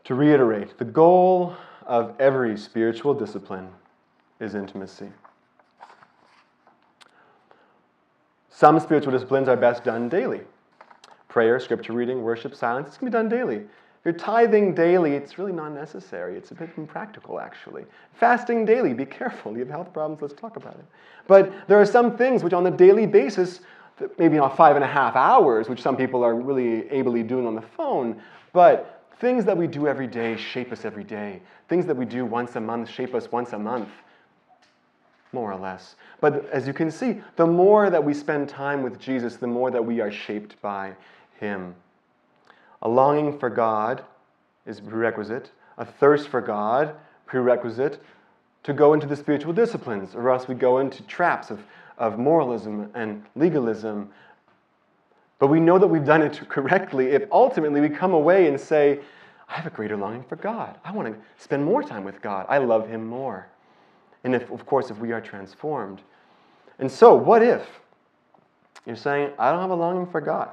To 0.02 0.16
reiterate, 0.16 0.76
the 0.78 0.84
goal 0.84 1.54
of 1.86 2.12
every 2.18 2.56
spiritual 2.58 3.14
discipline 3.14 3.68
is 4.40 4.56
intimacy. 4.56 5.10
Some 8.50 8.80
spiritual 8.80 9.12
disciplines 9.12 9.46
are 9.46 9.56
best 9.56 9.84
done 9.84 10.08
daily 10.08 10.40
prayer, 11.28 11.60
scripture 11.60 11.92
reading, 11.92 12.24
worship, 12.24 12.56
silence. 12.56 12.88
It's 12.88 12.98
going 12.98 13.12
to 13.12 13.16
be 13.16 13.22
done 13.22 13.28
daily. 13.28 13.58
If 13.58 14.04
you're 14.04 14.14
tithing 14.14 14.74
daily, 14.74 15.14
it's 15.14 15.38
really 15.38 15.52
not 15.52 15.70
necessary. 15.70 16.36
It's 16.36 16.50
a 16.50 16.54
bit 16.54 16.70
impractical, 16.76 17.38
actually. 17.38 17.84
Fasting 18.12 18.64
daily, 18.64 18.92
be 18.92 19.06
careful. 19.06 19.52
You 19.52 19.60
have 19.60 19.70
health 19.70 19.92
problems, 19.92 20.20
let's 20.20 20.34
talk 20.34 20.56
about 20.56 20.74
it. 20.74 20.84
But 21.28 21.68
there 21.68 21.80
are 21.80 21.86
some 21.86 22.16
things 22.16 22.42
which, 22.42 22.52
on 22.52 22.66
a 22.66 22.72
daily 22.72 23.06
basis, 23.06 23.60
maybe 24.18 24.36
not 24.36 24.56
five 24.56 24.76
and 24.76 24.84
a 24.84 24.88
half 24.88 25.16
hours, 25.16 25.68
which 25.68 25.80
some 25.80 25.96
people 25.96 26.24
are 26.24 26.34
really 26.34 26.88
ably 26.90 27.22
doing 27.22 27.46
on 27.46 27.54
the 27.54 27.62
phone, 27.62 28.20
but 28.52 29.04
things 29.20 29.44
that 29.44 29.56
we 29.56 29.66
do 29.66 29.86
every 29.86 30.06
day 30.06 30.36
shape 30.36 30.72
us 30.72 30.84
every 30.84 31.04
day. 31.04 31.40
Things 31.68 31.86
that 31.86 31.96
we 31.96 32.04
do 32.04 32.24
once 32.24 32.56
a 32.56 32.60
month 32.60 32.88
shape 32.88 33.14
us 33.14 33.30
once 33.30 33.52
a 33.52 33.58
month 33.58 33.88
more 35.34 35.52
or 35.52 35.58
less. 35.58 35.96
But 36.20 36.48
as 36.50 36.66
you 36.66 36.72
can 36.72 36.90
see, 36.90 37.20
the 37.36 37.46
more 37.46 37.90
that 37.90 38.02
we 38.02 38.14
spend 38.14 38.48
time 38.48 38.82
with 38.82 38.98
Jesus, 38.98 39.36
the 39.36 39.46
more 39.46 39.70
that 39.70 39.84
we 39.84 40.00
are 40.00 40.10
shaped 40.10 40.60
by 40.62 40.94
him. 41.38 41.74
A 42.82 42.88
longing 42.88 43.38
for 43.38 43.50
God 43.50 44.04
is 44.64 44.80
prerequisite, 44.80 45.50
a 45.76 45.84
thirst 45.84 46.28
for 46.28 46.40
God, 46.40 46.94
prerequisite, 47.26 48.00
to 48.62 48.72
go 48.72 48.94
into 48.94 49.06
the 49.06 49.16
spiritual 49.16 49.52
disciplines, 49.52 50.14
or 50.14 50.30
else 50.30 50.48
we 50.48 50.54
go 50.54 50.78
into 50.78 51.02
traps 51.02 51.50
of, 51.50 51.60
of 51.98 52.18
moralism 52.18 52.90
and 52.94 53.24
legalism. 53.36 54.10
But 55.38 55.48
we 55.48 55.60
know 55.60 55.78
that 55.78 55.86
we've 55.86 56.04
done 56.04 56.22
it 56.22 56.40
correctly 56.48 57.08
if 57.08 57.24
ultimately 57.30 57.80
we 57.80 57.88
come 57.88 58.14
away 58.14 58.48
and 58.48 58.60
say, 58.60 59.00
I 59.48 59.54
have 59.54 59.66
a 59.66 59.70
greater 59.70 59.96
longing 59.96 60.24
for 60.24 60.36
God. 60.36 60.78
I 60.84 60.92
want 60.92 61.08
to 61.08 61.42
spend 61.42 61.64
more 61.64 61.82
time 61.82 62.04
with 62.04 62.22
God. 62.22 62.46
I 62.48 62.58
love 62.58 62.88
Him 62.88 63.06
more. 63.06 63.46
And 64.24 64.34
if, 64.34 64.50
of 64.50 64.64
course, 64.64 64.90
if 64.90 64.98
we 64.98 65.12
are 65.12 65.20
transformed. 65.20 66.00
And 66.78 66.90
so, 66.90 67.14
what 67.14 67.42
if 67.42 67.66
you're 68.86 68.96
saying, 68.96 69.32
I 69.38 69.50
don't 69.50 69.60
have 69.60 69.70
a 69.70 69.74
longing 69.74 70.06
for 70.06 70.20
God? 70.20 70.48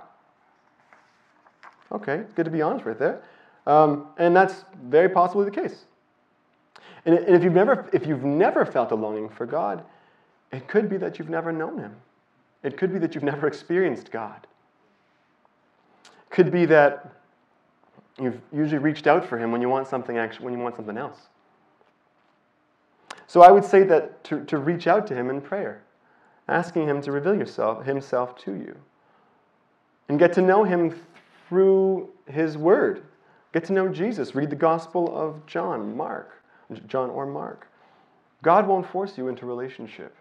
Okay, 1.92 2.24
good 2.36 2.46
to 2.46 2.52
be 2.52 2.62
honest 2.62 2.86
right 2.86 3.00
there. 3.00 3.22
Um, 3.66 4.08
and 4.18 4.36
that's 4.36 4.66
very 4.84 5.10
possibly 5.10 5.46
the 5.46 5.52
case. 5.52 5.86
And, 7.06 7.16
if, 7.16 7.44
you've 7.44 7.54
never, 7.54 7.90
if 7.94 8.06
you've 8.06 8.24
never 8.24 8.66
felt 8.66 8.92
a 8.92 8.96
longing 8.96 9.30
for 9.30 9.46
God, 9.46 9.84
it 10.52 10.68
could 10.68 10.90
be 10.90 10.98
that 10.98 11.18
you've 11.18 11.30
never 11.30 11.52
known 11.52 11.78
Him. 11.78 11.96
It 12.64 12.78
could 12.78 12.94
be 12.94 13.00
that 13.00 13.16
you've 13.16 13.24
never 13.24 13.48
experienced 13.48 14.12
God. 14.12 14.48
It 16.06 16.30
could 16.30 16.52
be 16.52 16.66
that 16.66 17.12
you've 18.20 18.40
usually 18.54 18.80
reached 18.80 19.08
out 19.08 19.26
for 19.26 19.38
Him 19.38 19.52
when 19.52 19.62
you 19.62 19.70
want 19.70 19.88
something, 19.88 20.18
actually, 20.18 20.46
when 20.46 20.54
you 20.54 20.60
want 20.60 20.76
something 20.76 20.98
else. 20.98 21.28
So 23.28 23.42
I 23.42 23.52
would 23.52 23.64
say 23.64 23.84
that 23.84 24.24
to, 24.26 24.44
to 24.46 24.58
reach 24.58 24.88
out 24.88 25.08
to 25.08 25.16
Him 25.16 25.30
in 25.30 25.42
prayer, 25.42 25.82
asking 26.48 26.88
Him 26.88 27.02
to 27.04 27.12
reveal 27.12 27.36
yourself, 27.36 27.86
Himself 27.86 28.38
to 28.44 28.54
you, 28.54 28.78
and 30.10 30.20
get 30.20 30.34
to 30.34 30.42
know 30.42 30.64
Him 30.64 30.94
through 31.52 32.10
his 32.28 32.58
word. 32.58 33.04
Get 33.54 33.66
to 33.66 33.74
know 33.74 33.90
Jesus. 33.90 34.36
Read 34.36 34.50
the 34.50 34.56
Gospel 34.56 35.14
of 35.14 35.46
John, 35.46 35.98
Mark, 35.98 36.42
John 36.88 37.10
or 37.10 37.26
Mark. 37.26 37.68
God 38.42 38.66
won't 38.68 38.90
force 38.90 39.18
you 39.18 39.28
into 39.28 39.46
relationship. 39.46 40.16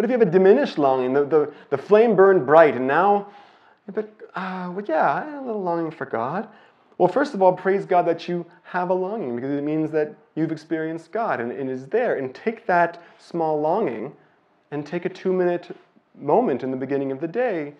What 0.00 0.06
if 0.06 0.10
you 0.12 0.18
have 0.18 0.26
a 0.26 0.30
diminished 0.30 0.78
longing? 0.78 1.12
The, 1.12 1.26
the, 1.26 1.52
the 1.68 1.76
flame 1.76 2.16
burned 2.16 2.46
bright, 2.46 2.74
and 2.74 2.86
now, 2.86 3.26
but 3.92 4.08
uh, 4.34 4.72
well, 4.74 4.82
yeah, 4.88 5.12
I 5.12 5.30
have 5.30 5.42
a 5.42 5.46
little 5.46 5.62
longing 5.62 5.90
for 5.90 6.06
God. 6.06 6.48
Well, 6.96 7.06
first 7.08 7.34
of 7.34 7.42
all, 7.42 7.52
praise 7.52 7.84
God 7.84 8.06
that 8.06 8.26
you 8.26 8.46
have 8.62 8.88
a 8.88 8.94
longing 8.94 9.36
because 9.36 9.50
it 9.50 9.62
means 9.62 9.90
that 9.90 10.14
you've 10.34 10.52
experienced 10.52 11.12
God 11.12 11.38
and, 11.38 11.52
and 11.52 11.68
is 11.68 11.86
there. 11.88 12.16
And 12.16 12.34
take 12.34 12.64
that 12.64 13.02
small 13.18 13.60
longing 13.60 14.14
and 14.70 14.86
take 14.86 15.04
a 15.04 15.10
two 15.10 15.34
minute 15.34 15.76
moment 16.18 16.62
in 16.62 16.70
the 16.70 16.78
beginning 16.78 17.12
of 17.12 17.20
the 17.20 17.28
day 17.28 17.74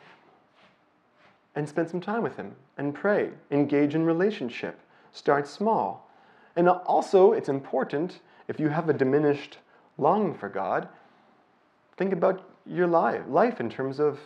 and 1.54 1.66
spend 1.66 1.88
some 1.88 2.02
time 2.02 2.22
with 2.22 2.36
Him 2.36 2.54
and 2.76 2.94
pray. 2.94 3.30
Engage 3.50 3.94
in 3.94 4.04
relationship. 4.04 4.78
Start 5.12 5.48
small. 5.48 6.10
And 6.54 6.68
also, 6.68 7.32
it's 7.32 7.48
important 7.48 8.20
if 8.46 8.60
you 8.60 8.68
have 8.68 8.90
a 8.90 8.92
diminished 8.92 9.56
longing 9.96 10.34
for 10.34 10.50
God, 10.50 10.86
think 12.00 12.14
about 12.14 12.42
your 12.64 12.86
life, 12.86 13.20
life 13.28 13.60
in 13.60 13.68
terms 13.68 14.00
of 14.00 14.18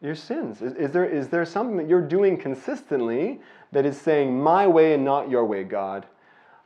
your 0.00 0.16
sins. 0.16 0.60
Is, 0.60 0.72
is, 0.72 0.90
there, 0.90 1.04
is 1.04 1.28
there 1.28 1.44
something 1.44 1.76
that 1.76 1.88
you're 1.88 2.04
doing 2.04 2.36
consistently 2.36 3.40
that 3.70 3.86
is 3.86 3.96
saying, 3.96 4.42
My 4.42 4.66
way 4.66 4.94
and 4.94 5.04
not 5.04 5.30
your 5.30 5.44
way, 5.44 5.62
God? 5.62 6.04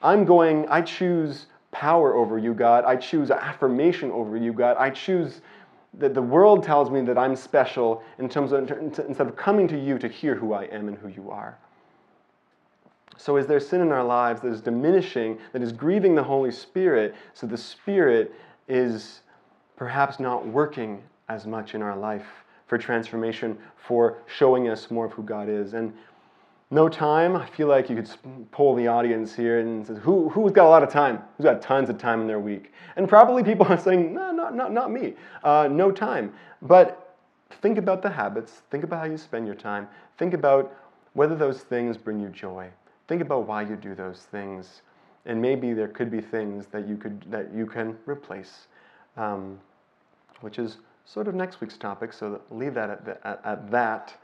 I'm 0.01 0.25
going, 0.25 0.67
I 0.71 0.81
choose 0.81 1.47
power 1.73 2.15
over 2.15 2.39
you, 2.39 2.55
God. 2.55 2.87
I 2.87 2.97
choose 2.97 3.31
affirmation 3.31 4.11
over 4.11 4.39
you, 4.39 4.55
God. 4.55 4.79
I 4.79 4.89
choose 4.89 5.43
that 5.99 6.15
the 6.15 6.23
world 6.23 6.65
tells 6.65 6.91
me 6.91 7.03
that 7.03 7.19
I'm 7.19 7.37
special 7.37 8.03
in 8.19 8.27
terms 8.27 8.53
of 8.53 8.71
instead 8.71 9.27
of 9.27 9.37
coming 9.37 9.69
to 9.69 9.79
you 9.79 9.99
to 9.99 10.09
hear 10.09 10.35
who 10.35 10.55
I 10.55 10.65
am 10.65 10.89
and 10.89 10.97
who 10.97 11.09
you 11.09 11.31
are. 11.31 11.59
So, 13.19 13.37
is 13.37 13.47
there 13.47 13.61
sin 13.61 13.83
in 13.83 13.93
our 13.93 14.05
lives 14.05 14.41
that 14.41 14.49
is 14.49 14.63
diminishing, 14.63 15.37
that 15.53 15.61
is 15.61 15.73
grieving 15.73 16.15
the 16.15 16.25
Holy 16.25 16.51
Spirit, 16.51 17.15
so 17.35 17.47
the 17.47 17.59
Spirit 17.59 18.35
is 18.69 19.21
perhaps 19.77 20.18
not 20.18 20.47
working 20.47 21.03
as 21.29 21.47
much 21.47 21.74
in 21.74 21.83
our 21.83 21.97
life 21.97 22.27
for 22.66 22.79
transformation, 22.79 23.57
for 23.77 24.18
showing 24.27 24.68
us 24.68 24.91
more 24.91 25.07
of 25.07 25.12
who 25.12 25.22
God 25.22 25.49
is? 25.49 25.74
And 25.74 25.93
no 26.70 26.89
time. 26.89 27.37
I 27.37 27.47
feel 27.47 27.68
like 27.68 27.89
you 27.89 27.97
could 27.97 28.11
poll 28.51 28.74
the 28.74 28.89
audience 28.89 29.35
here 29.35 29.61
and 29.61 29.87
say, 29.87 29.95
who, 29.95 30.29
who's 30.31 30.51
got 30.53 30.66
a 30.66 30.68
lot 30.68 30.83
of 30.83 30.91
time? 30.91 31.22
Who's 31.37 31.45
got 31.45 31.62
tons 31.62 31.89
of 31.89 31.99
time 31.99 32.20
in 32.20 32.27
their 32.27 32.41
week? 32.41 32.72
And 32.97 33.09
probably 33.09 33.45
people 33.45 33.66
are 33.70 33.79
saying, 33.79 34.12
no, 34.12 34.33
not, 34.33 34.55
not, 34.55 34.72
not 34.72 34.91
me. 34.91 35.14
Uh, 35.45 35.68
no 35.70 35.93
time. 35.93 36.33
But 36.62 37.16
think 37.62 37.79
about 37.79 38.03
the 38.03 38.11
habits. 38.11 38.62
Think 38.70 38.83
about 38.83 38.99
how 38.99 39.07
you 39.07 39.16
spend 39.16 39.47
your 39.47 39.55
time. 39.55 39.87
Think 40.18 40.35
about 40.35 40.74
whether 41.12 41.37
those 41.37 41.61
things 41.61 41.97
bring 41.97 42.18
you 42.18 42.29
joy. 42.31 42.68
Think 43.07 43.22
about 43.22 43.47
why 43.47 43.62
you 43.62 43.77
do 43.77 43.95
those 43.95 44.27
things. 44.31 44.83
and 45.27 45.43
maybe 45.43 45.72
there 45.72 45.89
could 45.89 46.11
be 46.11 46.20
things 46.20 46.66
that 46.66 46.89
you 46.89 46.97
could 46.97 47.24
that 47.31 47.53
you 47.53 47.66
can 47.66 47.97
replace, 48.07 48.68
um, 49.17 49.59
which 50.41 50.59
is 50.59 50.79
sort 51.05 51.29
of 51.29 51.35
next 51.35 51.61
week's 51.61 51.77
topic. 51.77 52.12
So 52.12 52.41
leave 52.51 52.75
that 52.75 52.91
at, 52.91 53.05
the, 53.05 53.27
at, 53.27 53.41
at 53.45 53.71
that. 53.71 54.14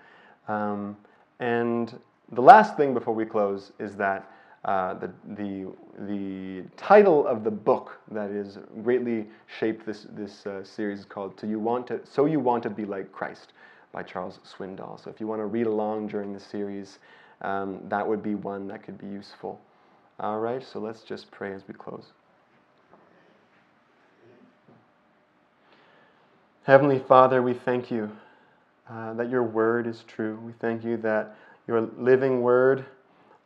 Um, 0.49 0.97
and 1.40 1.99
the 2.32 2.43
last 2.43 2.76
thing 2.76 2.95
before 2.95 3.14
we 3.14 3.24
close 3.24 3.72
is 3.78 3.97
that 3.97 4.28
uh, 4.64 4.95
the, 4.95 5.11
the, 5.34 5.72
the 6.07 6.62
title 6.76 7.26
of 7.26 7.43
the 7.43 7.51
book 7.51 7.99
that 8.12 8.30
is 8.30 8.59
greatly 8.84 9.26
shaped 9.59 9.84
this, 9.84 10.07
this 10.11 10.47
uh, 10.47 10.62
series 10.62 11.01
is 11.01 11.05
called 11.05 11.38
"So 11.40 11.49
You 11.49 11.59
Want 11.59 11.88
to 11.88 12.01
So 12.05 12.26
You 12.26 12.38
Want 12.38 12.62
to 12.62 12.70
Be 12.70 12.84
Like 12.84 13.11
Christ" 13.11 13.55
by 13.90 14.05
Charles 14.05 14.38
Swindoll. 14.45 15.03
So 15.03 15.11
if 15.11 15.20
you 15.20 15.26
want 15.26 15.40
to 15.40 15.47
read 15.47 15.66
along 15.66 16.09
during 16.09 16.32
the 16.32 16.40
series, 16.40 17.01
um, 17.40 17.80
that 17.88 18.07
would 18.07 18.22
be 18.22 18.36
one 18.36 18.68
that 18.68 18.84
could 18.84 18.99
be 18.99 19.07
useful. 19.07 19.61
All 20.20 20.38
right, 20.38 20.62
so 20.62 20.78
let's 20.78 21.03
just 21.03 21.30
pray 21.32 21.53
as 21.53 21.66
we 21.66 21.74
close. 21.74 22.12
Heavenly 26.64 27.00
Father, 27.00 27.42
we 27.42 27.54
thank 27.54 27.90
you 27.90 28.08
uh, 28.88 29.14
that 29.14 29.28
your 29.28 29.42
word 29.42 29.88
is 29.88 30.04
true. 30.06 30.38
We 30.46 30.52
thank 30.52 30.84
you 30.84 30.96
that 30.98 31.34
your 31.66 31.80
living 31.98 32.40
word, 32.40 32.84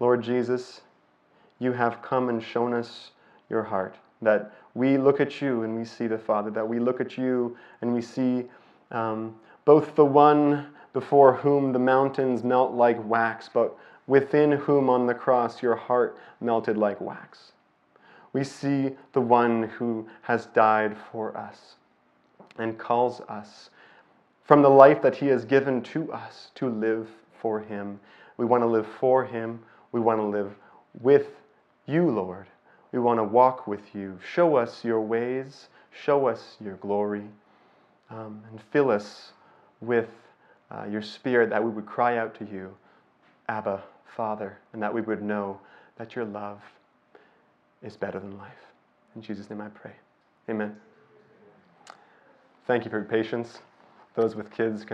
Lord 0.00 0.22
Jesus, 0.22 0.82
you 1.58 1.72
have 1.72 2.02
come 2.02 2.28
and 2.28 2.42
shown 2.42 2.74
us 2.74 3.12
your 3.48 3.62
heart. 3.62 3.94
That 4.20 4.52
we 4.74 4.98
look 4.98 5.18
at 5.18 5.40
you 5.40 5.62
and 5.62 5.78
we 5.78 5.86
see 5.86 6.06
the 6.06 6.18
Father. 6.18 6.50
That 6.50 6.68
we 6.68 6.78
look 6.78 7.00
at 7.00 7.16
you 7.16 7.56
and 7.80 7.94
we 7.94 8.02
see 8.02 8.44
um, 8.90 9.34
both 9.64 9.94
the 9.94 10.04
one 10.04 10.66
before 10.92 11.32
whom 11.32 11.72
the 11.72 11.78
mountains 11.78 12.44
melt 12.44 12.72
like 12.72 13.02
wax, 13.08 13.48
but 13.48 13.74
within 14.06 14.52
whom 14.52 14.90
on 14.90 15.06
the 15.06 15.14
cross 15.14 15.62
your 15.62 15.76
heart 15.76 16.18
melted 16.42 16.76
like 16.76 17.00
wax. 17.00 17.52
We 18.34 18.44
see 18.44 18.90
the 19.14 19.22
one 19.22 19.62
who 19.62 20.06
has 20.20 20.44
died 20.44 20.98
for 21.10 21.34
us 21.34 21.76
and 22.58 22.78
calls 22.78 23.20
us 23.28 23.70
from 24.44 24.62
the 24.62 24.70
life 24.70 25.02
that 25.02 25.16
he 25.16 25.26
has 25.26 25.44
given 25.44 25.82
to 25.82 26.12
us 26.12 26.50
to 26.54 26.68
live 26.68 27.08
for 27.40 27.60
him. 27.60 27.98
We 28.36 28.44
want 28.44 28.62
to 28.62 28.66
live 28.66 28.86
for 29.00 29.24
him. 29.24 29.60
We 29.92 30.00
want 30.00 30.20
to 30.20 30.26
live 30.26 30.52
with 31.00 31.26
you, 31.86 32.10
Lord. 32.10 32.46
We 32.92 32.98
want 32.98 33.18
to 33.18 33.24
walk 33.24 33.66
with 33.66 33.94
you. 33.94 34.18
Show 34.32 34.56
us 34.56 34.84
your 34.84 35.00
ways, 35.00 35.68
show 35.90 36.26
us 36.26 36.56
your 36.60 36.76
glory, 36.76 37.28
um, 38.10 38.42
and 38.50 38.60
fill 38.72 38.90
us 38.90 39.32
with 39.80 40.08
uh, 40.70 40.86
your 40.90 41.02
spirit 41.02 41.50
that 41.50 41.62
we 41.62 41.70
would 41.70 41.86
cry 41.86 42.18
out 42.18 42.34
to 42.38 42.44
you, 42.44 42.74
Abba, 43.48 43.82
Father, 44.16 44.58
and 44.72 44.82
that 44.82 44.92
we 44.92 45.00
would 45.00 45.22
know 45.22 45.60
that 45.96 46.14
your 46.14 46.24
love 46.24 46.60
is 47.82 47.96
better 47.96 48.18
than 48.18 48.38
life. 48.38 48.52
In 49.14 49.22
Jesus' 49.22 49.50
name 49.50 49.60
I 49.60 49.68
pray. 49.68 49.92
Amen. 50.48 50.76
Thank 52.66 52.84
you 52.84 52.90
for 52.90 52.96
your 52.96 53.06
patience. 53.06 53.60
Those 54.16 54.34
with 54.34 54.50
kids 54.50 54.82
can 54.82 54.84